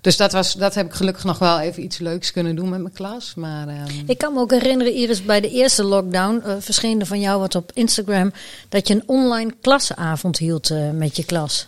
Dus 0.01 0.17
dat 0.17 0.31
was, 0.31 0.53
dat 0.53 0.75
heb 0.75 0.85
ik 0.85 0.93
gelukkig 0.93 1.23
nog 1.23 1.39
wel 1.39 1.59
even 1.59 1.83
iets 1.83 1.97
leuks 1.97 2.31
kunnen 2.31 2.55
doen 2.55 2.69
met 2.69 2.81
mijn 2.81 2.93
klas. 2.93 3.33
Maar 3.35 3.67
ehm, 3.67 3.83
Ik 4.07 4.17
kan 4.17 4.33
me 4.33 4.39
ook 4.39 4.51
herinneren, 4.51 4.93
Iris, 4.93 5.23
bij 5.25 5.41
de 5.41 5.49
eerste 5.49 5.83
lockdown 5.83 6.41
uh, 6.45 6.53
verscheen 6.59 6.99
er 6.99 7.05
van 7.05 7.19
jou 7.19 7.39
wat 7.39 7.55
op 7.55 7.71
Instagram 7.73 8.31
dat 8.69 8.87
je 8.87 8.93
een 8.93 9.03
online 9.05 9.53
klasavond 9.61 10.37
hield 10.37 10.69
uh, 10.69 10.89
met 10.91 11.15
je 11.15 11.25
klas. 11.25 11.67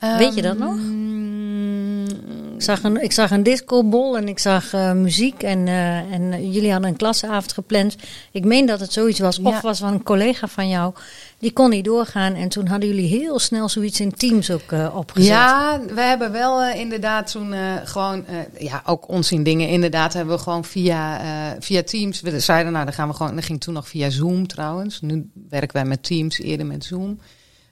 Weet 0.00 0.34
je 0.34 0.42
dat 0.42 0.58
nog? 0.58 0.74
Mm, 0.76 2.06
Ik 2.54 2.66
zag 2.66 2.82
een, 2.82 3.02
ik 3.02 3.12
zag 3.12 3.30
een 3.30 3.42
discobol 3.42 4.16
en 4.16 4.28
ik 4.28 4.38
zag 4.38 4.72
uh, 4.74 4.92
muziek 4.92 5.42
en, 5.42 5.66
uh, 5.66 5.96
en 6.12 6.50
jullie 6.50 6.70
hadden 6.72 6.90
een 6.90 6.96
klasavond 6.96 7.52
gepland. 7.52 7.96
Ik 8.32 8.44
meen 8.44 8.66
dat 8.66 8.80
het 8.80 8.92
zoiets 8.92 9.18
was. 9.18 9.38
Of 9.38 9.52
Ja. 9.52 9.60
was 9.60 9.78
van 9.78 9.92
een 9.92 10.02
collega 10.02 10.46
van 10.48 10.68
jou, 10.68 10.94
die 11.38 11.52
kon 11.52 11.70
niet 11.70 11.84
doorgaan. 11.84 12.34
En 12.34 12.48
toen 12.48 12.66
hadden 12.66 12.88
jullie 12.88 13.08
heel 13.08 13.38
snel 13.38 13.68
zoiets 13.68 14.00
in 14.00 14.12
Teams 14.14 14.50
ook 14.50 14.72
uh, 14.72 14.96
opgezet. 14.96 15.28
Ja, 15.30 15.80
we 15.94 16.00
hebben 16.00 16.32
wel 16.32 16.62
eh, 16.62 16.80
inderdaad 16.80 17.30
toen 17.30 17.52
eh, 17.52 17.60
gewoon, 17.84 18.26
eh, 18.26 18.36
ja, 18.58 18.82
ook 18.86 19.08
onzin 19.08 19.42
dingen. 19.42 19.68
Inderdaad 19.68 20.12
hebben 20.12 20.34
we 20.36 20.42
gewoon 20.42 20.64
via, 20.64 21.20
eh, 21.20 21.56
via 21.60 21.82
Teams. 21.82 22.20
We 22.20 22.40
zeiden, 22.40 22.72
nou, 22.72 22.84
dan 22.84 22.94
gaan 22.94 23.08
we 23.08 23.14
gewoon. 23.14 23.34
Dat 23.34 23.44
ging 23.44 23.60
toen 23.60 23.74
nog 23.74 23.88
via 23.88 24.10
Zoom 24.10 24.46
trouwens. 24.46 25.00
Nu 25.00 25.30
werken 25.48 25.72
wij 25.76 25.84
met 25.84 26.02
Teams, 26.02 26.38
eerder 26.38 26.66
met 26.66 26.84
Zoom. 26.84 27.18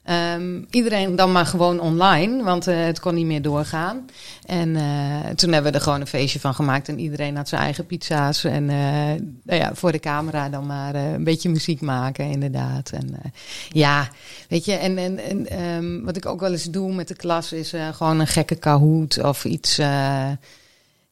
Ehm, 0.09 0.63
iedereen 0.71 1.17
dan 1.17 1.33
maar 1.33 1.47
gewoon 1.47 1.81
online, 1.81 2.43
want 2.43 2.67
eh, 2.67 2.85
het 2.85 3.01
kon 3.01 3.15
niet 3.15 3.27
meer 3.27 3.43
doorgaan. 3.43 4.07
En 4.47 4.77
eh, 4.77 5.29
toen 5.35 5.53
hebben 5.53 5.73
we 5.73 5.79
er 5.79 5.85
gewoon 5.85 6.01
een 6.01 6.07
feestje 6.07 6.41
van 6.41 6.55
gemaakt. 6.55 6.89
En 6.89 6.99
iedereen 6.99 7.37
had 7.37 7.49
zijn 7.49 7.61
eigen 7.61 7.87
pizza's. 7.87 8.45
En 8.45 8.71
eh, 8.71 8.77
nou 9.43 9.61
ja, 9.61 9.71
voor 9.75 9.93
de 9.93 10.01
camera 10.01 10.49
dan 10.49 10.67
maar 10.67 10.95
een 10.95 11.25
beetje 11.25 11.49
muziek 11.49 11.81
maken, 11.81 12.25
inderdaad. 12.25 12.91
En 12.91 13.15
ja, 13.69 14.09
weet 14.49 14.65
je, 14.65 14.73
en, 14.73 14.99
en, 14.99 15.19
en 15.19 15.49
ehm, 15.49 16.05
wat 16.05 16.17
ik 16.17 16.27
ook 16.27 16.41
wel 16.41 16.53
eens 16.53 16.65
doe 16.65 16.95
met 16.95 17.09
de 17.09 17.17
klas 17.17 17.53
is 17.53 17.75
gewoon 17.93 18.21
een 18.21 18.27
gekke 18.27 18.57
Kahoot 18.57 19.23
of 19.23 19.45
iets. 19.45 19.77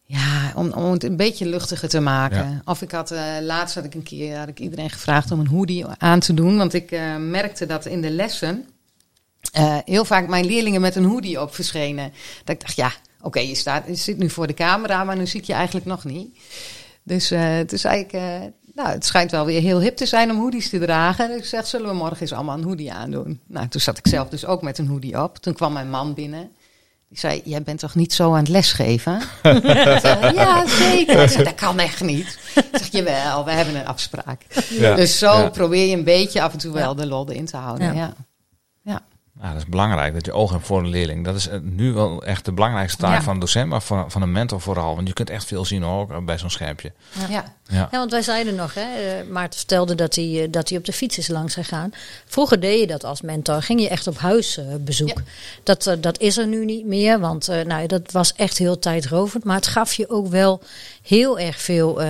ja, 0.04 0.52
om, 0.54 0.72
om 0.72 0.92
het 0.92 1.04
een 1.04 1.16
beetje 1.16 1.46
luchtiger 1.46 1.88
te 1.88 2.00
maken. 2.00 2.36
Ja. 2.36 2.60
Of 2.64 2.82
ik 2.82 2.90
had, 2.90 3.14
laatst 3.42 3.74
had 3.74 3.84
ik 3.84 3.94
een 3.94 4.02
keer 4.02 4.38
had 4.38 4.48
ik 4.48 4.58
iedereen 4.58 4.90
gevraagd 4.90 5.30
om 5.30 5.40
een 5.40 5.46
hoodie 5.46 5.86
aan 5.98 6.20
te 6.20 6.34
doen. 6.34 6.56
Want 6.56 6.74
ik 6.74 6.90
merkte 7.18 7.66
dat 7.66 7.86
in 7.86 8.00
de 8.00 8.10
lessen 8.10 8.64
eh, 9.52 9.76
heel 9.84 10.04
vaak 10.04 10.28
mijn 10.28 10.46
leerlingen 10.46 10.80
met 10.80 10.96
een 10.96 11.04
hoodie 11.04 11.40
op 11.40 11.54
verschenen. 11.54 12.12
Dat 12.44 12.54
ik 12.54 12.60
dacht, 12.60 12.76
ja, 12.76 12.92
oké, 13.20 13.40
je, 13.40 13.54
staat, 13.54 13.82
je 13.86 13.94
zit 13.94 14.18
nu 14.18 14.30
voor 14.30 14.46
de 14.46 14.54
camera, 14.54 15.04
maar 15.04 15.16
nu 15.16 15.26
zie 15.26 15.40
ik 15.40 15.46
je 15.46 15.52
eigenlijk 15.52 15.86
nog 15.86 16.04
niet. 16.04 16.38
Dus 17.02 17.30
eh, 17.30 17.40
het 17.54 17.72
is 17.72 17.84
eigenlijk, 17.84 18.24
eh, 18.24 18.48
nou, 18.74 18.88
het 18.88 19.04
schijnt 19.04 19.30
wel 19.30 19.44
weer 19.44 19.60
heel 19.60 19.80
hip 19.80 19.96
te 19.96 20.06
zijn 20.06 20.30
om 20.30 20.38
hoodies 20.38 20.68
te 20.68 20.78
dragen. 20.78 21.28
Dus 21.28 21.36
ik 21.36 21.44
zeg, 21.44 21.66
zullen 21.66 21.88
we 21.88 21.94
morgen 21.94 22.20
eens 22.20 22.32
allemaal 22.32 22.56
een 22.58 22.64
hoodie 22.64 22.92
aandoen? 22.92 23.40
Nou, 23.46 23.68
toen 23.68 23.80
zat 23.80 23.98
ik 23.98 24.06
zelf 24.06 24.28
dus 24.28 24.46
ook 24.46 24.62
met 24.62 24.78
een 24.78 24.86
hoodie 24.86 25.22
op. 25.22 25.36
Toen 25.38 25.54
kwam 25.54 25.72
mijn 25.72 25.90
man 25.90 26.14
binnen. 26.14 26.50
Die 27.08 27.18
zei, 27.18 27.40
jij 27.44 27.62
bent 27.62 27.78
toch 27.78 27.94
niet 27.94 28.12
zo 28.14 28.30
aan 28.32 28.38
het 28.38 28.48
lesgeven? 28.48 29.14
Ik 29.42 29.98
zei, 30.00 30.34
ja, 30.34 30.66
zeker. 30.66 31.22
Ik 31.22 31.28
zei, 31.28 31.44
dat 31.44 31.54
kan 31.54 31.78
echt 31.78 32.00
niet. 32.02 32.38
Ik 32.54 32.64
zeg, 32.72 32.88
jawel, 32.92 33.44
we 33.44 33.50
hebben 33.50 33.74
een 33.76 33.86
afspraak. 33.86 34.42
Ja. 34.70 34.94
Dus 34.94 35.18
zo 35.18 35.32
Ja. 35.32 35.48
probeer 35.48 35.86
je 35.86 35.96
een 35.96 36.04
beetje 36.04 36.42
af 36.42 36.52
en 36.52 36.58
toe 36.58 36.72
wel 36.72 36.94
de 36.94 37.06
lol 37.06 37.30
erin 37.30 37.46
te 37.46 37.56
houden. 37.56 37.94
Ja. 37.94 38.14
Nou, 39.40 39.52
dat 39.52 39.62
is 39.62 39.68
belangrijk, 39.68 40.14
dat 40.14 40.24
je 40.26 40.32
oog 40.32 40.50
hebt 40.50 40.66
voor 40.66 40.78
een 40.78 40.88
leerling. 40.88 41.24
Dat 41.24 41.34
is 41.34 41.48
eh, 41.48 41.58
nu 41.62 41.92
wel 41.92 42.22
echt 42.24 42.44
de 42.44 42.52
belangrijkste 42.52 42.98
taak 42.98 43.14
Ja. 43.16 43.22
van 43.22 43.34
een 43.34 43.40
docent, 43.40 43.68
maar 43.68 43.80
van, 43.82 44.10
van 44.10 44.22
een 44.22 44.32
mentor 44.32 44.60
vooral. 44.60 44.94
Want 44.94 45.08
je 45.08 45.14
kunt 45.14 45.30
echt 45.30 45.44
veel 45.44 45.64
zien 45.64 45.84
ook 45.84 46.10
eh, 46.10 46.18
bij 46.18 46.38
zo'n 46.38 46.50
schermpje. 46.50 46.92
Ja. 47.28 47.44
Ja. 47.68 47.88
Ja, 47.90 47.98
want 47.98 48.10
wij 48.10 48.22
zeiden 48.22 48.54
nog, 48.54 48.74
hè, 48.74 48.80
eh, 48.80 49.28
Maarten 49.30 49.58
vertelde 49.58 49.94
dat 49.94 50.14
hij, 50.14 50.48
dat 50.50 50.68
hij 50.68 50.78
op 50.78 50.84
de 50.84 50.92
fiets 50.92 51.18
is 51.18 51.28
langs 51.28 51.54
gegaan. 51.54 51.90
Vroeger 52.26 52.60
deed 52.60 52.80
je 52.80 52.86
dat 52.86 53.04
als 53.04 53.20
mentor, 53.20 53.62
ging 53.62 53.80
je 53.80 53.88
echt 53.88 54.06
op 54.06 54.18
huisbezoek. 54.18 55.08
Ja. 55.08 55.22
Dat, 55.62 55.96
dat 56.00 56.18
is 56.20 56.36
er 56.38 56.46
nu 56.46 56.64
niet 56.64 56.86
meer, 56.86 57.20
want 57.20 57.48
eh, 57.48 57.64
nou, 57.64 57.86
dat 57.86 58.12
was 58.12 58.32
echt 58.32 58.58
heel 58.58 58.78
tijdrovend. 58.78 59.44
Maar 59.44 59.56
het 59.56 59.66
gaf 59.66 59.92
je 59.94 60.08
ook 60.10 60.26
wel 60.28 60.60
heel 61.02 61.38
erg 61.38 61.60
veel 61.60 62.02
eh, 62.02 62.08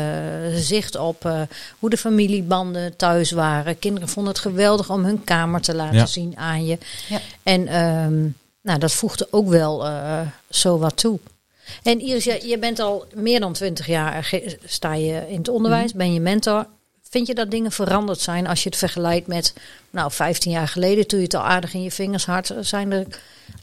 zicht 0.55 0.97
op 0.97 1.25
eh, 1.25 1.41
hoe 1.79 1.91
de 1.91 1.97
familiebanden 1.97 2.97
thuis 2.97 3.31
waren. 3.31 3.79
Kinderen 3.79 4.09
vonden 4.09 4.33
het 4.33 4.43
geweldig 4.43 4.91
om 4.91 5.05
hun 5.05 5.25
kamer 5.25 5.61
te 5.61 5.75
laten 5.75 5.97
Ja. 5.97 6.07
zien 6.07 6.37
aan 6.37 6.67
je. 6.67 6.79
Ja. 7.09 7.16
En 7.43 7.67
ehm, 7.69 8.21
nou, 8.63 8.79
dat 8.79 8.93
voegde 8.93 9.29
ook 9.31 9.49
wel 9.49 9.87
eh, 9.87 10.21
zo 10.51 10.79
wat 10.79 10.97
toe. 10.97 11.19
En 11.83 12.01
Iris, 12.01 12.25
jij- 12.25 12.43
je 12.47 12.59
bent 12.59 12.79
al 12.81 13.05
meer 13.15 13.41
dan 13.41 13.53
twintig 13.53 13.87
jaar, 13.87 14.25
ge- 14.25 14.59
sta 14.65 14.95
je 14.95 15.25
in 15.29 15.37
het 15.39 15.49
onderwijs, 15.49 15.93
ben 15.93 16.13
je 16.13 16.21
mentor. 16.21 16.67
Vind 17.11 17.27
je 17.27 17.35
dat 17.35 17.51
dingen 17.51 17.73
veranderd 17.73 18.21
zijn 18.21 18.47
als 18.47 18.63
je 18.63 18.69
het 18.69 18.79
vergelijkt 18.79 19.27
met, 19.27 19.55
nou, 19.91 20.13
15 20.13 20.51
jaar 20.51 20.69
geleden, 20.69 21.07
toen 21.07 21.19
je 21.19 21.25
het 21.25 21.35
al 21.35 21.43
aardig 21.43 21.75
in 21.75 21.83
je 21.83 21.91
vingers 21.91 22.27
had? 22.27 22.55
Zijn 22.61 22.93
er 22.93 23.07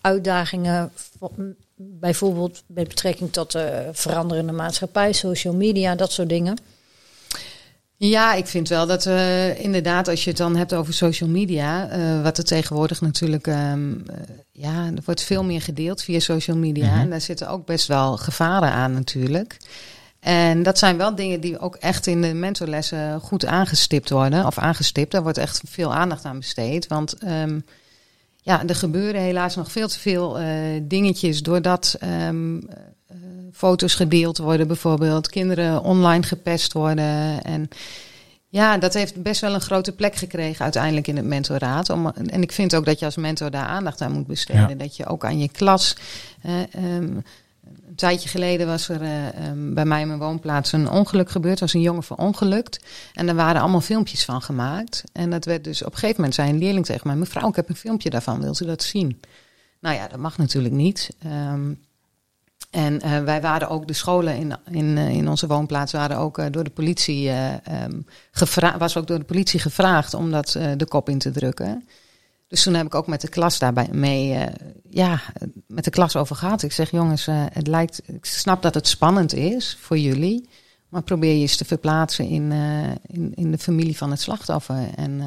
uitdagingen, 0.02 0.92
bijvoorbeeld 1.76 2.64
met 2.68 2.88
betrekking 2.88 3.32
tot 3.34 3.52
de 3.52 3.90
veranderende 3.92 4.52
maatschappij, 4.52 5.14
social 5.14 5.54
media, 5.54 5.96
dat 5.96 6.12
soort 6.12 6.30
dingen? 6.30 6.58
Ja, 7.98 8.34
ik 8.34 8.48
vind 8.48 8.70
wel 8.70 8.88
dat 8.88 9.04
we 9.04 9.56
inderdaad, 9.58 10.08
als 10.08 10.24
je 10.24 10.30
het 10.30 10.38
dan 10.40 10.56
hebt 10.56 10.74
over 10.74 10.94
social 10.94 11.30
media, 11.30 11.90
eh, 11.90 12.22
wat 12.22 12.38
er 12.38 12.44
tegenwoordig 12.44 13.02
natuurlijk, 13.02 13.48
ehm, 13.48 13.94
eh, 14.08 14.16
ja, 14.52 14.86
er 14.86 15.02
wordt 15.06 15.24
veel 15.24 15.44
meer 15.44 15.62
gedeeld 15.62 16.04
via 16.04 16.20
social 16.20 16.58
media. 16.58 16.92
Mhm. 16.92 17.00
En 17.00 17.10
daar 17.10 17.22
zitten 17.22 17.50
ook 17.50 17.66
best 17.66 17.88
wel 17.88 18.18
gevaren 18.18 18.72
aan 18.72 18.94
natuurlijk. 18.94 19.58
En 20.20 20.64
dat 20.64 20.78
zijn 20.78 20.98
wel 20.98 21.16
dingen 21.16 21.42
die 21.42 21.60
ook 21.60 21.76
echt 21.76 22.08
in 22.08 22.22
de 22.22 22.34
mentorlessen 22.34 23.20
goed 23.20 23.46
aangestipt 23.46 24.10
worden. 24.10 24.46
Of 24.46 24.58
aangestipt, 24.58 25.12
daar 25.12 25.24
wordt 25.24 25.38
echt 25.38 25.62
veel 25.68 25.94
aandacht 25.94 26.26
aan 26.26 26.40
besteed. 26.40 26.88
Want 26.88 27.14
ehm, 27.14 27.60
ja, 28.42 28.68
er 28.68 28.76
gebeuren 28.76 29.22
helaas 29.22 29.56
nog 29.56 29.72
veel 29.72 29.88
te 29.88 30.00
veel 30.00 30.40
eh, 30.40 30.48
dingetjes 30.82 31.44
doordat 31.44 31.96
ehm, 32.00 32.58
eh, 32.58 32.76
foto's 33.54 33.96
gedeeld 33.96 34.38
worden 34.38 34.68
bijvoorbeeld. 34.68 35.30
Kinderen 35.30 35.84
online 35.84 36.24
gepest 36.24 36.74
worden. 36.74 37.44
En 37.44 37.70
ja, 38.48 38.78
dat 38.78 38.94
heeft 38.94 39.22
best 39.22 39.42
wel 39.42 39.54
een 39.54 39.62
grote 39.62 39.92
plek 39.92 40.16
gekregen 40.16 40.64
uiteindelijk 40.64 41.08
in 41.08 41.16
het 41.16 41.26
mentoraat. 41.26 41.90
Om, 41.90 42.08
en 42.08 42.42
ik 42.42 42.52
vind 42.52 42.76
ook 42.76 42.86
dat 42.86 43.00
je 43.00 43.06
als 43.06 43.16
mentor 43.16 43.52
daar 43.52 43.66
aandacht 43.66 44.02
aan 44.02 44.12
moet 44.12 44.28
besteden. 44.28 44.70
Ja. 44.70 44.76
Dat 44.76 44.96
je 44.96 45.06
ook 45.06 45.26
aan 45.26 45.40
je 45.40 45.50
klas... 45.50 45.96
eh, 46.42 46.62
ehm, 46.74 47.18
een 47.88 47.96
tijdje 47.96 48.30
geleden 48.30 48.68
was 48.68 48.90
er 48.90 49.02
eh, 49.02 49.28
ehm, 49.28 49.74
bij 49.74 49.86
mij 49.86 50.02
in 50.02 50.08
mijn 50.08 50.20
woonplaats 50.20 50.72
een 50.72 50.90
ongeluk 50.90 51.30
gebeurd. 51.30 51.56
Er 51.56 51.60
was 51.60 51.74
een 51.74 51.82
jongen 51.82 52.04
verongelukt. 52.04 52.86
En 53.14 53.26
daar 53.26 53.36
waren 53.36 53.62
allemaal 53.62 53.82
filmpjes 53.82 54.26
van 54.26 54.42
gemaakt. 54.42 55.04
En 55.14 55.30
dat 55.30 55.46
werd 55.46 55.64
dus 55.64 55.82
op 55.82 55.92
een 55.92 55.98
gegeven 55.98 56.16
moment 56.16 56.36
zei 56.36 56.50
een 56.50 56.58
leerling 56.58 56.86
tegen 56.86 57.08
mij... 57.08 57.16
mevrouw, 57.16 57.50
ik 57.50 57.56
heb 57.56 57.70
een 57.70 57.76
filmpje 57.76 58.10
daarvan, 58.10 58.42
wilt 58.42 58.62
u 58.62 58.66
dat 58.66 58.84
zien? 58.84 59.20
Nou 59.80 59.96
ja, 59.96 60.08
dat 60.08 60.20
mag 60.20 60.38
natuurlijk 60.38 60.74
niet. 60.74 61.10
Ehm, 61.24 61.72
en 62.74 63.02
eh, 63.02 63.24
wij 63.24 63.42
waren 63.42 63.70
ook, 63.70 63.88
de 63.88 63.94
scholen 63.94 64.36
in, 64.38 64.56
in, 64.72 64.98
eh, 64.98 65.10
in 65.10 65.30
onze 65.30 65.48
woonplaats 65.48 65.92
waren 65.92 66.18
ook 66.18 66.38
eh, 66.38 66.46
door 66.52 66.64
de 66.64 66.70
politie 66.70 67.30
eh, 67.30 67.68
ehm, 67.68 68.02
gevra- 68.32 68.78
was 68.78 68.98
ook 68.98 69.08
door 69.08 69.20
de 69.20 69.26
politie 69.26 69.60
gevraagd 69.60 70.14
om 70.14 70.32
dat 70.32 70.58
de 70.78 70.86
kop 70.88 71.10
in 71.10 71.18
te 71.18 71.32
drukken. 71.32 71.88
Dus 72.48 72.64
toen 72.64 72.74
heb 72.74 72.86
ik 72.86 72.96
ook 72.96 73.08
met 73.08 73.22
de 73.22 73.28
klas 73.28 73.60
daarbij 73.60 73.88
mee, 73.92 74.48
ja, 74.90 75.22
met 75.68 75.84
de 75.84 75.90
klas 75.90 76.16
over 76.16 76.36
gehad. 76.36 76.64
Ik 76.64 76.72
zeg, 76.72 76.92
jongens, 76.92 77.28
het 77.30 77.68
lijkt, 77.68 78.02
ik 78.06 78.26
snap 78.26 78.62
dat 78.62 78.74
het 78.74 78.88
spannend 78.88 79.34
is 79.34 79.78
voor 79.80 79.98
jullie, 79.98 80.50
maar 80.90 81.02
probeer 81.02 81.34
je 81.34 81.42
eens 81.42 81.58
te 81.58 81.66
verplaatsen 81.66 82.28
in, 82.28 82.52
in, 83.08 83.32
in 83.36 83.52
de 83.52 83.58
familie 83.58 83.98
van 83.98 84.12
het 84.12 84.22
slachtoffer. 84.22 84.88
En 84.96 85.22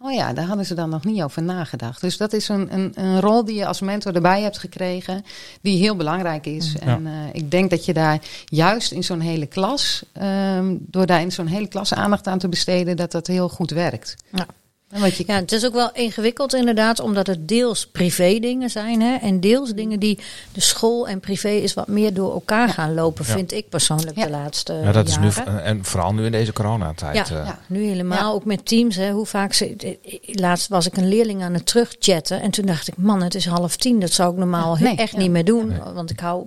oh 0.00 0.12
ja, 0.12 0.32
daar 0.32 0.44
hadden 0.44 0.66
ze 0.66 0.74
dan 0.74 0.90
nog 0.90 1.04
niet 1.04 1.22
over 1.22 1.42
nagedacht. 1.42 2.00
Dus 2.00 2.16
dat 2.16 2.32
is 2.32 2.48
een, 2.48 2.74
een, 2.74 2.92
een 2.94 3.20
rol 3.20 3.44
die 3.44 3.56
je 3.56 3.66
als 3.66 3.80
mentor 3.80 4.14
erbij 4.14 4.42
hebt 4.42 4.58
gekregen, 4.58 5.24
die 5.60 5.78
heel 5.78 5.96
belangrijk 5.96 6.46
is. 6.46 6.72
Ja. 6.72 6.86
En 6.86 7.06
eh, 7.06 7.12
ik 7.32 7.50
denk 7.50 7.70
dat 7.70 7.84
je 7.84 7.92
daar 7.92 8.20
juist 8.44 8.92
in 8.92 9.04
zo'n 9.04 9.20
hele 9.20 9.46
klas, 9.46 10.02
ehm, 10.12 10.76
door 10.80 11.06
daar 11.06 11.20
in 11.20 11.32
zo'n 11.32 11.46
hele 11.46 11.68
klas 11.68 11.94
aandacht 11.94 12.26
aan 12.26 12.38
te 12.38 12.48
besteden, 12.48 12.96
dat 12.96 13.12
dat 13.12 13.26
heel 13.26 13.48
goed 13.48 13.70
werkt. 13.70 14.16
Wat 14.30 14.46
je, 14.88 15.24
Ja, 15.26 15.34
het 15.34 15.52
is 15.52 15.66
ook 15.66 15.72
wel 15.72 15.90
ingewikkeld 15.92 16.54
inderdaad, 16.54 17.00
omdat 17.00 17.26
het 17.26 17.48
deels 17.48 17.86
privé 17.86 18.38
dingen 18.38 18.70
zijn. 18.70 19.00
Hè, 19.00 19.16
en 19.16 19.40
deels 19.40 19.72
dingen 19.72 20.00
die 20.00 20.18
de 20.52 20.60
school 20.60 21.08
en 21.08 21.20
privé 21.20 21.48
is 21.48 21.74
wat 21.74 21.88
meer 21.88 22.14
door 22.14 22.32
elkaar 22.32 22.68
gaan 22.68 22.94
lopen, 22.94 23.24
Ja. 23.26 23.32
vind 23.32 23.52
ik 23.52 23.68
persoonlijk 23.68 24.16
Ja. 24.16 24.24
de 24.24 24.30
laatste 24.30 24.72
Ja, 24.72 24.92
dat 24.92 25.08
is 25.08 25.18
nu, 25.18 25.28
en 25.62 25.84
vooral 25.84 26.14
nu 26.14 26.24
in 26.24 26.32
deze 26.32 26.52
coronatijd. 26.52 27.16
Ja, 27.16 27.24
eh. 27.24 27.46
ja. 27.46 27.58
Nu 27.66 27.84
helemaal, 27.84 28.18
Ja. 28.18 28.30
ook 28.30 28.44
met 28.44 28.66
teams. 28.66 28.96
Hè, 28.96 29.10
hoe 29.10 29.26
vaak 29.26 29.52
ze, 29.52 29.76
eh, 29.76 29.94
laatst 30.34 30.68
was 30.68 30.86
ik 30.86 30.96
een 30.96 31.08
leerling 31.08 31.42
aan 31.42 31.54
het 31.54 31.66
terugchatten. 31.66 32.40
En 32.40 32.50
toen 32.50 32.66
dacht 32.66 32.88
ik, 32.88 32.96
man, 32.96 33.22
het 33.22 33.34
is 33.34 33.46
half 33.46 33.76
tien. 33.76 34.00
Dat 34.00 34.12
zou 34.12 34.32
ik 34.32 34.38
normaal 34.38 34.76
nee, 34.76 34.96
echt 34.96 35.12
ja. 35.12 35.18
niet 35.18 35.30
meer 35.30 35.44
doen. 35.44 35.68
Nee. 35.68 35.78
Want 35.94 36.10
ik 36.10 36.20
hou 36.20 36.46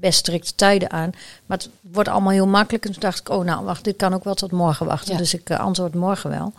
best 0.00 0.18
strikte 0.18 0.54
tijden 0.54 0.90
aan. 0.90 1.10
Maar 1.46 1.58
het 1.58 1.68
wordt 1.80 2.08
allemaal 2.08 2.32
heel 2.32 2.46
makkelijk. 2.46 2.84
En 2.84 2.92
toen 2.92 3.00
dacht 3.00 3.18
ik, 3.18 3.28
oh 3.28 3.44
nou, 3.44 3.64
wacht, 3.64 3.84
dit 3.84 3.96
kan 3.96 4.14
ook 4.14 4.24
wel 4.24 4.34
tot 4.34 4.50
morgen 4.52 4.86
wachten. 4.86 5.12
Ja. 5.12 5.18
Dus 5.18 5.34
ik 5.34 5.50
eh, 5.50 5.58
antwoord 5.58 5.94
morgen 5.94 6.30
wel. 6.30 6.52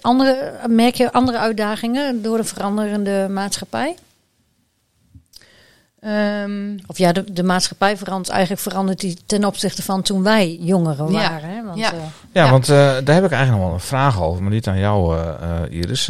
Andere, 0.00 0.52
merk 0.68 0.94
je 0.94 1.12
andere 1.12 1.38
uitdagingen 1.38 2.22
door 2.22 2.36
de 2.36 2.44
veranderende 2.44 3.26
maatschappij? 3.30 3.96
Ehm, 6.00 6.76
Of 6.86 6.98
ja, 6.98 7.12
de, 7.12 7.32
de 7.32 7.42
maatschappij 7.42 7.96
verandert. 7.96 8.28
Eigenlijk 8.28 8.62
verandert 8.62 9.00
die 9.00 9.18
ten 9.26 9.44
opzichte 9.44 9.82
van 9.82 10.02
toen 10.02 10.22
wij 10.22 10.56
jongeren 10.60 11.12
Ja. 11.12 11.30
waren. 11.30 11.50
Hè? 11.50 11.64
Want, 11.64 11.78
Ja. 11.78 11.92
eh, 11.92 11.98
Ja, 12.32 12.44
Ja. 12.44 12.50
want 12.50 12.68
eh, 12.68 12.76
daar 12.76 13.14
heb 13.14 13.24
ik 13.24 13.30
eigenlijk 13.30 13.50
nog 13.50 13.60
wel 13.60 13.72
een 13.72 13.80
vraag 13.80 14.22
over, 14.22 14.42
maar 14.42 14.52
niet 14.52 14.66
aan 14.68 14.78
jou, 14.78 15.18
eh, 15.18 15.28
eh, 15.62 15.70
Iris. 15.72 16.06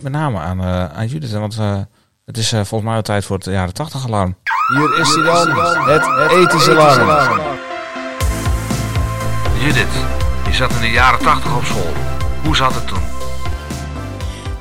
Met 0.00 0.12
name 0.12 0.38
aan, 0.38 0.60
eh, 0.60 0.84
aan 0.84 1.06
Judith, 1.06 1.30
want 1.32 1.58
eh, 1.58 1.78
het 2.24 2.36
is 2.36 2.52
eh, 2.52 2.58
volgens 2.64 2.82
mij 2.82 2.94
al 2.96 3.02
tijd 3.02 3.24
voor 3.24 3.36
het 3.36 3.44
jaren 3.44 3.74
80 3.74 4.04
alarm. 4.06 4.36
Hier 4.76 4.98
is 5.00 5.14
hij 5.14 5.22
dan, 5.24 5.50
het 5.88 6.32
ethische 6.32 6.70
alarm. 6.78 7.40
Judith, 9.60 9.92
je 10.46 10.52
zat 10.52 10.70
in 10.70 10.80
de 10.80 10.90
jaren 10.90 11.18
80 11.20 11.56
op 11.56 11.64
school. 11.64 11.92
Hoe 12.44 12.56
zat 12.56 12.74
het 12.74 12.86
toen? 12.88 13.02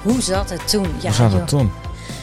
hoe 0.02 0.22
zat 0.22 0.50
het 0.50 0.68
toen? 0.70 0.84
Ja, 1.02 1.02
Hoe 1.02 1.12
zat 1.14 1.32
het 1.34 1.48
toen? 1.48 1.72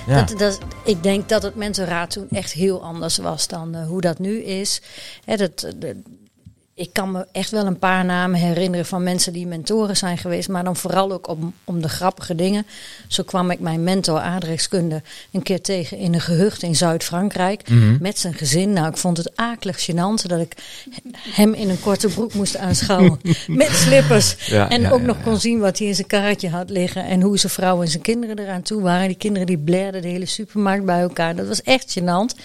Ja. 0.07 0.23
Dat, 0.23 0.39
dat, 0.39 0.59
ik 0.85 1.03
denk 1.03 1.29
dat 1.29 1.43
het 1.43 1.55
mentoraat 1.55 2.11
toen 2.11 2.27
echt 2.31 2.53
heel 2.53 2.83
anders 2.83 3.19
was 3.19 3.47
dan 3.49 3.75
eh, 3.75 3.87
hoe 3.87 4.01
dat 4.01 4.19
nu 4.19 4.43
is. 4.43 4.83
Hè, 5.25 5.37
dat, 5.37 5.67
de- 5.77 6.03
ik 6.81 6.93
kan 6.93 7.11
me 7.11 7.27
echt 7.33 7.51
wel 7.51 7.67
een 7.67 7.79
paar 7.79 8.05
namen 8.05 8.41
herinneren 8.41 8.87
van 8.87 9.03
mensen 9.03 9.33
die 9.33 9.47
mentoren 9.47 9.97
zijn 9.97 10.19
geweest. 10.19 10.49
Maar 10.49 10.65
dan 10.65 10.77
vooral 10.77 11.13
ook 11.13 11.29
om, 11.29 11.55
om 11.65 11.83
de 11.83 11.89
grappige 11.89 12.35
dingen. 12.35 12.67
Zo 13.09 13.23
kwam 13.23 13.51
ik 13.51 13.61
mijn 13.61 13.85
mentor 13.85 14.19
aardrijkskunde 14.19 15.03
een 15.33 15.43
keer 15.43 15.61
tegen 15.61 15.99
in 15.99 16.15
een 16.15 16.21
gehucht 16.21 16.63
in 16.63 16.77
Zuid-Frankrijk. 16.77 17.69
Mhm. 17.69 17.97
Met 18.01 18.19
zijn 18.19 18.35
gezin. 18.35 18.73
Nou, 18.73 18.89
ik 18.89 18.97
vond 18.97 19.17
het 19.17 19.37
akelig 19.37 19.91
gênant 19.91 20.27
dat 20.27 20.41
ik 20.41 20.53
hem 21.13 21.55
in 21.55 21.69
een 21.69 21.81
korte 21.81 22.09
broek 22.09 22.35
moest 22.35 22.57
aanschouwen. 22.57 23.21
met 23.47 23.71
slippers. 23.71 24.47
Ja, 24.47 24.71
en 24.71 24.81
ja, 24.81 24.91
ook 24.91 25.01
ja, 25.01 25.07
nog 25.07 25.23
kon 25.23 25.41
zien 25.41 25.59
wat 25.59 25.79
hij 25.79 25.87
in 25.87 25.95
zijn 25.95 26.07
karretje 26.07 26.49
had 26.49 26.71
liggen. 26.71 27.05
En 27.05 27.23
hoe 27.23 27.39
zijn 27.39 27.53
vrouw 27.53 27.83
en 27.83 27.89
zijn 27.89 28.03
kinderen 28.03 28.39
eraan 28.39 28.63
toe 28.63 28.83
waren. 28.83 29.09
Die 29.09 29.17
kinderen 29.17 29.47
die 29.47 29.59
blerden 29.59 30.03
de 30.03 30.09
hele 30.09 30.27
supermarkt 30.27 30.85
bij 30.85 31.01
elkaar. 31.01 31.37
Dat 31.37 31.47
was 31.47 31.63
echt 31.63 31.99
gênant. 31.99 32.39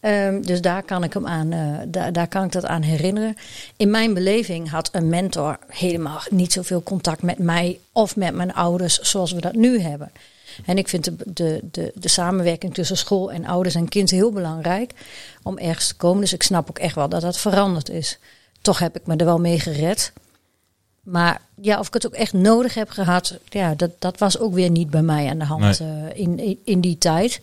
Ehm, 0.00 0.42
dus 0.42 0.60
daar 0.60 0.82
kan 0.82 1.04
ik 1.04 1.12
hem 1.12 1.26
aan, 1.26 1.52
eh, 1.52 1.78
daar, 1.88 2.12
daar 2.12 2.28
kan 2.28 2.44
ik 2.44 2.52
dat 2.52 2.66
aan 2.66 2.82
herinneren. 2.82 3.36
In 3.76 3.90
mijn 3.90 4.14
beleving 4.14 4.70
had 4.70 4.88
een 4.92 5.08
mentor 5.08 5.58
helemaal 5.68 6.20
niet 6.30 6.52
zoveel 6.52 6.82
contact 6.82 7.22
met 7.22 7.38
mij 7.38 7.78
of 7.92 8.16
met 8.16 8.34
mijn 8.34 8.54
ouders 8.54 8.98
zoals 8.98 9.32
we 9.32 9.40
dat 9.40 9.54
nu 9.54 9.80
hebben. 9.80 10.12
En 10.64 10.78
ik 10.78 10.88
vind 10.88 11.04
de, 11.04 11.14
de, 11.24 11.60
de, 11.70 11.92
de 11.94 12.08
samenwerking 12.08 12.74
tussen 12.74 12.96
school 12.96 13.32
en 13.32 13.46
ouders 13.46 13.74
en 13.74 13.88
kind 13.88 14.10
heel 14.10 14.32
belangrijk 14.32 14.92
om 15.42 15.58
ergens 15.58 15.88
te 15.88 15.94
komen. 15.94 16.20
Dus 16.20 16.32
ik 16.32 16.42
snap 16.42 16.68
ook 16.68 16.78
echt 16.78 16.94
wel 16.94 17.08
dat 17.08 17.20
dat 17.20 17.38
veranderd 17.38 17.88
is. 17.88 18.18
Toch 18.60 18.78
heb 18.78 18.96
ik 18.96 19.06
me 19.06 19.16
er 19.16 19.24
wel 19.24 19.40
mee 19.40 19.60
gered. 19.60 20.12
Maar 21.02 21.40
ja, 21.60 21.78
of 21.78 21.86
ik 21.86 21.94
het 21.94 22.06
ook 22.06 22.12
echt 22.12 22.32
nodig 22.32 22.74
heb 22.74 22.90
gehad, 22.90 23.38
ja, 23.48 23.74
dat, 23.74 23.90
dat 23.98 24.18
was 24.18 24.38
ook 24.38 24.54
weer 24.54 24.70
niet 24.70 24.90
bij 24.90 25.02
mij 25.02 25.28
aan 25.28 25.38
de 25.38 25.44
hand 25.44 25.80
eh, 25.80 25.86
in, 26.14 26.38
in, 26.38 26.58
in 26.64 26.80
die 26.80 26.98
tijd. 26.98 27.40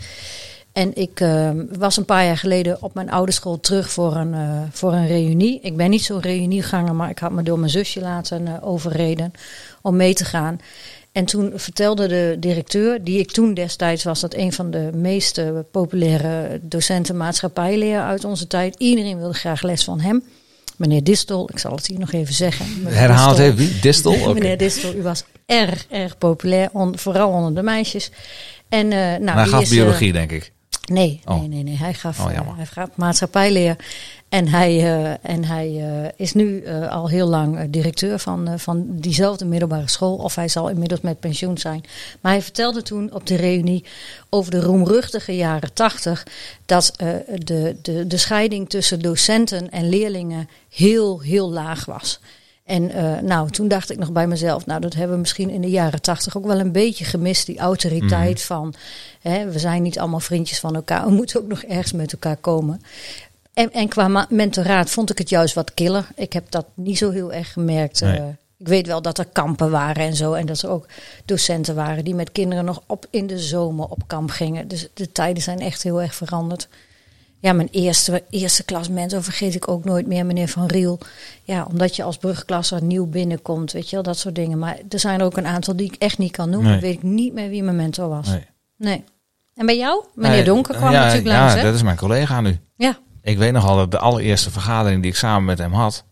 En 0.74 0.96
ik 0.96 1.20
eh, 1.20 1.50
was 1.78 1.98
een 1.98 2.06
paar 2.06 2.26
jaar 2.26 2.38
geleden 2.38 2.78
op 2.82 2.94
mijn 2.94 3.12
oude 3.12 3.32
school 3.32 3.60
terug 3.60 3.90
voor 3.92 4.16
een, 4.16 4.34
eh, 4.34 4.62
voor 4.72 4.94
een 4.94 5.08
reunie. 5.08 5.60
Ik 5.62 5.78
ben 5.78 5.90
niet 5.90 6.04
zo'n 6.04 6.20
reunieganger, 6.22 6.96
maar 6.96 7.10
ik 7.10 7.20
had 7.20 7.32
me 7.32 7.44
door 7.44 7.60
mijn 7.60 7.72
zusje 7.72 8.00
laten 8.02 8.48
eh, 8.48 8.54
overreden 8.68 9.32
om 9.82 9.96
mee 9.96 10.14
te 10.14 10.26
gaan. 10.26 10.60
En 11.12 11.26
toen 11.26 11.52
vertelde 11.56 12.08
de 12.08 12.36
directeur, 12.40 13.04
die 13.04 13.20
ik 13.20 13.32
toen 13.32 13.54
destijds 13.54 14.04
was, 14.04 14.20
dat 14.20 14.34
een 14.34 14.54
van 14.54 14.72
de 14.72 14.90
meest 14.94 15.38
eh, 15.38 15.50
populaire 15.72 16.60
docenten 16.62 17.18
maatschappijleer 17.18 18.00
uit 18.02 18.24
onze 18.26 18.48
tijd. 18.48 18.76
Iedereen 18.78 19.18
wilde 19.18 19.34
graag 19.34 19.62
les 19.62 19.84
van 19.84 20.00
hem. 20.00 20.24
Meneer 20.78 21.04
Distel, 21.04 21.50
ik 21.52 21.60
zal 21.60 21.76
het 21.76 21.88
hier 21.88 22.00
nog 22.00 22.12
even 22.12 22.34
zeggen. 22.34 22.66
Meneer 22.84 23.00
Herhaal 23.00 23.36
het 23.38 23.38
Distel. 23.38 23.46
even, 23.46 23.58
wie? 23.74 23.80
Distel? 23.82 24.34
Meneer 24.34 24.58
Distel, 24.58 24.94
u 24.96 25.02
was 25.02 25.24
erg, 25.46 25.86
erg 25.90 26.18
populair, 26.18 26.70
on- 26.72 26.98
vooral 26.98 27.30
onder 27.32 27.56
de 27.56 27.62
meisjes. 27.64 28.12
En, 28.70 28.92
eh, 28.92 28.98
nou, 29.20 29.50
hij 29.50 29.62
is, 29.62 29.72
eh, 29.72 29.78
biologie, 29.78 30.12
denk 30.14 30.32
ik. 30.32 30.52
Nee, 30.92 31.22
Oh. 31.26 31.40
nee, 31.40 31.48
nee, 31.48 31.64
nee. 31.64 31.78
Hij 31.78 31.94
gaf, 31.94 32.20
Oh, 32.20 32.56
hij 32.56 32.66
gaf 32.66 32.90
maatschappijleer. 32.96 33.76
En 34.30 34.48
hij, 34.48 34.78
eh, 34.78 35.12
en 35.22 35.44
hij 35.46 35.68
eh, 36.04 36.10
is 36.16 36.34
nu 36.34 36.68
al 36.90 37.10
heel 37.10 37.28
lang 37.28 37.70
directeur 37.70 38.20
van, 38.20 38.60
van 38.60 38.86
diezelfde 38.90 39.46
middelbare 39.46 39.90
school. 39.90 40.16
Of 40.16 40.36
hij 40.36 40.48
zal 40.48 40.70
inmiddels 40.70 41.02
met 41.02 41.20
pensioen 41.20 41.58
zijn. 41.58 41.84
Maar 42.22 42.32
hij 42.32 42.42
vertelde 42.42 42.82
toen 42.82 43.14
op 43.14 43.28
de 43.28 43.36
reunie 43.36 43.86
over 44.30 44.52
de 44.52 44.60
roemruchtige 44.62 45.36
jaren 45.36 45.74
tachtig. 45.74 46.26
Dat 46.66 46.94
de, 47.38 47.76
de, 47.82 48.08
de 48.08 48.18
scheiding 48.18 48.70
tussen 48.70 49.00
docenten 49.02 49.70
en 49.72 49.90
leerlingen 49.90 50.50
heel, 50.70 51.20
heel 51.22 51.52
laag 51.52 51.86
was. 51.86 52.20
En 52.64 52.92
eh, 52.92 53.22
nou, 53.22 53.50
toen 53.50 53.68
dacht 53.68 53.92
ik 53.92 53.98
nog 53.98 54.12
bij 54.12 54.28
mezelf, 54.28 54.66
nou, 54.66 54.82
dat 54.82 54.94
hebben 54.94 55.16
we 55.16 55.22
misschien 55.22 55.50
in 55.50 55.62
de 55.62 55.70
jaren 55.70 56.02
tachtig 56.02 56.38
ook 56.38 56.46
wel 56.46 56.60
een 56.60 56.72
beetje 56.72 57.06
gemist. 57.06 57.46
Die 57.46 57.60
autoriteit 57.60 58.42
van, 58.42 58.74
hè, 59.22 59.52
we 59.52 59.60
zijn 59.60 59.82
niet 59.82 60.00
allemaal 60.00 60.20
vriendjes 60.20 60.60
van 60.60 60.76
elkaar. 60.76 61.06
We 61.06 61.12
moeten 61.22 61.42
ook 61.42 61.48
nog 61.48 61.64
ergens 61.64 61.92
met 61.92 62.12
elkaar 62.14 62.38
komen. 62.38 62.82
En, 63.54 63.72
en 63.72 63.88
qua 63.88 64.28
mentoraat 64.30 64.90
vond 64.90 65.10
ik 65.10 65.18
het 65.18 65.30
juist 65.30 65.54
wat 65.54 65.74
killer. 65.74 66.08
Ik 66.16 66.34
heb 66.34 66.52
dat 66.52 66.66
niet 66.74 66.98
zo 66.98 67.10
heel 67.10 67.34
erg 67.34 67.54
gemerkt. 67.54 68.02
Nee. 68.02 68.18
eh. 68.18 68.26
ik 68.58 68.68
weet 68.68 68.88
wel 68.88 69.02
dat 69.02 69.18
er 69.18 69.28
kampen 69.32 69.72
waren 69.72 70.06
en 70.06 70.16
zo. 70.16 70.34
En 70.34 70.46
dat 70.46 70.62
er 70.62 70.70
ook 70.70 70.86
docenten 71.26 71.76
waren 71.76 72.04
die 72.04 72.16
met 72.16 72.32
kinderen 72.32 72.66
nog 72.66 72.82
op 72.88 73.06
in 73.10 73.28
de 73.28 73.40
zomer 73.40 73.86
op 73.86 74.08
kamp 74.08 74.30
gingen. 74.30 74.68
Dus 74.68 74.88
de 74.94 75.12
tijden 75.12 75.44
zijn 75.44 75.60
echt 75.60 75.84
heel 75.84 76.02
erg 76.02 76.16
veranderd. 76.16 76.68
Ja, 77.44 77.54
mijn 77.54 77.70
eerste, 77.72 78.24
eerste 78.30 78.64
klas 78.64 78.90
mentor 78.90 79.24
vergeet 79.24 79.56
ik 79.56 79.68
ook 79.68 79.84
nooit 79.86 80.08
meer, 80.08 80.26
meneer 80.26 80.48
Van 80.48 80.66
Riel. 80.66 81.00
Ja, 81.44 81.68
omdat 81.72 81.96
je 81.96 82.04
als 82.04 82.18
brugklasser 82.18 82.84
nieuw 82.84 83.06
binnenkomt, 83.06 83.72
weet 83.72 83.90
je 83.90 83.96
wel, 83.96 84.04
dat 84.04 84.18
soort 84.18 84.36
dingen. 84.36 84.60
Maar 84.60 84.78
er 84.90 85.00
zijn 85.00 85.20
er 85.20 85.26
ook 85.26 85.38
een 85.38 85.46
aantal 85.46 85.76
die 85.76 85.86
ik 85.92 85.96
echt 86.00 86.18
niet 86.18 86.32
kan 86.32 86.50
noemen. 86.50 86.72
Nee. 86.72 86.80
Weet 86.80 86.94
ik 86.94 87.04
niet 87.04 87.34
meer 87.34 87.50
wie 87.50 87.64
mijn 87.64 87.76
mentor 87.76 88.10
was. 88.10 88.28
Nee. 88.28 88.46
Nee. 88.78 89.04
En 89.56 89.66
bij 89.66 89.78
jou? 89.78 90.06
Meneer 90.16 90.36
Nee, 90.36 90.44
Donker 90.44 90.76
kwam 90.76 90.92
ja, 90.92 91.00
natuurlijk 91.04 91.28
Ja, 91.28 91.40
langs, 91.40 91.54
hè? 91.54 91.62
dat 91.62 91.74
is 91.74 91.84
mijn 91.84 91.98
collega 91.98 92.42
nu. 92.42 92.60
Ja. 92.76 92.98
Ik 93.22 93.38
weet 93.38 93.52
nog 93.52 93.68
al 93.68 93.76
dat 93.76 93.92
de 93.92 94.00
allereerste 94.00 94.52
vergadering 94.52 95.02
die 95.02 95.12
ik 95.12 95.18
samen 95.18 95.46
met 95.46 95.58
hem 95.58 95.74
had, 95.74 96.04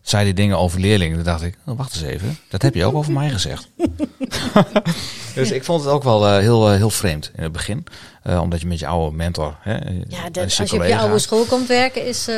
zei 0.00 0.24
die 0.24 0.34
dingen 0.34 0.58
over 0.58 0.80
leerlingen. 0.80 1.16
Toen 1.16 1.24
dacht 1.24 1.42
ik, 1.42 1.58
oh, 1.66 1.76
wacht 1.76 1.94
eens 1.94 2.02
even, 2.02 2.38
dat 2.48 2.62
heb 2.62 2.74
je 2.74 2.84
ook 2.84 2.94
over 2.94 3.12
mij 3.12 3.30
gezegd. 3.30 3.68
dus 5.34 5.50
ik 5.50 5.64
vond 5.64 5.84
het 5.84 5.92
ook 5.92 6.02
wel 6.02 6.26
eh, 6.26 6.38
heel, 6.38 6.70
eh, 6.70 6.76
heel 6.76 6.90
vreemd 6.90 7.30
in 7.36 7.42
het 7.42 7.52
begin. 7.52 7.84
Eh, 8.22 8.40
omdat 8.40 8.60
je 8.60 8.66
met 8.66 8.78
je 8.78 8.86
oude 8.86 9.16
mentor, 9.16 9.56
hè, 9.60 9.72
Ja, 10.08 10.30
dat, 10.30 10.44
als 10.44 10.70
je 10.70 10.76
op 10.76 10.84
je 10.84 10.98
oude 10.98 11.18
school 11.18 11.44
komt 11.44 11.68
werken, 11.68 12.06
is... 12.06 12.28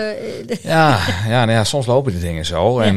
Ja, 0.63 0.99
ja, 1.27 1.45
nou 1.45 1.51
ja, 1.51 1.65
soms 1.65 1.87
lopen 1.87 2.13
die 2.13 2.21
dingen 2.21 2.45
zo. 2.45 2.83
Ja. 2.83 2.87
En 2.87 2.97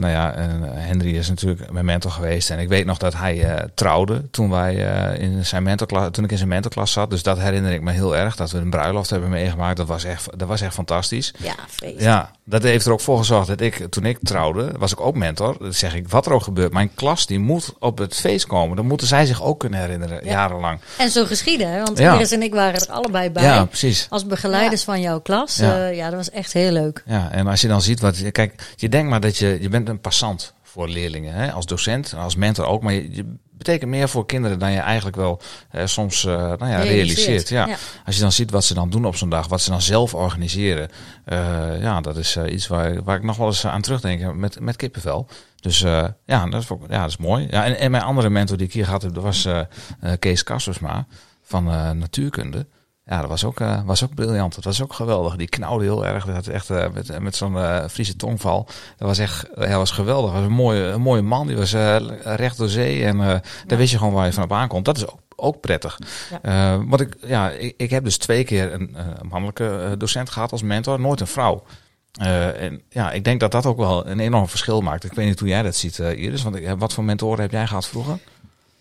nou 0.00 0.12
ja, 0.12 0.34
en 0.34 0.62
Henry 0.62 1.16
is 1.16 1.28
natuurlijk 1.28 1.70
mijn 1.70 1.84
mentor 1.84 2.10
geweest. 2.10 2.50
En 2.50 2.58
ik 2.58 2.68
weet 2.68 2.86
nog 2.86 2.98
dat 2.98 3.14
hij 3.14 3.68
trouwde 3.74 4.30
toen, 4.30 4.50
wij, 4.50 4.74
in 5.18 5.46
zijn 5.46 5.62
mentorklas, 5.62 6.08
toen 6.10 6.24
ik 6.24 6.30
in 6.30 6.36
zijn 6.36 6.48
mentorklas 6.48 6.92
zat. 6.92 7.10
Dus 7.10 7.22
dat 7.22 7.38
herinner 7.38 7.72
ik 7.72 7.80
me 7.80 7.92
heel 7.92 8.16
erg. 8.16 8.36
Dat 8.36 8.50
we 8.50 8.58
een 8.58 8.70
bruiloft 8.70 9.10
hebben 9.10 9.30
meegemaakt. 9.30 9.76
Dat 9.76 9.86
was 9.86 10.04
echt, 10.04 10.38
dat 10.38 10.48
was 10.48 10.60
echt 10.60 10.74
fantastisch. 10.74 11.34
ja, 11.38 11.54
feest. 11.68 12.00
Ja, 12.00 12.30
dat 12.44 12.62
heeft 12.62 12.86
er 12.86 12.92
ook 12.92 13.00
voor 13.00 13.18
gezorgd 13.18 13.46
dat 13.46 13.60
ik, 13.60 13.86
toen 13.90 14.04
ik 14.04 14.18
trouwde, 14.22 14.72
was 14.78 14.92
ik 14.92 15.00
ook 15.00 15.14
mentor. 15.14 15.56
Dat 15.58 15.74
zeg 15.74 15.94
ik, 15.94 16.08
wat 16.08 16.26
er 16.26 16.32
ook 16.32 16.42
gebeurt. 16.42 16.72
Mijn 16.72 16.94
klas 16.94 17.26
die 17.26 17.38
moet 17.38 17.74
op 17.78 17.98
het 17.98 18.14
feest 18.14 18.46
komen. 18.46 18.76
Dan 18.80 18.88
moeten 18.88 19.06
zij 19.06 19.26
zich 19.26 19.42
ook 19.42 19.58
kunnen 19.60 19.80
herinneren, 19.80 20.24
Ja. 20.24 20.30
jarenlang. 20.30 20.80
En 20.98 21.10
zo 21.10 21.24
geschieden, 21.24 21.70
hè? 21.72 21.82
Want 21.82 21.98
Ja. 21.98 22.14
Iris 22.14 22.30
en 22.32 22.42
ik 22.42 22.54
waren 22.54 22.80
er 22.80 22.90
allebei 22.92 23.30
bij. 23.30 23.42
Ja, 23.42 23.64
precies. 23.64 24.06
Als 24.10 24.26
begeleiders 24.26 24.82
van 24.84 25.00
jouw 25.00 25.20
klas. 25.20 25.56
Ja. 25.56 25.76
Ja. 25.76 25.86
ja, 25.86 26.06
dat 26.06 26.14
was 26.16 26.30
echt 26.30 26.52
heel 26.52 26.72
leuk. 26.72 27.02
Ja, 27.06 27.28
en 27.32 27.46
als 27.46 27.60
je 27.60 27.68
dan 27.68 27.82
ziet 27.82 28.00
wat. 28.00 28.30
Kijk, 28.32 28.72
je 28.76 28.88
denkt 28.88 29.10
maar 29.10 29.20
dat 29.20 29.36
je. 29.36 29.58
Je 29.60 29.68
bent 29.68 29.88
een 29.88 30.00
passant 30.00 30.52
voor 30.70 30.88
leerlingen. 30.88 31.34
Hè? 31.34 31.52
Als 31.52 31.66
docent, 31.66 32.14
als 32.18 32.36
mentor 32.36 32.66
ook. 32.66 32.82
Maar 32.82 32.92
je, 32.92 33.14
je 33.14 33.34
betekent 33.50 33.90
meer 33.90 34.08
voor 34.08 34.26
kinderen 34.26 34.58
dan 34.58 34.72
je 34.72 34.78
eigenlijk 34.78 35.16
wel 35.16 35.40
eh, 35.70 35.86
soms 35.86 36.24
eh, 36.24 36.32
nou 36.34 36.66
ja, 36.66 36.80
realiseert. 36.82 37.48
Ja. 37.48 37.66
Ja. 37.66 37.76
Als 38.06 38.14
je 38.14 38.20
dan 38.20 38.32
ziet 38.32 38.50
wat 38.50 38.64
ze 38.64 38.74
dan 38.74 38.90
doen 38.90 39.04
op 39.04 39.16
zo'n 39.16 39.28
dag, 39.30 39.48
wat 39.48 39.60
ze 39.60 39.70
dan 39.70 39.82
zelf 39.82 40.14
organiseren. 40.14 40.88
eh, 41.24 41.80
ja, 41.80 42.00
dat 42.00 42.16
is 42.16 42.36
eh, 42.36 42.52
iets 42.52 42.66
waar, 42.66 43.02
waar 43.02 43.16
ik 43.16 43.22
nog 43.22 43.36
wel 43.36 43.46
eens 43.46 43.66
aan 43.66 43.82
terugdenk 43.82 44.34
met, 44.34 44.60
met 44.60 44.76
kippenvel. 44.76 45.26
Dus 45.60 45.82
eh, 45.82 46.04
ja, 46.26 46.46
dat 46.46 46.62
is, 46.62 46.68
ja, 46.88 47.00
dat 47.00 47.08
is 47.10 47.16
mooi. 47.16 47.46
Ja, 47.50 47.64
en, 47.64 47.78
en 47.78 47.90
mijn 47.90 48.02
andere 48.02 48.30
mentor 48.30 48.56
die 48.56 48.66
ik 48.66 48.72
hier 48.72 48.84
gehad 48.84 49.02
heb, 49.02 49.14
dat 49.14 49.22
was 49.22 49.48
Kees 50.18 50.42
Kassersma 50.42 51.06
van 51.42 51.70
eh, 51.70 51.90
natuurkunde. 51.90 52.66
Ja, 53.10 53.20
dat 53.20 53.28
was 53.28 53.44
ook, 53.44 53.60
eh, 53.60 53.80
was 53.84 54.04
ook 54.04 54.14
briljant. 54.14 54.54
Dat 54.54 54.64
was 54.64 54.82
ook 54.82 54.92
geweldig. 54.92 55.36
Die 55.36 55.48
knauwde 55.48 55.84
heel 55.84 56.06
erg. 56.06 56.24
Dat 56.26 56.46
echt 56.46 56.70
eh, 56.70 56.84
met, 56.94 57.20
met 57.20 57.36
zo'n 57.36 57.56
eh, 57.58 57.84
Friese 57.88 58.16
tongval. 58.16 58.66
Dat 58.96 59.08
was 59.08 59.18
echt 59.18 59.46
ja, 59.56 59.76
was 59.76 59.90
geweldig. 59.90 60.30
Dat 60.30 60.40
was 60.40 60.48
een 60.48 60.56
mooie, 60.56 60.82
een 60.82 61.00
mooie 61.00 61.22
man. 61.22 61.46
Die 61.46 61.56
was 61.56 61.72
eh, 61.72 61.96
recht 62.22 62.56
door 62.56 62.68
zee. 62.68 63.04
En 63.04 63.20
eh 63.20 63.36
daar 63.66 63.78
wist 63.78 63.92
je 63.92 63.98
gewoon 63.98 64.12
waar 64.12 64.26
je 64.26 64.32
van 64.32 64.42
op 64.44 64.52
aankomt. 64.52 64.84
Dat 64.84 64.96
is 64.96 65.06
ook, 65.06 65.18
ook 65.36 65.60
prettig. 65.60 65.98
Eh, 66.42 66.80
want 66.86 67.00
ik, 67.00 67.16
ja, 67.26 67.50
ik, 67.50 67.74
ik 67.76 67.90
heb 67.90 68.04
dus 68.04 68.16
twee 68.18 68.44
keer 68.44 68.72
een 68.72 68.94
eh, 68.96 69.04
mannelijke 69.28 69.68
eh, 69.78 69.90
docent 69.98 70.30
gehad 70.30 70.52
als 70.52 70.62
mentor. 70.62 71.00
Nooit 71.00 71.20
een 71.20 71.26
vrouw. 71.26 71.62
Eh, 72.12 72.62
en 72.62 72.82
ja, 72.88 73.12
ik 73.12 73.24
denk 73.24 73.40
dat 73.40 73.52
dat 73.52 73.66
ook 73.66 73.76
wel 73.78 74.06
een 74.06 74.20
enorm 74.20 74.48
verschil 74.48 74.80
maakt. 74.80 75.04
Ik 75.04 75.12
weet 75.12 75.26
niet 75.26 75.38
hoe 75.40 75.48
jij 75.48 75.62
dat 75.62 75.76
ziet, 75.76 75.98
eh, 75.98 76.22
Iris. 76.22 76.42
Want 76.42 76.58
wat 76.78 76.92
voor 76.92 77.04
mentoren 77.04 77.40
heb 77.40 77.50
jij 77.50 77.66
gehad 77.66 77.88
vroeger? 77.88 78.18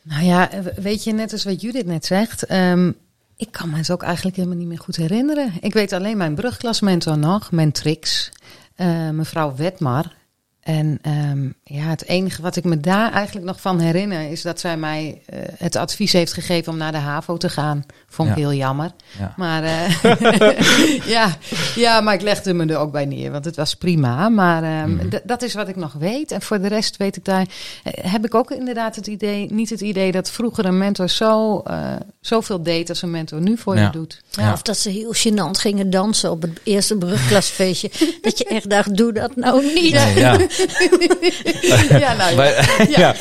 Nou 0.02 0.24
ja, 0.24 0.50
weet 0.76 1.04
je, 1.04 1.14
net 1.14 1.32
als 1.32 1.44
wat 1.44 1.62
Judith 1.62 1.86
net 1.86 2.06
zegt. 2.06 2.46
ehm, 2.46 2.92
ik 3.40 3.52
kan 3.52 3.70
me 3.70 3.78
het 3.78 3.92
ook 3.92 4.04
eigenlijk 4.04 4.36
helemaal 4.36 4.58
niet 4.58 4.68
meer 4.68 4.80
goed 4.80 4.96
herinneren. 4.96 5.52
Ik 5.60 5.74
weet 5.74 5.94
alleen 5.94 6.18
mijn 6.18 6.36
brugklasmentor 6.36 7.18
nog, 7.18 7.52
Mentrix, 7.52 8.32
eh 8.76 9.10
mevrouw 9.10 9.56
Wetmar. 9.56 10.18
En 10.70 11.00
ehm, 11.02 11.50
ja, 11.64 11.84
het 11.90 12.06
enige 12.06 12.42
wat 12.42 12.56
ik 12.56 12.64
me 12.64 12.80
daar 12.80 13.12
eigenlijk 13.12 13.46
nog 13.46 13.62
van 13.62 13.80
herinner... 13.80 14.32
is 14.32 14.42
dat 14.42 14.60
zij 14.60 14.78
mij 14.78 15.22
eh, 15.26 15.40
het 15.58 15.76
advies 15.76 16.14
heeft 16.14 16.34
gegeven 16.34 16.72
om 16.72 16.78
naar 16.78 16.92
de 16.92 16.98
HAVO 16.98 17.38
te 17.38 17.50
gaan. 17.50 17.86
Vond 18.08 18.30
ik 18.30 18.36
Ja. 18.36 18.42
heel 18.42 18.54
jammer. 18.54 18.92
Ja. 19.20 19.34
Maar, 19.38 19.64
eh, 19.64 21.08
ja, 21.16 21.38
ja, 21.76 22.02
maar 22.02 22.14
ik 22.14 22.22
legde 22.22 22.54
me 22.54 22.66
er 22.66 22.78
ook 22.78 22.92
bij 22.92 23.06
neer, 23.06 23.32
want 23.32 23.46
het 23.46 23.56
was 23.56 23.76
prima. 23.76 24.30
Maar 24.30 24.64
ehm, 24.64 24.94
Mhm. 24.96 25.18
dat 25.24 25.42
is 25.42 25.54
wat 25.54 25.68
ik 25.68 25.76
nog 25.76 25.94
weet. 25.94 26.32
En 26.32 26.42
voor 26.42 26.62
de 26.62 26.68
rest 26.68 26.98
weet 26.98 27.16
ik 27.16 27.26
daar, 27.26 27.46
eh, 27.84 28.12
heb 28.12 28.26
ik 28.26 28.36
ook 28.36 28.52
inderdaad 28.52 28.96
het 28.96 29.08
idee, 29.08 29.48
niet 29.52 29.70
het 29.70 29.82
idee 29.82 30.12
dat 30.12 30.32
vroeger 30.32 30.66
een 30.66 30.78
mentor 30.78 31.10
zo, 31.10 31.60
eh, 31.60 31.78
zoveel 32.22 32.64
deed 32.64 32.90
als 32.90 33.02
een 33.02 33.12
mentor 33.12 33.42
nu 33.42 33.58
voor 33.58 33.76
Ja. 33.76 33.84
je 33.86 33.90
doet. 33.92 34.22
Ja. 34.30 34.54
Of 34.54 34.62
dat 34.62 34.78
ze 34.78 34.90
heel 34.90 35.14
gênant 35.16 35.60
gingen 35.60 35.90
dansen 35.90 36.32
op 36.32 36.42
het 36.42 36.60
eerste 36.64 36.96
brugklasfeestje. 36.98 37.92
dat 38.22 38.38
je 38.38 38.46
echt 38.46 38.70
dacht, 38.70 38.98
doe 38.98 39.14
dat 39.14 39.36
nou 39.36 39.74
niet. 39.74 39.94
Nee, 39.94 40.48
ja. 41.89 41.99
ja, 41.99 42.14
nou 42.14 42.30
ja. 42.30 42.36
Wij, 42.36 42.66
ja. 42.97 43.16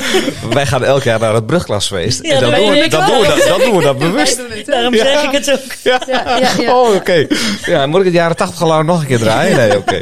wij 0.49 0.65
gaan 0.65 0.83
elk 0.83 1.03
jaar 1.03 1.19
naar 1.19 1.33
het 1.33 1.45
brugklasfeest. 1.45 2.23
Ja, 2.25 2.33
en 2.33 2.41
dan 2.41 2.49
dat 2.51 2.59
doen, 2.59 2.69
we, 2.69 2.87
dan, 2.87 3.05
doen 3.05 3.19
we 3.19 3.27
dat, 3.27 3.47
dan 3.47 3.59
doen 3.59 3.77
we 3.77 3.83
dat 3.83 3.97
bewust. 4.07 4.41
Daarom 4.65 4.95
zeg 4.95 5.23
ik 5.23 5.31
het 5.31 5.51
ook. 5.51 5.73
Ja. 5.83 6.01
Ja, 6.07 6.37
ja, 6.39 6.49
ja. 6.57 6.75
Oh, 6.75 6.95
oké. 6.95 7.27
Ja, 7.65 7.85
moet 7.85 7.99
ik 7.99 8.05
het 8.05 8.13
jaren 8.13 8.35
80 8.35 8.57
geluid 8.57 8.85
nog 8.85 9.01
een 9.01 9.07
keer 9.07 9.19
draaien? 9.19 9.57
Nee, 9.57 9.77
oké. 9.77 10.01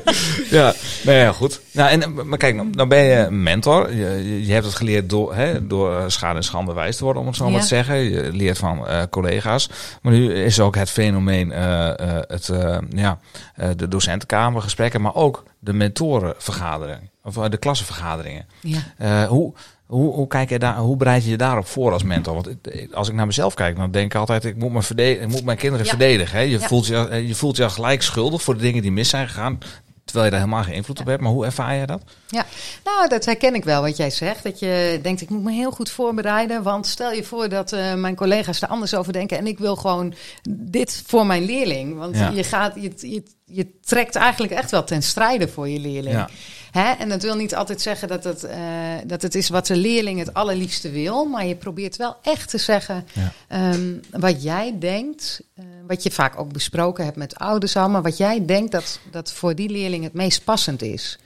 Ja, 0.49 0.73
nee, 1.01 1.19
ja, 1.19 1.31
goed. 1.31 1.59
Nou, 1.71 1.89
en, 1.89 2.13
maar 2.27 2.37
kijk, 2.37 2.55
nou, 2.55 2.67
nou 2.71 2.87
ben 2.87 3.03
je 3.03 3.15
een 3.15 3.43
mentor. 3.43 3.93
Je, 3.95 4.45
je, 4.45 4.53
hebt 4.53 4.65
het 4.65 4.75
geleerd 4.75 5.09
door, 5.09 5.35
hè, 5.35 5.67
door 5.67 5.97
eh, 5.97 6.03
schade 6.07 6.37
en 6.37 6.43
schande 6.43 6.73
wijs 6.73 6.97
te 6.97 7.03
worden, 7.03 7.21
om 7.21 7.27
het 7.27 7.37
zo 7.37 7.43
maar 7.43 7.53
Ja. 7.53 7.59
te 7.59 7.67
zeggen. 7.67 7.95
Je 7.97 8.29
leert 8.31 8.57
van 8.57 8.87
eh, 8.87 9.01
collega's. 9.09 9.69
Maar 10.01 10.13
nu 10.13 10.33
is 10.33 10.59
ook 10.59 10.75
het 10.75 10.89
fenomeen 10.89 11.51
eh, 11.51 11.87
eh, 11.89 11.95
het, 12.27 12.49
eh, 12.49 12.77
ja, 12.89 13.19
eh, 13.55 13.69
de 13.75 13.87
docentenkamergesprekken, 13.87 15.01
maar 15.01 15.15
ook 15.15 15.43
de 15.59 15.73
mentorenvergadering. 15.73 17.09
Of 17.23 17.37
eh, 17.37 17.49
de 17.49 17.57
klassenvergaderingen. 17.57 18.45
Ja. 18.61 18.79
Eh, 18.97 19.23
hoe, 19.27 19.53
hoe, 19.85 20.13
hoe, 20.13 20.27
kijk 20.27 20.49
je 20.49 20.59
daar, 20.59 20.77
hoe 20.77 20.97
bereid 20.97 21.23
je 21.23 21.29
je 21.29 21.37
daarop 21.37 21.67
voor 21.67 21.91
als 21.91 22.03
mentor? 22.03 22.33
Want 22.33 22.47
als 22.93 23.07
ik 23.07 23.13
naar 23.13 23.25
mezelf 23.25 23.53
kijk, 23.53 23.77
dan 23.77 23.91
denk 23.91 24.13
ik 24.13 24.19
altijd: 24.19 24.45
ik 24.45 24.55
moet, 24.57 24.71
me 24.71 24.81
verdedigen, 24.81 25.23
ik 25.27 25.31
moet 25.31 25.43
mijn 25.43 25.57
kinderen 25.57 25.85
Ja. 25.85 25.91
verdedigen. 25.91 26.37
Hè? 26.37 26.43
Je, 26.43 26.59
Ja. 26.59 26.67
voelt 26.67 26.85
je, 26.87 27.07
eh, 27.07 27.27
je 27.27 27.35
voelt 27.35 27.57
je 27.57 27.63
al 27.63 27.69
gelijk 27.69 28.01
schuldig 28.01 28.41
voor 28.41 28.53
de 28.53 28.61
dingen 28.61 28.81
die 28.81 28.91
mis 28.91 29.09
zijn 29.09 29.27
gegaan. 29.27 29.57
Terwijl 30.05 30.25
je 30.25 30.31
daar 30.31 30.43
helemaal 30.45 30.63
geen 30.65 30.75
invloed 30.75 30.99
op 30.99 31.05
hebt. 31.05 31.21
Maar 31.21 31.31
hoe 31.31 31.45
ervaar 31.45 31.75
je 31.75 31.85
dat? 31.85 32.01
Ja, 32.27 32.45
nou, 32.83 33.07
dat 33.09 33.25
herken 33.25 33.55
ik 33.55 33.63
wel 33.63 33.81
wat 33.81 33.97
jij 33.97 34.09
zegt. 34.09 34.43
Dat 34.43 34.59
je 34.59 34.99
denkt, 35.01 35.21
ik 35.21 35.29
moet 35.29 35.43
me 35.43 35.51
heel 35.51 35.71
goed 35.71 35.89
voorbereiden. 35.89 36.63
Want 36.63 36.87
stel 36.87 37.11
je 37.11 37.23
voor 37.23 37.49
dat 37.49 37.71
mijn 37.95 38.15
collega's 38.15 38.61
er 38.61 38.67
anders 38.67 38.95
over 38.95 39.13
denken. 39.13 39.37
En 39.37 39.47
ik 39.47 39.57
wil 39.59 39.75
gewoon 39.75 40.13
dit 40.49 41.03
voor 41.07 41.25
mijn 41.25 41.43
leerling. 41.45 41.97
Want 41.97 42.15
Ja. 42.17 42.29
je, 42.29 42.43
gaat, 42.43 42.73
je, 42.75 42.91
je, 42.97 43.23
je 43.49 43.67
trekt 43.85 44.15
eigenlijk 44.15 44.53
echt 44.53 44.71
wel 44.71 44.83
ten 44.83 45.01
strijde 45.03 45.47
voor 45.47 45.69
je 45.69 45.79
leerling. 45.79 46.15
Ja. 46.15 46.29
Hè? 46.71 46.91
En 46.91 47.09
dat 47.09 47.21
wil 47.21 47.35
niet 47.35 47.55
altijd 47.55 47.81
zeggen 47.81 48.07
dat 48.07 48.23
het, 48.23 48.43
eh, 48.43 48.59
dat 49.05 49.21
het 49.21 49.35
is 49.35 49.49
wat 49.49 49.67
de 49.67 49.75
leerling 49.75 50.19
het 50.19 50.33
allerliefste 50.33 50.89
wil. 50.89 51.25
Maar 51.25 51.45
je 51.45 51.55
probeert 51.55 51.95
wel 51.95 52.15
echt 52.21 52.49
te 52.49 52.57
zeggen 52.57 53.05
Ja. 53.13 53.31
ehm, 53.47 53.93
wat 54.11 54.43
jij 54.43 54.75
denkt. 54.79 55.41
eh, 55.55 55.63
wat 55.87 56.03
je 56.03 56.11
vaak 56.11 56.39
ook 56.39 56.53
besproken 56.53 57.03
hebt 57.03 57.17
met 57.17 57.35
ouders 57.35 57.75
al. 57.75 57.89
Maar 57.89 58.01
wat 58.01 58.17
jij 58.17 58.45
denkt 58.45 58.71
dat, 58.71 58.99
dat 59.11 59.31
voor 59.31 59.55
die 59.55 59.69
leerling 59.69 60.03
het 60.03 60.13
meest 60.13 60.43
passend 60.43 60.81
is. 60.81 61.17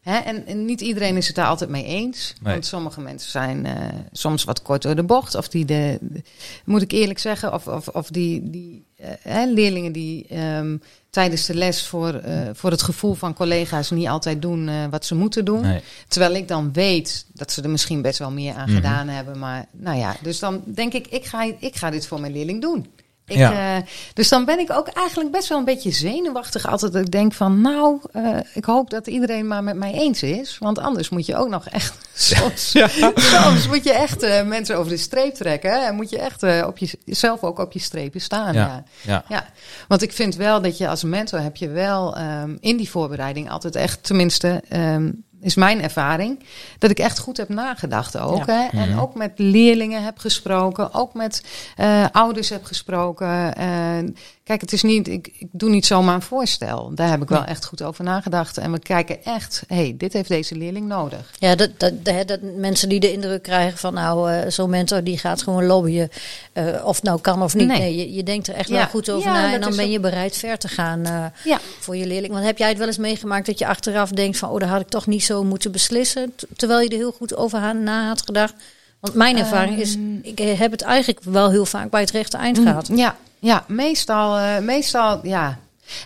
Hè? 0.00 0.16
En, 0.18 0.46
en 0.46 0.64
niet 0.64 0.80
iedereen 0.80 1.16
is 1.16 1.26
het 1.26 1.36
daar 1.36 1.46
altijd 1.46 1.70
mee 1.70 1.84
eens. 1.84 2.34
Nee. 2.42 2.52
Want 2.52 2.66
sommige 2.66 3.00
mensen 3.00 3.30
zijn 3.30 3.66
eh, 3.66 3.74
soms 4.12 4.44
wat 4.44 4.62
kort 4.62 4.82
door 4.82 4.94
de 4.94 5.02
bocht. 5.02 5.34
Of 5.34 5.48
die, 5.48 5.64
de, 5.64 5.98
de- 6.00 6.22
moet 6.64 6.82
ik 6.82 6.92
eerlijk 6.92 7.18
zeggen, 7.18 7.52
of, 7.54 7.66
of, 7.66 7.88
of 7.88 8.08
die, 8.08 8.50
die 8.50 8.84
eh, 8.96 9.08
hè, 9.22 9.44
leerlingen 9.46 9.92
die 9.92 10.26
ehm, 10.28 10.76
tijdens 11.10 11.46
de 11.46 11.54
les 11.54 11.86
voor, 11.86 12.14
eh, 12.14 12.38
voor 12.52 12.70
het 12.70 12.82
gevoel 12.82 13.14
van 13.14 13.34
collega's 13.34 13.90
niet 13.90 14.08
altijd 14.08 14.42
doen 14.42 14.90
wat 14.90 15.04
ze 15.06 15.14
moeten 15.14 15.44
doen. 15.44 15.60
Nee. 15.60 15.80
Terwijl 16.08 16.34
ik 16.34 16.48
dan 16.48 16.72
weet 16.72 17.26
dat 17.32 17.52
ze 17.52 17.62
er 17.62 17.70
misschien 17.70 18.02
best 18.02 18.18
wel 18.18 18.30
meer 18.30 18.54
aan 18.54 18.66
Mhm. 18.68 18.74
gedaan 18.76 19.08
hebben. 19.08 19.38
Maar 19.38 19.66
nou 19.72 19.98
ja, 19.98 20.16
dus 20.22 20.38
dan 20.38 20.62
denk 20.74 20.92
ik, 20.92 21.06
ik 21.06 21.24
ga, 21.24 21.52
ik 21.58 21.76
ga 21.76 21.90
dit 21.90 22.06
voor 22.06 22.20
mijn 22.20 22.32
leerling 22.32 22.60
doen. 22.60 22.86
Ik, 23.30 23.36
Ja. 23.36 23.76
eh, 23.76 23.82
dus 24.14 24.28
dan 24.28 24.44
ben 24.44 24.58
ik 24.58 24.72
ook 24.72 24.88
eigenlijk 24.88 25.30
best 25.30 25.48
wel 25.48 25.58
een 25.58 25.64
beetje 25.64 25.90
zenuwachtig 25.90 26.66
altijd. 26.66 26.92
Dat 26.92 27.02
ik 27.04 27.10
denk 27.10 27.32
van, 27.32 27.60
nou, 27.60 27.98
eh, 28.12 28.36
ik 28.54 28.64
hoop 28.64 28.90
dat 28.90 29.06
iedereen 29.06 29.46
maar 29.46 29.64
met 29.64 29.76
mij 29.76 29.92
eens 29.92 30.22
is. 30.22 30.56
Want 30.58 30.78
anders 30.78 31.08
moet 31.08 31.26
je 31.26 31.36
ook 31.36 31.48
nog 31.48 31.68
echt, 31.68 31.94
soms, 32.14 32.76
soms 33.14 33.68
moet 33.68 33.84
je 33.84 33.92
echt 33.92 34.22
eh, 34.22 34.42
mensen 34.46 34.76
over 34.78 34.90
de 34.90 34.96
streep 34.96 35.34
trekken. 35.34 35.86
En 35.86 35.94
moet 35.94 36.10
je 36.10 36.18
echt 36.18 36.42
op 36.66 36.78
jezelf 37.04 37.42
ook 37.42 37.58
op 37.58 37.72
je 37.72 37.78
strepen 37.78 38.20
staan. 38.20 38.54
Ja. 38.54 38.60
ja. 38.60 38.84
Ja. 39.02 39.24
Ja, 39.28 39.46
want 39.88 40.02
ik 40.02 40.12
vind 40.12 40.34
wel 40.36 40.62
dat 40.62 40.78
je 40.78 40.88
als 40.88 41.04
mentor 41.04 41.40
heb 41.40 41.56
je 41.56 41.68
wel 41.68 42.16
ehm, 42.16 42.56
in 42.60 42.76
die 42.76 42.90
voorbereiding 42.90 43.50
altijd 43.50 43.76
echt, 43.76 44.02
tenminste, 44.04 44.62
ehm, 44.68 45.10
is 45.40 45.54
mijn 45.54 45.82
ervaring, 45.82 46.44
dat 46.78 46.90
ik 46.90 46.98
echt 46.98 47.18
goed 47.18 47.36
heb 47.36 47.48
nagedacht 47.48 48.18
ook. 48.18 48.46
Ja. 48.46 48.68
Hè? 48.70 48.78
En 48.78 48.88
Mhm. 48.88 48.98
ook 48.98 49.14
met 49.14 49.32
leerlingen 49.36 50.04
heb 50.04 50.18
gesproken, 50.18 50.94
ook 50.94 51.14
met 51.14 51.42
eh, 51.76 52.04
ouders 52.12 52.48
heb 52.48 52.64
gesproken. 52.64 53.54
En 53.56 54.16
kijk, 54.44 54.60
het 54.60 54.72
is 54.72 54.82
niet, 54.82 55.08
ik, 55.08 55.30
ik 55.38 55.48
doe 55.52 55.70
niet 55.70 55.86
zomaar 55.86 56.14
een 56.14 56.22
voorstel. 56.22 56.92
Daar 56.94 57.08
heb 57.10 57.22
ik 57.22 57.28
wel 57.28 57.44
echt 57.44 57.64
goed 57.64 57.82
over 57.82 58.04
nagedacht. 58.04 58.58
En 58.58 58.72
we 58.72 58.78
kijken 58.78 59.24
echt, 59.24 59.62
hé, 59.66 59.76
hey, 59.76 59.94
dit 59.98 60.12
heeft 60.12 60.28
deze 60.28 60.56
leerling 60.56 60.86
nodig. 60.86 61.30
Ja, 61.38 61.54
dat, 61.54 61.70
dat, 61.76 62.04
dat, 62.04 62.28
dat 62.28 62.40
mensen 62.56 62.88
die 62.88 63.00
de 63.00 63.12
indruk 63.12 63.42
krijgen 63.42 63.78
van 63.78 63.94
nou, 63.94 64.32
eh, 64.32 64.50
zo'n 64.50 64.70
mentor 64.70 65.04
die 65.04 65.18
gaat 65.18 65.42
gewoon 65.42 65.64
lobbyen. 65.66 66.08
eh, 66.52 66.84
of 66.84 66.94
het 66.96 67.04
nou 67.04 67.20
kan 67.20 67.42
of 67.42 67.54
niet. 67.54 67.66
Nee. 67.66 67.78
Nee, 67.78 67.96
je, 67.96 68.12
je 68.14 68.22
denkt 68.22 68.46
er 68.48 68.54
echt 68.54 68.68
Ja. 68.68 68.74
wel 68.76 68.86
goed 68.86 69.10
over 69.10 69.32
Ja, 69.32 69.40
na. 69.40 69.52
En 69.52 69.60
dan 69.60 69.76
ben 69.76 69.90
je 69.90 70.00
bereid 70.00 70.36
ver 70.36 70.58
te 70.58 70.68
gaan 70.68 71.04
eh, 71.04 71.54
voor 71.80 71.96
je 71.96 72.06
leerling. 72.06 72.32
Want 72.32 72.44
heb 72.44 72.58
jij 72.58 72.68
het 72.68 72.78
wel 72.78 72.86
eens 72.86 72.98
meegemaakt 72.98 73.46
dat 73.46 73.58
je 73.58 73.66
achteraf 73.66 74.10
denkt 74.10 74.38
van... 74.38 74.48
oh, 74.50 74.58
daar 74.60 74.68
had 74.68 74.80
ik 74.80 74.88
toch 74.88 75.06
niet 75.06 75.24
zo 75.34 75.44
moeten 75.44 75.72
beslissen. 75.72 76.34
Terwijl 76.56 76.80
je 76.80 76.88
er 76.88 76.96
heel 76.96 77.12
goed 77.12 77.36
over 77.36 77.76
na 77.76 78.06
had 78.08 78.22
gedacht. 78.22 78.54
Want 79.00 79.14
mijn 79.14 79.36
ervaring 79.38 79.78
is, 79.78 79.94
Ehm. 79.94 80.14
ik 80.22 80.38
heb 80.38 80.70
het 80.70 80.82
eigenlijk 80.82 81.20
wel 81.22 81.50
heel 81.50 81.66
vaak 81.66 81.90
bij 81.90 82.00
het 82.00 82.10
rechte 82.10 82.36
eind 82.36 82.58
Mm, 82.58 82.66
gehad. 82.66 82.88
Ja, 82.94 83.16
ja 83.38 83.64
meestal, 83.68 84.38
eh, 84.38 84.58
meestal, 84.58 85.20
ja. 85.26 85.58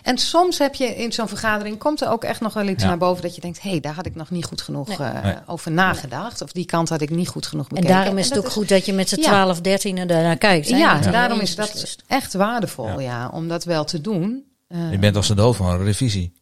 En 0.03 0.17
soms 0.17 0.57
heb 0.57 0.75
je 0.75 0.85
in 0.95 1.11
zo'n 1.13 1.27
vergadering, 1.27 1.77
komt 1.77 2.01
er 2.01 2.09
ook 2.09 2.23
echt 2.23 2.41
nog 2.41 2.53
wel 2.53 2.67
iets 2.67 2.83
Ja. 2.83 2.89
naar 2.89 2.97
boven 2.97 3.21
dat 3.23 3.35
je 3.35 3.41
denkt, 3.41 3.61
hé, 3.61 3.69
hey, 3.69 3.79
daar 3.79 3.93
had 3.93 4.05
ik 4.05 4.15
nog 4.15 4.29
niet 4.29 4.45
goed 4.45 4.61
genoeg 4.61 4.87
Nee. 4.87 4.97
eh, 5.07 5.23
Nee. 5.23 5.35
over 5.45 5.71
nagedacht. 5.71 6.41
Of 6.41 6.51
die 6.51 6.65
kant 6.65 6.89
had 6.89 7.01
ik 7.01 7.09
niet 7.09 7.27
goed 7.27 7.45
genoeg 7.45 7.67
En 7.67 7.75
bekeken. 7.75 7.95
daarom 7.95 8.17
is 8.17 8.29
het 8.29 8.37
ook 8.37 8.49
goed 8.49 8.69
dat 8.69 8.85
je 8.85 8.93
met 8.93 9.09
z'n 9.09 9.19
Ja. 9.19 9.27
12, 9.27 9.61
13 9.61 9.97
er 9.97 10.07
daarnaar 10.07 10.37
kijkt. 10.37 10.69
hè, 10.69 10.77
Ja, 10.77 10.99
daarom 10.99 11.39
is 11.39 11.55
dat 11.55 11.95
echt 12.07 12.33
waardevol, 12.33 12.87
Ja. 12.87 12.99
ja. 12.99 13.29
om 13.33 13.47
dat 13.47 13.63
wel 13.63 13.83
te 13.85 14.01
doen. 14.01 14.43
Eh, 14.67 14.91
Je 14.91 14.99
bent 14.99 15.15
als 15.15 15.27
de 15.27 15.35
dood 15.35 15.55
van 15.55 15.69
een 15.69 15.83
revisie. 15.83 16.33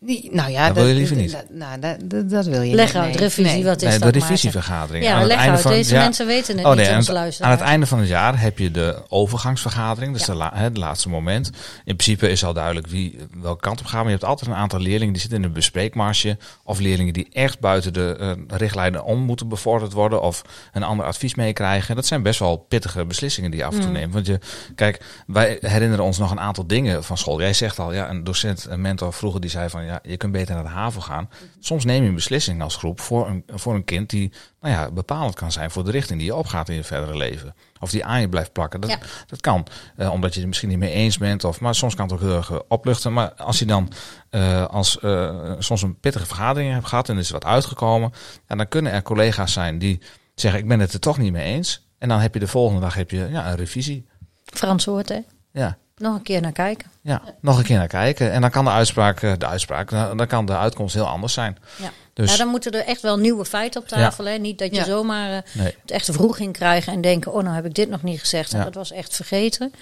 Die, 0.00 0.28
nou 0.32 0.50
ja, 0.50 0.66
Dat 0.66 0.76
wil 0.76 0.86
je 0.86 0.94
liever 0.94 1.16
niet. 1.16 1.32
Dat, 1.32 1.44
nou, 1.50 1.78
dat, 2.28 2.46
wil 2.46 2.62
je 2.62 2.74
Leg 2.74 2.86
niet. 2.86 3.02
uit, 3.02 3.08
nee. 3.14 3.16
revisie, 3.16 3.52
Nee. 3.54 3.64
wat 3.64 3.82
is 3.82 3.88
Nee, 3.88 3.98
de 3.98 4.04
dat, 4.04 4.14
revisievergadering. 4.14 5.04
Ja, 5.04 5.12
Aan 5.12 5.18
het 5.18 5.26
leg 5.28 5.36
einde 5.36 5.52
uit. 5.52 5.60
van- 5.62 5.70
Deze 5.70 5.94
ja. 5.94 6.00
mensen 6.02 6.26
weten 6.26 6.56
het 6.56 6.66
Oh, 6.66 6.70
niet, 6.72 6.80
onze 6.80 6.92
het, 6.94 7.08
luisteraars. 7.08 7.40
aan 7.52 7.58
het 7.58 7.68
einde 7.68 7.86
van 7.86 7.98
het 7.98 8.08
jaar 8.08 8.40
heb 8.40 8.58
je 8.58 8.70
de 8.70 9.02
overgangsvergadering. 9.08 10.12
Dat 10.12 10.20
is 10.20 10.26
Ja. 10.26 10.32
de 10.32 10.38
la- 10.38 10.52
het 10.54 10.76
laatste 10.76 11.08
moment. 11.08 11.46
In 11.84 11.96
principe 11.96 12.30
is 12.30 12.44
al 12.44 12.52
duidelijk 12.52 12.86
wie 12.86 13.18
welke 13.40 13.60
kant 13.60 13.80
op 13.80 13.86
gaat. 13.86 13.94
Maar 13.96 14.04
je 14.04 14.10
hebt 14.10 14.24
altijd 14.24 14.50
een 14.50 14.56
aantal 14.56 14.80
leerlingen 14.80 15.12
die 15.12 15.20
zitten 15.20 15.38
in 15.38 15.44
een 15.44 15.52
bespreekmarsje. 15.52 16.36
Of 16.64 16.78
leerlingen 16.78 17.12
die 17.12 17.28
echt 17.32 17.60
buiten 17.60 17.92
de 17.92 18.16
eh, 18.20 18.56
richtlijnen 18.58 19.04
om 19.04 19.18
moeten 19.18 19.48
bevorderd 19.48 19.92
worden. 19.92 20.22
Of 20.22 20.42
een 20.72 20.82
ander 20.82 21.06
advies 21.06 21.34
meekrijgen. 21.34 21.96
Dat 21.96 22.06
zijn 22.06 22.22
best 22.22 22.38
wel 22.38 22.56
pittige 22.56 23.04
beslissingen 23.04 23.50
die 23.50 23.60
je 23.60 23.66
af 23.66 23.72
en 23.74 23.80
toe 23.80 23.88
Mm. 23.88 23.94
neemt. 23.94 24.12
Want 24.12 24.26
je, 24.26 24.38
kijk, 24.74 25.00
wij 25.26 25.56
herinneren 25.60 26.04
ons 26.04 26.18
nog 26.18 26.30
een 26.30 26.40
aantal 26.40 26.66
dingen 26.66 27.04
van 27.04 27.18
school. 27.18 27.40
Jij 27.40 27.52
zegt 27.52 27.78
al, 27.78 27.92
ja, 27.92 28.10
een 28.10 28.24
docent, 28.24 28.66
een 28.68 28.80
mentor 28.80 29.12
vroeger 29.12 29.40
die 29.40 29.50
zei 29.50 29.68
van... 29.68 29.86
ja, 29.88 30.00
je 30.02 30.16
kunt 30.16 30.32
beter 30.32 30.54
naar 30.54 30.64
de 30.64 30.70
HAVO 30.70 31.00
gaan. 31.00 31.28
Soms 31.60 31.84
neem 31.84 32.02
je 32.02 32.08
een 32.08 32.14
beslissing 32.14 32.62
als 32.62 32.76
groep 32.76 33.00
voor 33.00 33.28
een, 33.28 33.44
voor 33.46 33.74
een 33.74 33.84
kind 33.84 34.10
die 34.10 34.32
nou 34.60 34.74
ja, 34.74 34.90
bepalend 34.90 35.34
kan 35.34 35.52
zijn 35.52 35.70
voor 35.70 35.84
de 35.84 35.90
richting 35.90 36.18
die 36.18 36.28
je 36.28 36.34
opgaat 36.34 36.68
in 36.68 36.74
je 36.74 36.84
verdere 36.84 37.16
leven. 37.16 37.54
Of 37.80 37.90
die 37.90 38.04
aan 38.04 38.20
je 38.20 38.28
blijft 38.28 38.52
plakken. 38.52 38.80
Dat, 38.80 38.90
Ja. 38.90 38.98
dat 39.26 39.40
kan. 39.40 39.66
Eh, 39.96 40.12
omdat 40.12 40.32
je 40.32 40.38
het 40.38 40.48
misschien 40.48 40.68
niet 40.68 40.78
mee 40.78 40.92
eens 40.92 41.18
bent. 41.18 41.44
Of, 41.44 41.60
maar 41.60 41.74
soms 41.74 41.94
kan 41.94 42.04
het 42.04 42.14
ook 42.14 42.20
heel 42.20 42.36
erg 42.36 42.50
eh, 42.50 42.58
opluchten. 42.68 43.12
Maar 43.12 43.32
als 43.32 43.58
je 43.58 43.66
dan 43.66 43.92
eh, 44.30 44.66
als, 44.66 44.98
soms 45.58 45.82
een 45.82 46.00
pittige 46.00 46.26
vergadering 46.26 46.72
hebt 46.72 46.86
gehad 46.86 47.08
en 47.08 47.14
er 47.14 47.20
is 47.20 47.30
wat 47.30 47.44
uitgekomen. 47.44 48.12
En 48.46 48.56
dan 48.56 48.68
kunnen 48.68 48.92
er 48.92 49.02
collega's 49.02 49.52
zijn 49.52 49.78
die 49.78 50.00
zeggen 50.34 50.60
ik 50.60 50.68
ben 50.68 50.80
het 50.80 50.92
er 50.92 51.00
toch 51.00 51.18
niet 51.18 51.32
mee 51.32 51.44
eens. 51.44 51.86
En 51.98 52.08
dan 52.08 52.20
heb 52.20 52.34
je 52.34 52.40
de 52.40 52.46
volgende 52.46 52.80
dag 52.80 52.94
heb 52.94 53.10
je, 53.10 53.28
ja, 53.30 53.50
een 53.50 53.56
revisie. 53.56 54.06
Frans 54.44 54.84
hè? 54.84 55.20
Ja. 55.52 55.78
Nog 55.98 56.14
een 56.14 56.22
keer 56.22 56.40
naar 56.40 56.52
kijken. 56.52 56.90
Ja, 57.00 57.22
nog 57.40 57.58
een 57.58 57.64
keer 57.64 57.76
naar 57.78 57.86
kijken. 57.86 58.32
En 58.32 58.40
dan 58.40 58.50
kan 58.50 58.64
de 58.64 58.70
uitspraak, 58.70 59.22
eh, 59.22 59.32
de 59.38 59.46
uitspraak, 59.46 59.90
dan 59.90 60.26
kan 60.26 60.46
de 60.46 60.56
uitkomst 60.56 60.94
heel 60.94 61.06
anders 61.08 61.32
zijn. 61.32 61.56
Ja. 61.76 61.90
Dus 62.14 62.30
Ja, 62.30 62.36
dan 62.36 62.48
moeten 62.48 62.72
er 62.72 62.84
echt 62.84 63.00
wel 63.00 63.16
nieuwe 63.18 63.44
feiten 63.44 63.80
op 63.80 63.88
tafel. 63.88 64.24
Hè? 64.24 64.34
Niet 64.36 64.58
dat 64.58 64.70
je 64.70 64.76
Ja. 64.76 64.84
zomaar 64.84 65.30
eh, 65.32 65.38
nee, 65.54 65.74
het 65.82 65.90
echt 65.90 66.08
vroeg 66.12 66.38
in 66.38 66.52
krijgen 66.52 66.92
en 66.92 67.00
denken... 67.00 67.32
oh, 67.32 67.42
nou 67.42 67.54
heb 67.54 67.64
ik 67.64 67.74
dit 67.74 67.88
nog 67.88 68.02
niet 68.02 68.20
gezegd 68.20 68.52
en 68.52 68.58
Ja. 68.58 68.64
dat 68.64 68.74
was 68.74 68.92
echt 68.92 69.16
vergeten. 69.16 69.72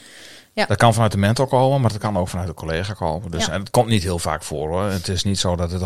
Dat 0.64 0.76
kan 0.76 0.92
vanuit 0.94 1.12
de 1.12 1.18
mentor 1.18 1.46
komen, 1.46 1.80
maar 1.80 1.90
dat 1.90 2.00
kan 2.00 2.18
ook 2.18 2.28
vanuit 2.28 2.48
de 2.48 2.54
collega 2.54 2.92
komen. 2.92 3.30
Dus 3.30 3.46
Ja. 3.46 3.52
en 3.52 3.60
het 3.60 3.70
komt 3.70 3.88
niet 3.88 4.02
heel 4.02 4.18
vaak 4.18 4.42
voor 4.42 4.68
hoor. 4.68 4.82
Het 4.84 5.08
is 5.08 5.24
niet 5.24 5.38
zo 5.38 5.56
dat 5.56 5.70
het 5.70 5.82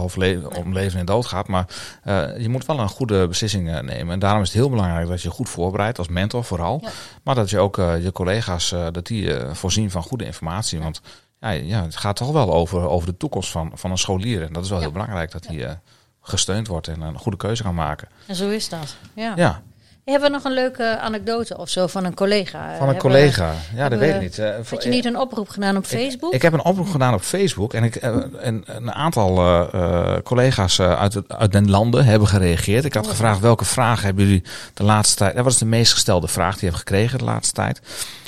om 0.57 0.73
leven 0.73 1.01
en 1.01 1.07
dood 1.07 1.27
gaat, 1.27 1.49
maar 1.49 1.67
eh, 2.03 2.39
je 2.39 2.49
moet 2.49 2.67
wel 2.67 2.79
een 2.79 2.89
goede 2.89 3.27
beslissing 3.29 3.71
eh, 3.71 3.81
nemen. 3.81 4.13
En 4.13 4.19
daarom 4.19 4.43
is 4.43 4.49
het 4.49 4.57
heel 4.57 4.71
belangrijk 4.71 5.09
dat 5.09 5.23
je 5.23 5.31
goed 5.31 5.49
voorbereidt 5.49 5.99
als 5.99 6.09
mentor 6.09 6.45
vooral. 6.45 6.79
Ja. 6.83 6.89
Maar 7.25 7.35
dat 7.35 7.51
je 7.51 7.59
ook 7.59 7.79
eh, 7.79 8.03
je 8.03 8.13
collega's 8.13 8.69
dat 8.93 9.07
die 9.07 9.35
voorzien 9.53 9.91
van 9.91 10.03
goede 10.03 10.25
informatie. 10.25 10.79
Want 10.81 11.01
ja, 11.41 11.51
ja, 11.51 11.83
het 11.83 11.97
gaat 11.97 12.17
toch 12.17 12.33
wel 12.33 12.53
over, 12.53 12.89
over 12.89 13.09
de 13.09 13.17
toekomst 13.17 13.51
van, 13.51 13.71
van 13.75 13.91
een 13.91 13.99
scholier. 13.99 14.43
En 14.43 14.53
dat 14.53 14.65
is 14.65 14.71
wel 14.71 14.81
heel 14.81 14.93
belangrijk 14.93 15.31
dat 15.31 15.47
hij 15.47 15.65
eh, 15.65 15.73
gesteund 16.21 16.67
wordt 16.67 16.89
en 16.89 17.01
een 17.01 17.19
goede 17.19 17.37
keuze 17.37 17.63
kan 17.63 17.75
maken. 17.75 18.09
En 18.27 18.35
zo 18.35 18.49
is 18.49 18.69
dat. 18.69 18.97
Ja. 19.15 19.33
Ja, 19.37 19.63
Hebben 20.11 20.29
we 20.29 20.35
nog 20.35 20.45
een 20.45 20.53
leuke 20.53 20.99
anekdote 20.99 21.57
of 21.59 21.69
zo 21.69 21.87
van 21.87 22.05
een 22.05 22.15
collega? 22.15 22.75
van 22.79 22.89
een 22.89 22.97
collega. 22.97 23.53
Ja, 23.75 23.89
dat 23.89 23.99
weet 23.99 24.15
ik 24.15 24.21
niet. 24.21 24.39
Eh, 24.39 24.55
Had 24.71 24.83
je 24.83 24.89
niet 24.91 25.05
een 25.05 25.17
oproep 25.19 25.49
gedaan 25.49 25.77
op 25.77 25.85
Facebook? 25.85 26.33
Ik 26.35 26.43
heb 26.43 26.53
een 26.53 26.65
oproep 26.65 26.89
gedaan 26.89 27.15
op 27.15 27.21
Facebook 27.21 27.75
en, 27.75 27.85
ik, 27.85 27.97
eh, 27.97 28.17
en 28.41 28.63
een 28.67 28.93
aantal 28.93 29.39
eh, 29.39 29.69
eh, 29.73 30.23
collega's 30.23 30.79
eh, 30.79 30.99
uit, 31.01 31.23
uit 31.29 31.53
den 31.53 31.71
landen 31.71 32.05
hebben 32.05 32.29
gereageerd. 32.29 32.85
Ik 32.85 32.95
had 32.95 33.05
Oh. 33.05 33.11
gevraagd 33.11 33.41
welke 33.41 33.65
vragen 33.65 34.05
hebben 34.05 34.25
jullie 34.25 34.43
de 34.75 34.83
laatste 34.85 35.17
tijd. 35.17 35.35
Dat 35.35 35.45
was 35.45 35.59
de 35.59 35.65
meest 35.67 35.93
gestelde 35.93 36.29
vraag 36.29 36.53
die 36.53 36.61
je 36.61 36.67
hebt 36.67 36.79
gekregen 36.79 37.19
de 37.19 37.25
laatste 37.25 37.55
tijd. 37.55 37.81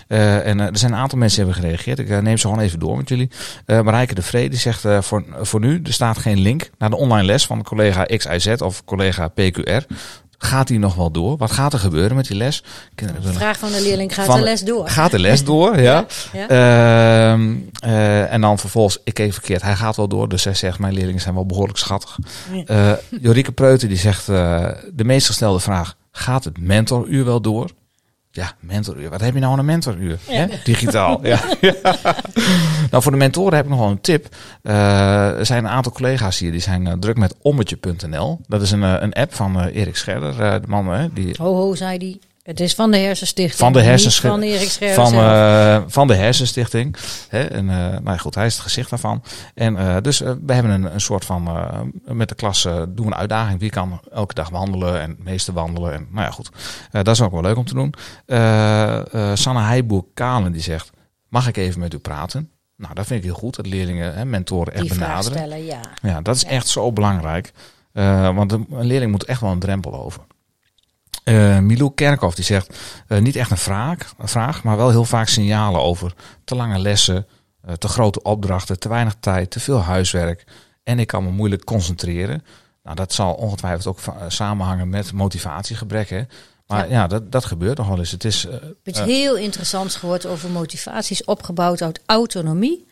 Eh, 0.08 0.46
en 0.46 0.60
eh, 0.60 0.66
er 0.66 0.78
zijn 0.78 0.92
een 0.92 0.98
aantal 0.98 1.18
mensen 1.18 1.44
die 1.44 1.52
hebben 1.52 1.64
gereageerd. 1.70 1.98
Ik 1.98 2.08
eh, 2.16 2.18
neem 2.22 2.36
ze 2.36 2.46
gewoon 2.48 2.62
even 2.62 2.78
door 2.78 2.96
met 2.96 3.08
jullie. 3.08 3.30
Eh 3.66 3.80
Marijke 3.80 4.14
de 4.14 4.22
Vrede 4.22 4.56
zegt 4.56 4.84
eh, 4.84 5.00
voor, 5.02 5.24
voor 5.40 5.60
nu, 5.60 5.80
er 5.84 5.92
staat 5.92 6.18
geen 6.18 6.38
link 6.40 6.70
naar 6.78 6.90
de 6.90 6.96
online 6.96 7.24
les 7.26 7.46
van 7.46 7.62
collega 7.62 8.04
XIZ 8.04 8.46
of 8.58 8.84
collega 8.84 9.28
PQR. 9.28 9.82
Gaat 10.42 10.66
die 10.66 10.78
nog 10.78 10.94
wel 10.94 11.10
door? 11.10 11.36
Wat 11.36 11.50
gaat 11.50 11.72
er 11.72 11.78
gebeuren 11.78 12.16
met 12.16 12.26
die 12.26 12.36
les? 12.36 12.62
Kinderen 12.94 13.22
willen 13.22 13.38
Vraag 13.38 13.58
van 13.58 13.72
de 13.72 13.82
leerling, 13.82 14.14
gaat 14.14 14.26
Van- 14.26 14.36
de 14.36 14.42
les 14.42 14.60
door? 14.60 14.88
Gaat 14.88 15.10
de 15.10 15.18
les 15.18 15.44
door, 15.44 15.80
ja. 15.88 16.06
Ja? 16.32 16.48
Ehm, 16.48 17.54
eh, 17.78 18.32
en 18.32 18.40
dan 18.40 18.58
vervolgens, 18.58 18.98
ik 19.04 19.14
keek 19.14 19.32
verkeerd, 19.32 19.62
hij 19.62 19.74
gaat 19.76 19.96
wel 19.96 20.08
door. 20.08 20.28
Dus 20.28 20.42
zij 20.42 20.54
zegt, 20.54 20.78
mijn 20.78 20.94
leerlingen 20.94 21.20
zijn 21.20 21.34
wel 21.34 21.46
behoorlijk 21.46 21.78
schattig. 21.78 22.18
Ja. 22.52 22.64
Eh, 22.64 22.92
Jorike 23.20 23.52
Preuter 23.52 23.88
die 23.88 23.96
zegt, 23.98 24.28
eh, 24.28 24.68
de 24.92 25.04
meest 25.04 25.26
gestelde 25.26 25.60
vraag, 25.60 25.96
gaat 26.12 26.44
het 26.44 26.58
mentoruur 26.60 27.24
wel 27.24 27.40
door? 27.40 27.70
Ja, 28.34 28.52
mentoruur. 28.60 29.10
Wat 29.10 29.20
heb 29.20 29.34
je 29.34 29.40
nou 29.40 29.52
aan 29.52 29.58
een 29.58 29.64
mentoruur? 29.64 30.18
Hè? 30.24 30.46
Digitaal. 30.64 31.26
ja. 31.26 31.40
nou, 32.90 33.02
voor 33.02 33.12
de 33.12 33.18
mentoren 33.18 33.54
heb 33.54 33.64
ik 33.64 33.70
nog 33.70 33.80
wel 33.80 33.90
een 33.90 34.00
tip. 34.00 34.36
Eh, 34.62 35.38
er 35.38 35.46
zijn 35.46 35.64
een 35.64 35.70
aantal 35.70 35.92
collega's 35.92 36.38
hier 36.38 36.50
die 36.50 36.60
zijn 36.60 36.86
eh, 36.86 36.92
druk 36.92 37.16
met 37.16 37.34
ommetje.nl. 37.42 38.40
Dat 38.46 38.62
is 38.62 38.70
een, 38.70 38.82
eh, 38.82 38.94
een 38.98 39.12
app 39.12 39.34
van 39.34 39.64
Erik 39.64 39.96
Scherder, 39.96 40.60
de 40.60 40.68
man 40.68 41.10
die 41.14 41.34
Ho, 41.38 41.54
ho, 41.54 41.74
zei 41.74 41.98
die. 41.98 42.20
Het 42.42 42.60
is 42.60 42.74
van 42.74 42.90
de 42.90 42.96
hersenstichting. 42.96 43.58
Van 43.58 43.72
de 43.72 43.82
Hersenstichting. 43.82 44.94
Van 44.94 45.06
Scherder 45.06 45.90
van, 45.90 46.06
de 46.06 46.14
Hersenstichting. 46.14 46.96
Hè? 47.28 47.42
En, 47.44 47.70
eh, 47.70 47.76
nou 47.76 48.04
ja, 48.04 48.16
goed, 48.16 48.34
hij 48.34 48.46
is 48.46 48.52
het 48.52 48.62
gezicht 48.62 48.90
daarvan. 48.90 49.22
En 49.54 49.76
eh, 49.76 49.96
dus 50.02 50.18
we 50.18 50.52
hebben 50.52 50.72
een, 50.72 50.94
een 50.94 51.00
soort 51.00 51.24
van, 51.24 51.48
met 52.04 52.28
de 52.28 52.34
klas 52.34 52.62
doen 52.62 52.94
we 52.96 53.02
een 53.06 53.14
uitdaging. 53.14 53.60
Wie 53.60 53.70
kan 53.70 54.00
elke 54.12 54.34
dag 54.34 54.48
wandelen 54.48 55.00
en 55.00 55.10
het 55.10 55.24
meeste 55.24 55.52
wandelen. 55.52 55.92
En 55.92 56.06
nou 56.10 56.24
ja, 56.24 56.30
goed. 56.30 56.50
Dat 56.90 57.08
is 57.08 57.20
ook 57.20 57.32
wel 57.32 57.40
leuk 57.42 57.56
om 57.56 57.64
te 57.64 57.74
doen. 57.74 57.94
Sanne 59.36 59.60
Heijboer-Kalen 59.60 60.52
die 60.52 60.62
zegt, 60.62 60.90
mag 61.28 61.48
ik 61.48 61.56
even 61.56 61.80
met 61.80 61.94
u 61.94 61.98
praten? 61.98 62.50
Nou, 62.76 62.94
dat 62.94 63.06
vind 63.06 63.18
ik 63.18 63.24
heel 63.26 63.34
goed. 63.38 63.56
Dat 63.56 63.66
leerlingen 63.66 64.14
en 64.14 64.30
mentoren 64.30 64.72
echt 64.72 64.82
die 64.82 64.92
benaderen. 64.94 65.38
stellen, 65.38 65.64
ja. 65.64 65.80
Ja, 66.02 66.20
dat 66.20 66.36
is 66.36 66.42
Ja. 66.42 66.48
echt 66.48 66.68
zo 66.68 66.92
belangrijk. 66.92 67.52
Want 68.34 68.52
een 68.52 68.66
leerling 68.70 69.10
moet 69.10 69.24
echt 69.24 69.40
wel 69.40 69.50
een 69.50 69.58
drempel 69.58 69.94
over. 69.94 70.22
Eh 71.24 71.58
Milou 71.58 71.92
Kerkhoff 71.94 72.34
die 72.34 72.44
zegt, 72.44 72.78
eh, 73.06 73.18
niet 73.18 73.36
echt 73.36 73.50
een 73.50 73.56
vraag, 73.56 74.14
een 74.18 74.28
vraag, 74.28 74.62
maar 74.62 74.76
wel 74.76 74.90
heel 74.90 75.04
vaak 75.04 75.28
signalen 75.28 75.80
over 75.80 76.14
te 76.44 76.54
lange 76.54 76.78
lessen, 76.78 77.26
eh, 77.62 77.74
te 77.74 77.88
grote 77.88 78.22
opdrachten, 78.22 78.78
te 78.78 78.88
weinig 78.88 79.14
tijd, 79.20 79.50
te 79.50 79.60
veel 79.60 79.80
huiswerk. 79.80 80.44
En 80.82 80.98
ik 80.98 81.06
kan 81.06 81.24
me 81.24 81.30
moeilijk 81.30 81.64
concentreren. 81.64 82.44
Nou, 82.82 82.96
dat 82.96 83.12
zal 83.12 83.34
ongetwijfeld 83.34 83.86
ook 83.86 83.98
samenhangen 84.28 84.88
met 84.88 85.12
motivatiegebrek. 85.12 86.08
Hè? 86.08 86.22
Maar 86.66 86.90
ja, 86.90 87.06
dat, 87.06 87.32
dat 87.32 87.44
gebeurt 87.44 87.78
nog 87.78 87.88
wel 87.88 87.98
eens. 87.98 88.10
Het 88.10 88.24
is, 88.24 88.46
eh, 88.84 89.04
heel 89.04 89.36
interessants 89.36 89.96
gehoord 89.96 90.26
over 90.26 90.50
motivaties 90.50 91.24
opgebouwd 91.24 91.82
uit 91.82 92.00
autonomie, 92.06 92.86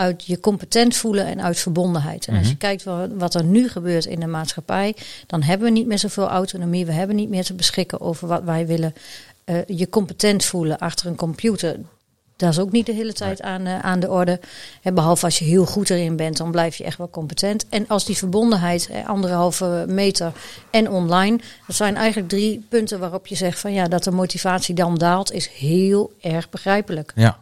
uit 0.00 0.26
je 0.26 0.40
competent 0.40 0.96
voelen 0.96 1.26
en 1.26 1.42
uit 1.42 1.58
verbondenheid. 1.58 2.26
En 2.26 2.34
als 2.34 2.42
je 2.46 2.50
Mhm. 2.50 2.58
kijkt 2.60 2.82
wa- 2.84 3.08
wat 3.08 3.34
er 3.34 3.44
nu 3.44 3.68
gebeurt 3.68 4.04
in 4.04 4.20
de 4.20 4.26
maatschappij, 4.26 4.96
dan 5.26 5.42
hebben 5.42 5.66
we 5.66 5.72
niet 5.72 5.86
meer 5.86 5.98
zoveel 5.98 6.28
autonomie. 6.28 6.86
We 6.86 6.92
hebben 6.92 7.16
niet 7.16 7.28
meer 7.28 7.44
te 7.44 7.54
beschikken 7.54 8.00
over 8.00 8.28
wat 8.28 8.42
wij 8.42 8.66
willen. 8.66 8.94
Eh, 9.44 9.56
je 9.66 9.88
competent 9.88 10.44
voelen 10.44 10.78
achter 10.78 11.06
een 11.06 11.16
computer. 11.16 11.76
Dat 12.36 12.50
is 12.50 12.58
ook 12.58 12.72
niet 12.72 12.86
de 12.86 12.92
hele 12.92 13.12
tijd 13.12 13.42
aan, 13.42 13.66
eh, 13.66 13.78
aan 13.78 14.00
de 14.00 14.10
orde. 14.10 14.40
En 14.82 14.94
behalve 14.94 15.24
als 15.24 15.38
je 15.38 15.44
heel 15.44 15.66
goed 15.66 15.90
erin 15.90 16.16
bent, 16.16 16.36
dan 16.36 16.50
blijf 16.50 16.76
je 16.76 16.84
echt 16.84 16.98
wel 16.98 17.10
competent. 17.10 17.68
En 17.68 17.88
als 17.88 18.04
die 18.04 18.16
verbondenheid, 18.16 18.88
eh, 18.90 19.08
anderhalve 19.08 19.84
meter 19.88 20.32
en 20.70 20.90
online, 20.90 21.38
dat 21.66 21.76
zijn 21.76 21.96
eigenlijk 21.96 22.28
drie 22.28 22.66
punten 22.68 22.98
waarop 22.98 23.26
je 23.26 23.34
zegt 23.34 23.58
van 23.60 23.72
ja, 23.72 23.88
dat 23.88 24.04
de 24.04 24.10
motivatie 24.10 24.74
dan 24.74 24.94
daalt, 24.98 25.32
is 25.32 25.48
heel 25.48 26.12
erg 26.20 26.50
begrijpelijk. 26.50 27.12
Ja. 27.14 27.38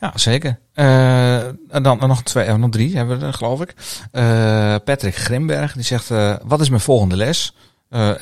Ja, 0.00 0.12
zeker. 0.18 0.58
Eh, 0.74 1.46
en 1.46 1.82
dan 1.82 1.98
nog, 1.98 2.22
twee, 2.22 2.44
eh, 2.44 2.54
nog 2.54 2.70
drie 2.70 2.96
hebben 2.96 3.18
we 3.18 3.26
er, 3.26 3.32
geloof 3.32 3.60
ik. 3.60 3.74
Eh, 4.10 4.74
Patrick 4.84 5.16
Grimberg, 5.16 5.72
die 5.72 5.82
zegt, 5.82 6.08
wat 6.44 6.60
is 6.60 6.68
mijn 6.68 6.80
volgende 6.80 7.16
les? 7.16 7.54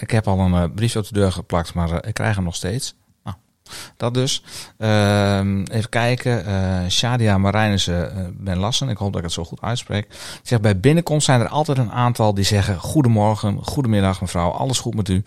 Ik 0.01 0.11
heb 0.11 0.29
al 0.29 0.39
een 0.39 0.73
briefje 0.73 0.99
op 0.99 1.07
de 1.07 1.15
deur 1.15 1.33
geplakt, 1.33 1.75
maar 1.75 2.07
ik 2.07 2.15
krijg 2.15 2.35
hem 2.35 2.45
nog 2.45 2.55
steeds. 2.55 2.95
Nou, 3.25 3.37
dat 3.97 4.15
dus. 4.15 4.43
Ehm, 4.79 5.63
even 5.63 5.89
kijken. 5.89 6.45
Shadia 6.91 7.39
Marijnissen 7.39 8.35
Ben 8.39 8.59
Lassen, 8.59 8.89
ik 8.89 8.97
hoop 8.97 9.09
dat 9.09 9.19
ik 9.19 9.27
het 9.27 9.35
zo 9.35 9.45
goed 9.45 9.61
uitspreek. 9.61 10.09
Die 10.09 10.19
zegt, 10.43 10.63
bij 10.63 10.81
binnenkomst 10.81 11.25
zijn 11.25 11.41
er 11.41 11.49
altijd 11.49 11.79
een 11.79 11.93
aantal 11.93 12.35
die 12.35 12.45
zeggen, 12.45 12.79
goedemorgen, 12.79 13.59
goedemiddag 13.63 14.21
mevrouw, 14.21 14.51
alles 14.51 14.79
goed 14.79 14.95
met 14.95 15.09
u? 15.09 15.25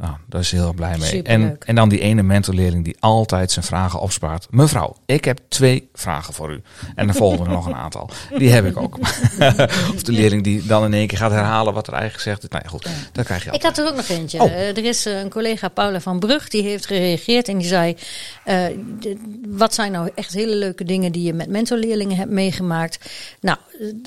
Nou, 0.00 0.14
daar 0.26 0.40
is 0.40 0.48
ze 0.48 0.56
heel 0.56 0.72
blij 0.72 0.98
mee. 0.98 1.22
En, 1.22 1.40
Superleuk. 1.40 1.64
en 1.64 1.74
dan 1.74 1.88
die 1.88 2.00
ene 2.00 2.22
mentorleerling 2.22 2.84
die 2.84 2.96
altijd 3.00 3.50
zijn 3.50 3.64
vragen 3.64 4.00
opspaart. 4.00 4.46
Mevrouw, 4.50 4.96
ik 5.06 5.24
heb 5.24 5.40
twee 5.48 5.88
vragen 5.94 6.34
voor 6.34 6.52
u. 6.52 6.62
En 6.94 7.06
dan 7.06 7.14
volgen 7.14 7.44
er 7.46 7.52
nog 7.52 7.66
een 7.66 7.74
aantal. 7.74 8.10
Die 8.36 8.50
heb 8.50 8.64
ik 8.66 8.76
ook. 8.76 8.98
of 9.94 10.02
de 10.02 10.12
leerling 10.12 10.42
die 10.42 10.66
dan 10.66 10.84
in 10.84 10.94
één 10.94 11.06
keer 11.06 11.18
gaat 11.18 11.30
herhalen 11.30 11.74
wat 11.74 11.86
er 11.86 11.92
eigenlijk 11.92 12.22
gezegd 12.22 12.42
is. 12.42 12.48
Nou 12.48 12.62
ja, 12.64 12.70
goed, 12.70 12.88
dat 13.12 13.24
krijg 13.24 13.44
je 13.44 13.48
Ik 13.48 13.52
altijd. 13.52 13.76
had 13.76 13.86
er 13.86 13.90
ook 13.90 13.96
nog 13.96 14.08
eentje. 14.08 14.40
Oh. 14.40 14.50
Eh, 14.50 14.76
er 14.76 14.84
is 14.84 15.06
eh, 15.06 15.20
een 15.20 15.30
collega 15.30 15.68
Paula 15.68 16.00
van 16.00 16.18
Brug 16.18 16.48
die 16.48 16.62
heeft 16.62 16.86
gereageerd 16.86 17.48
en 17.48 17.58
die 17.58 17.68
zei: 17.68 17.96
eh, 18.44 18.64
Wat 19.48 19.74
zijn 19.74 19.92
nou 19.92 20.10
echt 20.14 20.32
hele 20.32 20.56
leuke 20.56 20.84
dingen 20.84 21.12
die 21.12 21.22
je 21.22 21.32
met 21.32 21.48
mentorleerlingen 21.48 22.16
hebt 22.16 22.30
meegemaakt? 22.30 23.10
Nou, 23.40 23.58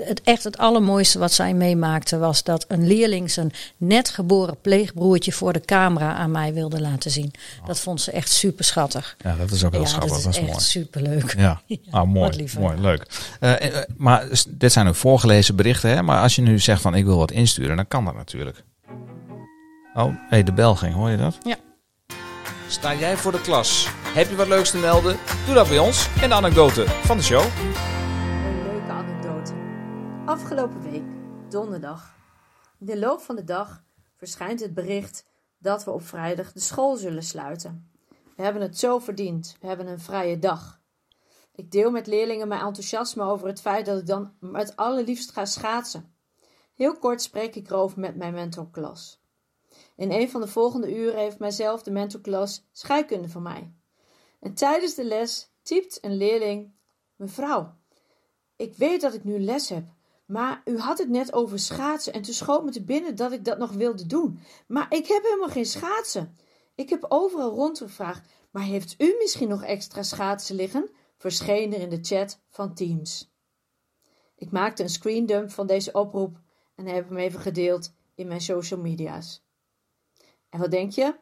het 0.04 0.22
echt 0.24 0.44
het 0.44 0.58
allermooiste 0.58 1.20
wat 1.20 1.32
zij 1.32 1.54
meemaakte 1.54 2.18
was 2.18 2.44
dat 2.44 2.66
een 2.68 2.88
leerling 2.88 3.32
zijn 3.32 3.52
net 3.78 4.10
geboren 4.10 4.58
pleegbroertje 4.62 5.32
voor 5.32 5.54
de 5.54 5.60
camera 5.84 6.14
aan 6.16 6.32
mij 6.32 6.54
wilde 6.54 6.82
laten 6.82 7.12
zien. 7.12 7.32
Dat 7.66 7.80
vond 7.80 8.02
ze 8.02 8.12
echt 8.12 8.30
super 8.32 8.66
schattig. 8.66 9.16
Ja, 9.24 9.36
dat 9.36 9.52
is 9.52 9.64
ook 9.64 9.72
heel 9.72 9.82
Ja, 9.82 9.88
schattig. 9.88 10.12
dat 10.12 10.24
Dat 10.24 10.32
is 10.32 10.38
is 10.38 10.44
echt 10.44 10.52
mooi. 10.52 10.64
super 10.64 11.02
leuk. 11.02 11.34
Ja, 11.44 11.62
ah, 11.92 12.08
mooi, 12.08 12.50
mooi, 12.60 12.78
leuk. 12.80 13.06
Eh, 13.40 13.78
eh, 13.82 13.84
maar 13.98 14.28
dit 14.50 14.72
zijn 14.72 14.88
ook 14.88 14.96
voorgelezen 14.96 15.56
berichten, 15.56 15.90
hè? 15.90 16.02
Maar 16.02 16.22
als 16.22 16.36
je 16.36 16.42
nu 16.42 16.60
zegt 16.60 16.82
van 16.82 16.96
ik 16.96 17.06
wil 17.06 17.18
wat 17.18 17.32
insturen, 17.32 17.76
dan 17.76 17.88
kan 17.88 18.06
dat 18.06 18.16
natuurlijk. 18.16 18.64
Oh, 19.94 20.16
hey, 20.30 20.44
de 20.44 20.54
bel 20.54 20.76
ging, 20.76 20.94
hoor 20.94 21.10
je 21.10 21.18
dat? 21.18 21.38
Ja. 21.44 21.56
Sta 22.68 22.96
jij 22.96 23.18
voor 23.18 23.32
de 23.32 23.42
klas? 23.42 23.88
Heb 24.04 24.30
je 24.30 24.36
wat 24.36 24.48
leuks 24.48 24.70
te 24.72 24.78
melden? 24.78 25.18
Doe 25.46 25.54
dat 25.56 25.68
bij 25.68 25.80
ons 25.80 26.08
in 26.22 26.30
de 26.30 26.36
anekdote 26.36 26.86
van 26.88 27.18
de 27.18 27.24
show. 27.24 27.44
Een 27.44 28.64
leuke 28.72 28.92
anekdote. 28.92 29.54
Afgelopen 30.26 30.92
week, 30.92 31.04
donderdag. 31.50 32.16
In 32.80 32.86
de 32.86 33.00
loop 33.00 33.22
van 33.22 33.36
de 33.36 33.44
dag 33.44 33.84
verschijnt 34.18 34.60
het 34.60 34.74
bericht 34.74 35.26
dat 35.64 35.84
we 35.84 35.91
op 35.91 36.05
vrijdag 36.05 36.51
de 36.51 36.59
school 36.59 36.95
zullen 36.95 37.24
sluiten. 37.24 37.91
We 38.36 38.43
hebben 38.43 38.61
het 38.61 38.80
zo 38.80 38.99
verdiend. 38.99 39.57
We 39.59 39.68
hebben 39.68 39.88
een 39.88 39.99
vrije 39.99 40.39
dag. 40.39 40.82
Ik 41.55 41.72
deel 41.72 41.91
met 41.91 42.07
leerlingen 42.07 42.47
mijn 42.47 42.61
enthousiasme 42.61 43.24
over 43.24 43.47
het 43.47 43.61
feit 43.61 43.86
dat 43.86 43.99
ik 43.99 44.05
dan 44.05 44.34
het 44.51 44.76
allerliefst 44.76 45.32
ga 45.32 45.45
schaatsen. 45.45 46.16
Heel 46.74 46.97
kort 46.97 47.22
spreek 47.22 47.55
ik 47.55 47.70
erover 47.70 47.99
met 47.99 48.16
mijn 48.16 48.34
mentorklas. 48.34 49.22
In 49.95 50.11
een 50.11 50.30
van 50.30 50.41
de 50.41 50.47
volgende 50.47 50.95
uren 50.95 51.20
heeft 51.20 51.39
mijzelf 51.39 51.84
de 51.84 51.91
mentorklas 51.91 52.68
scheikunde 52.72 53.30
van 53.30 53.41
mij. 53.41 53.74
En 54.39 54.53
tijdens 54.53 54.95
de 54.95 55.05
les 55.05 55.51
typt 55.61 55.97
een 56.01 56.18
leerling: 56.18 56.74
Mevrouw, 57.16 57.76
ik 58.55 58.76
weet 58.76 59.01
dat 59.01 59.14
ik 59.14 59.24
nu 59.24 59.39
les 59.39 59.70
heb, 59.70 59.84
maar 60.26 60.61
u 60.65 60.80
had 60.80 60.97
het 60.97 61.09
net 61.09 61.34
over 61.34 61.59
schaatsen 61.59 62.13
en 62.13 62.21
toen 62.21 62.34
schoot 62.34 62.63
me 62.63 62.71
te 62.71 62.84
binnen 62.84 63.15
dat 63.15 63.32
ik 63.32 63.45
dat 63.45 63.57
nog 63.57 63.71
wilde 63.71 64.05
doen. 64.05 64.39
Maar 64.67 64.93
ik 64.93 65.07
heb 65.07 65.24
helemaal 65.24 65.49
geen 65.49 65.65
schaatsen. 65.65 66.36
Ik 66.76 66.89
heb 66.89 67.05
overal 67.07 67.51
rondgevraagd, 67.51 68.28
maar 68.51 68.63
heeft 68.63 68.95
u 68.97 69.15
misschien 69.19 69.49
nog 69.49 69.63
extra 69.63 70.03
schaatsen 70.03 70.55
liggen? 70.55 70.89
verscheen 71.24 71.74
er 71.74 71.80
in 71.80 71.89
de 71.89 71.99
chat 72.01 72.39
van 72.49 72.74
Teams. 72.74 73.32
Ik 74.36 74.51
maakte 74.51 74.84
een 74.84 74.89
screendump 74.89 75.51
van 75.51 75.67
deze 75.67 75.91
oproep 75.91 76.39
en 76.76 76.86
heb 76.86 77.07
hem 77.07 77.17
even 77.17 77.39
gedeeld 77.39 77.93
in 78.15 78.28
mijn 78.28 78.41
social 78.41 78.80
media's. 78.80 79.43
En 80.49 80.59
wat 80.59 80.71
denk 80.71 80.91
je? 80.91 81.15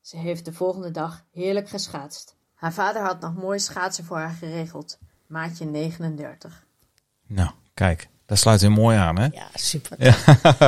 Ze 0.00 0.16
heeft 0.16 0.44
de 0.44 0.52
volgende 0.52 0.90
dag 0.90 1.24
heerlijk 1.30 1.68
geschaatst. 1.68 2.36
Haar 2.54 2.72
vader 2.72 3.02
had 3.02 3.20
nog 3.20 3.34
mooi 3.34 3.58
schaatsen 3.58 4.04
voor 4.04 4.16
haar 4.16 4.30
geregeld. 4.30 4.98
Maatje 5.26 5.64
39. 5.64 6.66
Nou, 7.26 7.50
kijk. 7.80 8.08
Dat 8.26 8.38
sluit 8.38 8.60
weer 8.60 8.72
mooi 8.72 8.96
aan, 8.96 9.18
hè? 9.18 9.24
Ja, 9.24 9.46
super. 9.54 9.96
Ja, 9.98 10.14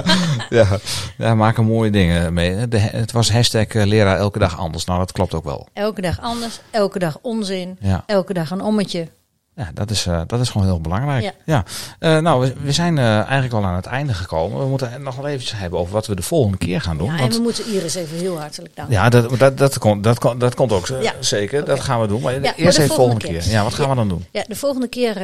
ja, 0.59 0.79
daar 1.19 1.37
maken 1.37 1.65
mooie 1.65 1.91
dingen 1.91 2.33
mee. 2.33 2.69
De, 2.69 2.79
het 2.79 3.13
was 3.13 3.33
hashtag 3.33 3.67
eh, 3.67 3.85
leraar 3.87 4.17
elke 4.19 4.39
dag 4.39 4.59
anders. 4.59 4.85
Nou, 4.85 4.99
dat 4.99 5.13
klopt 5.13 5.35
ook 5.35 5.45
wel. 5.45 5.69
Elke 5.73 6.01
dag 6.01 6.21
anders, 6.21 6.61
elke 6.71 6.99
dag 6.99 7.19
onzin, 7.23 7.77
Ja, 7.81 8.03
elke 8.07 8.33
dag 8.33 8.51
een 8.51 8.61
ommetje. 8.61 9.09
Ja 9.55 9.71
dat, 9.75 9.91
is, 9.91 10.07
eh, 10.07 10.21
dat 10.27 10.41
is 10.41 10.49
gewoon 10.51 10.67
heel 10.67 10.81
belangrijk. 10.81 11.23
Ja. 11.23 11.33
Ja. 11.45 11.65
Eh, 11.99 12.19
nou, 12.19 12.41
we, 12.41 12.55
we 12.63 12.73
zijn 12.73 12.99
eh, 12.99 13.17
eigenlijk 13.17 13.53
al 13.53 13.65
aan 13.65 13.75
het 13.75 13.87
einde 13.87 14.15
gekomen. 14.15 14.59
We 14.59 14.67
moeten 14.67 15.03
nog 15.03 15.17
wel 15.17 15.27
eventjes 15.27 15.59
hebben 15.59 15.79
over 15.79 15.93
wat 15.93 16.07
we 16.07 16.15
de 16.15 16.23
volgende 16.23 16.59
keer 16.59 16.81
gaan 16.81 16.97
doen. 16.99 17.07
Ja, 17.07 17.13
en 17.13 17.19
want- 17.21 17.35
we 17.37 17.41
moeten 17.43 17.67
Iris 17.73 17.95
even 17.95 18.17
heel 18.17 18.41
hartelijk 18.41 18.77
danken. 18.77 18.95
ja, 18.95 19.09
dat, 19.09 19.39
dat, 19.39 19.59
dat, 19.59 19.79
komt, 19.79 20.05
dat, 20.05 20.19
komt, 20.19 20.41
dat 20.41 20.55
komt 20.55 20.73
ook 20.73 20.87
Ja. 20.87 21.13
zeker. 21.21 21.65
Dat 21.65 21.81
gaan 21.81 22.01
we 22.01 22.07
doen. 22.07 22.21
Maar 22.21 22.33
eerst 22.33 22.57
de 22.57 22.61
even 22.63 22.73
volgende 22.73 22.95
volgende 22.95 23.25
keer. 23.27 23.41
keer. 23.43 23.51
Ja, 23.53 23.63
wat 23.63 23.75
gaan 23.75 23.89
we 23.89 23.95
dan 23.95 24.09
doen? 24.09 24.25
Ja, 24.31 24.45
de 24.49 24.57
volgende 24.57 24.89
keer 24.89 25.15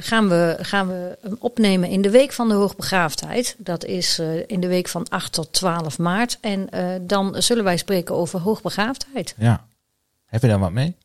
gaan, 0.00 0.28
we, 0.28 0.56
gaan 0.60 0.88
we 0.88 1.18
hem 1.22 1.36
opnemen 1.38 1.88
in 1.88 2.02
de 2.02 2.10
week 2.10 2.32
van 2.32 2.48
de 2.48 2.54
hoogbegaafdheid. 2.54 3.54
Dat 3.58 3.84
is 3.84 4.18
in 4.46 4.60
de 4.60 4.68
week 4.68 4.88
van 4.88 5.06
8 5.08 5.32
tot 5.32 5.52
12 5.52 5.98
maart. 5.98 6.38
En 6.40 6.68
dan 7.02 7.34
zullen 7.38 7.64
wij 7.64 7.76
spreken 7.76 8.14
over 8.14 8.40
hoogbegaafdheid. 8.40 9.34
Ja. 9.38 9.66
Heb 10.26 10.42
je 10.42 10.48
daar 10.48 10.58
wat 10.58 10.72
mee? 10.72 10.96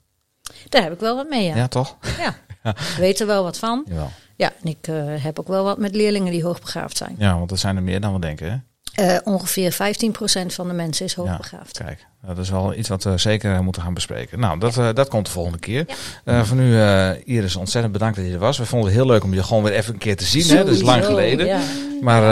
Daar 0.69 0.83
heb 0.83 0.93
ik 0.93 0.99
wel 0.99 1.15
wat 1.15 1.29
mee, 1.29 1.43
ja. 1.45 1.55
Ja, 1.55 1.67
toch? 1.67 1.97
ja. 2.19 2.35
Ik 2.63 2.95
weet 2.97 3.19
er 3.19 3.27
wel 3.27 3.43
wat 3.43 3.57
van. 3.57 3.85
Jawel. 3.87 4.11
Ja, 4.35 4.51
en 4.63 4.69
ik 4.69 4.87
eh, 4.87 4.95
heb 5.23 5.39
ook 5.39 5.47
wel 5.47 5.63
wat 5.63 5.77
met 5.77 5.95
leerlingen 5.95 6.31
die 6.31 6.43
hoogbegaafd 6.43 6.97
zijn. 6.97 7.15
Ja, 7.17 7.37
want 7.37 7.51
er 7.51 7.57
zijn 7.57 7.75
er 7.75 7.83
meer 7.83 8.01
dan 8.01 8.13
we 8.13 8.19
denken, 8.19 8.51
hè? 8.51 8.57
Eh, 8.91 9.17
ongeveer 9.23 9.71
15% 9.71 10.53
van 10.53 10.67
de 10.67 10.73
mensen 10.73 11.05
is 11.05 11.13
hoogbegaafd. 11.13 11.77
Kijk, 11.77 12.05
dat 12.25 12.37
is 12.37 12.49
wel 12.49 12.73
iets 12.75 12.89
wat 12.89 13.03
we 13.03 13.17
zeker 13.17 13.63
moeten 13.63 13.81
gaan 13.81 13.93
bespreken. 13.93 14.39
Nou, 14.39 14.59
dat, 14.59 14.77
eh, 14.77 14.89
dat 14.93 15.07
komt 15.07 15.25
de 15.25 15.31
volgende 15.31 15.59
keer. 15.59 15.85
Eh, 16.25 16.43
voor 16.43 16.57
nu, 16.57 16.79
eh, 16.81 17.09
Iris, 17.25 17.55
ontzettend 17.55 17.93
bedankt 17.93 18.15
dat 18.15 18.25
je 18.25 18.31
er 18.33 18.39
was. 18.39 18.57
We 18.57 18.65
vonden 18.65 18.87
het 18.89 18.97
heel 18.97 19.07
leuk 19.07 19.23
om 19.23 19.33
je 19.33 19.43
gewoon 19.43 19.63
weer 19.63 19.73
even 19.73 19.93
een 19.93 19.99
keer 19.99 20.17
te 20.17 20.23
zien. 20.25 20.57
Hè? 20.57 20.63
Dat 20.63 20.73
is 20.73 20.81
lang 20.81 21.05
geleden. 21.05 21.45
Ja. 21.45 21.59
Maar 22.01 22.23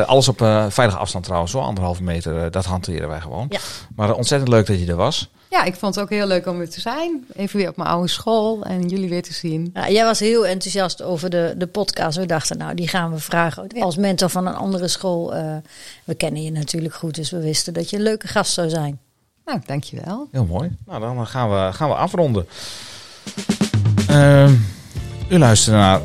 eh, 0.00 0.08
alles 0.08 0.28
op 0.28 0.42
eh, 0.42 0.66
veilige 0.68 0.98
afstand 0.98 1.24
trouwens, 1.24 1.52
zo 1.52 1.58
anderhalve 1.58 2.02
meter, 2.02 2.44
eh, 2.44 2.50
dat 2.50 2.64
hanteren 2.64 3.08
wij 3.08 3.20
gewoon. 3.20 3.46
Ja. 3.48 3.58
Maar 3.96 4.08
eh, 4.08 4.16
ontzettend 4.16 4.50
leuk 4.50 4.66
dat 4.66 4.78
je 4.80 4.86
er 4.86 4.96
was. 4.96 5.30
Ja, 5.54 5.64
ik 5.64 5.74
vond 5.74 5.94
het 5.94 6.04
ook 6.04 6.10
heel 6.10 6.26
leuk 6.26 6.46
om 6.46 6.58
weer 6.58 6.70
te 6.70 6.80
zijn. 6.80 7.26
Even 7.34 7.58
weer 7.58 7.68
op 7.68 7.76
mijn 7.76 7.88
oude 7.88 8.08
school 8.08 8.62
en 8.62 8.88
jullie 8.88 9.08
weer 9.08 9.22
te 9.22 9.32
zien. 9.32 9.70
Ja, 9.74 9.90
jij 9.90 10.04
was 10.04 10.20
heel 10.20 10.46
enthousiast 10.46 11.02
over 11.02 11.30
de, 11.30 11.54
de 11.56 11.66
podcast. 11.66 12.16
We 12.16 12.26
dachten, 12.26 12.58
nou, 12.58 12.74
die 12.74 12.88
gaan 12.88 13.12
we 13.12 13.18
vragen 13.18 13.68
als 13.80 13.96
mentor 13.96 14.28
van 14.28 14.46
een 14.46 14.54
andere 14.54 14.88
school. 14.88 15.34
Eh, 15.34 15.56
we 16.04 16.14
kennen 16.14 16.42
je 16.42 16.50
natuurlijk 16.50 16.94
goed, 16.94 17.14
dus 17.14 17.30
we 17.30 17.40
wisten 17.40 17.72
dat 17.72 17.90
je 17.90 17.96
een 17.96 18.02
leuke 18.02 18.28
gast 18.28 18.52
zou 18.52 18.68
zijn. 18.68 18.98
Nou, 19.44 19.60
dankjewel. 19.66 20.28
Heel 20.30 20.44
mooi. 20.44 20.76
Nou, 20.86 21.00
dan 21.00 21.26
gaan 21.26 21.50
we, 21.50 21.72
gaan 21.72 21.88
we 21.88 21.94
afronden. 21.94 22.46
Ehm, 24.08 24.52
u 25.28 25.38
luistert 25.38 25.76
naar 25.76 26.00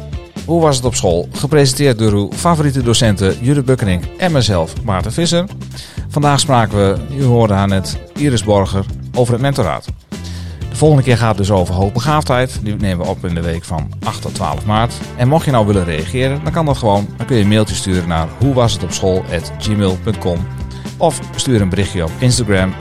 Hoe 0.45 0.61
was 0.61 0.75
het 0.75 0.85
op 0.85 0.95
school? 0.95 1.27
Gepresenteerd 1.31 1.97
door 1.97 2.11
uw 2.11 2.31
favoriete 2.31 2.83
docenten 2.83 3.43
Judith 3.43 3.65
Bukkerink 3.65 4.03
en 4.17 4.31
mezelf, 4.31 4.83
Maarten 4.83 5.13
Visser. 5.13 5.45
Vandaag 6.07 6.39
spraken 6.39 6.77
we, 6.77 7.15
u 7.15 7.23
hoorde 7.23 7.53
haar 7.53 7.67
net, 7.67 7.97
Iris 8.15 8.43
Borger 8.43 8.85
over 9.13 9.33
het 9.33 9.41
mentoraat. 9.41 9.85
De 10.69 10.75
volgende 10.75 11.03
keer 11.03 11.17
gaat 11.17 11.37
het 11.37 11.37
dus 11.37 11.51
over 11.51 11.73
hoogbegaafdheid. 11.73 12.59
Die 12.63 12.75
nemen 12.75 13.05
we 13.05 13.11
op 13.11 13.25
in 13.25 13.35
de 13.35 13.41
week 13.41 13.63
van 13.63 13.91
8 14.03 14.21
tot 14.21 14.35
12 14.35 14.65
maart. 14.65 14.93
En 15.17 15.27
mocht 15.27 15.45
je 15.45 15.51
nou 15.51 15.65
willen 15.65 15.83
reageren, 15.83 16.43
dan 16.43 16.51
kan 16.51 16.65
dat 16.65 16.77
gewoon. 16.77 17.07
Dan 17.17 17.25
kun 17.25 17.35
je 17.35 17.41
een 17.41 17.49
mailtje 17.49 17.75
sturen 17.75 18.07
naar 18.07 18.27
hoe 18.39 18.53
was 18.53 18.73
het 18.73 18.83
op 18.83 18.91
school@gmail.com 18.91 20.47
of 20.97 21.19
stuur 21.35 21.61
een 21.61 21.69
berichtje 21.69 22.03
op 22.03 22.11
Instagram, 22.19 22.73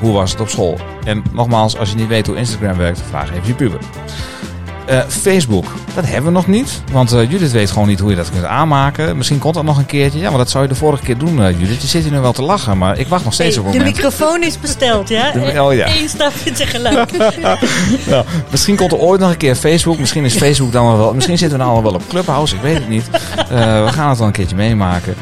hoe 0.00 0.12
was 0.12 0.30
het 0.30 0.40
op 0.40 0.48
school. 0.48 0.78
En 1.04 1.22
nogmaals, 1.32 1.78
als 1.78 1.90
je 1.90 1.96
niet 1.96 2.06
weet 2.06 2.26
hoe 2.26 2.36
Instagram 2.36 2.76
werkt, 2.76 3.00
vraag 3.00 3.32
even 3.32 3.46
je 3.46 3.54
puber. 3.54 3.78
Eh, 4.86 5.00
Facebook, 5.08 5.64
dat 5.94 6.04
hebben 6.06 6.24
we 6.24 6.30
nog 6.30 6.46
niet. 6.46 6.82
Want 6.92 7.12
eh, 7.12 7.30
Judith 7.30 7.50
weet 7.52 7.70
gewoon 7.70 7.88
niet 7.88 8.00
hoe 8.00 8.10
je 8.10 8.16
dat 8.16 8.30
kunt 8.30 8.44
aanmaken. 8.44 9.16
Misschien 9.16 9.38
komt 9.38 9.54
dat 9.54 9.64
nog 9.64 9.78
een 9.78 9.86
keertje. 9.86 10.18
Ja, 10.18 10.28
maar 10.28 10.38
dat 10.38 10.50
zou 10.50 10.62
je 10.62 10.68
de 10.68 10.74
vorige 10.74 11.02
keer 11.02 11.18
doen, 11.18 11.42
eh, 11.42 11.58
Judith. 11.58 11.82
Je 11.82 11.86
zit 11.88 12.02
hier 12.02 12.12
nu 12.12 12.18
wel 12.18 12.32
te 12.32 12.42
lachen, 12.42 12.78
maar 12.78 12.98
ik 12.98 13.06
wacht 13.08 13.24
nog 13.24 13.32
steeds 13.32 13.58
op 13.58 13.66
een 13.66 13.72
de 13.72 13.78
microfoon 13.78 14.42
is 14.42 14.60
besteld, 14.60 15.08
ja? 15.08 15.30
De- 15.32 15.62
oh 15.62 15.74
ja. 15.74 15.86
Eén 15.88 16.08
stapje 16.08 16.52
tegelijk. 16.52 17.10
Ja, 18.06 18.24
misschien 18.50 18.76
komt 18.76 18.92
er 18.92 18.98
ooit 18.98 19.20
nog 19.20 19.30
een 19.30 19.36
keer 19.36 19.54
Facebook. 19.54 19.98
Misschien 19.98 20.24
is 20.24 20.34
Facebook 20.36 20.72
dan 20.72 20.96
wel. 20.96 21.14
Misschien 21.14 21.38
zitten 21.38 21.58
we 21.58 21.64
dan 21.64 21.74
al 21.74 21.82
wel 21.82 21.94
op 21.94 22.08
Clubhouse. 22.08 22.54
Ik 22.54 22.60
weet 22.60 22.74
het 22.74 22.88
niet. 22.88 23.10
We 23.48 23.88
gaan 23.90 24.08
het 24.08 24.18
wel 24.18 24.26
een 24.26 24.32
keertje 24.32 24.56
meemaken. 24.56 25.14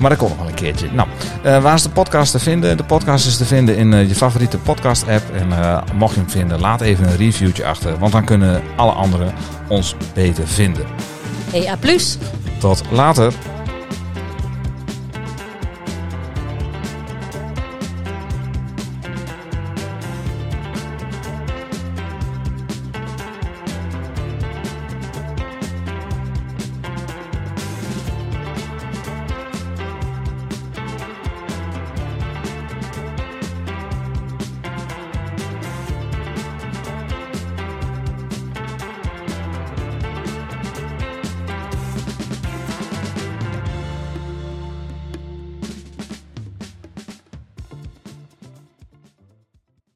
Maar 0.00 0.10
dat 0.10 0.18
komt 0.18 0.30
nog 0.30 0.38
wel 0.38 0.48
een 0.48 0.54
keertje. 0.54 0.88
Nou, 0.92 1.08
eh, 1.42 1.62
waar 1.62 1.74
is 1.74 1.82
de 1.82 1.90
podcast 1.90 2.32
te 2.32 2.38
vinden? 2.38 2.76
De 2.76 2.84
podcast 2.84 3.26
is 3.26 3.36
te 3.36 3.44
vinden 3.44 3.76
in 3.76 3.92
eh, 3.92 4.08
je 4.08 4.14
favoriete 4.14 4.58
podcast-app. 4.58 5.22
En 5.34 5.52
eh, 5.52 5.82
mocht 5.94 6.14
je 6.14 6.20
hem 6.20 6.30
vinden, 6.30 6.60
laat 6.60 6.80
even 6.80 7.06
een 7.06 7.16
reviewtje 7.16 7.66
achter. 7.66 7.98
Want 7.98 8.12
dan 8.12 8.24
kunnen 8.24 8.62
alle 8.76 8.92
anderen 8.92 9.32
ons 9.68 9.96
beter 10.14 10.46
vinden. 10.46 10.86
Hey, 11.50 11.68
A+. 11.68 11.76
Tot 12.58 12.82
later. 12.90 13.32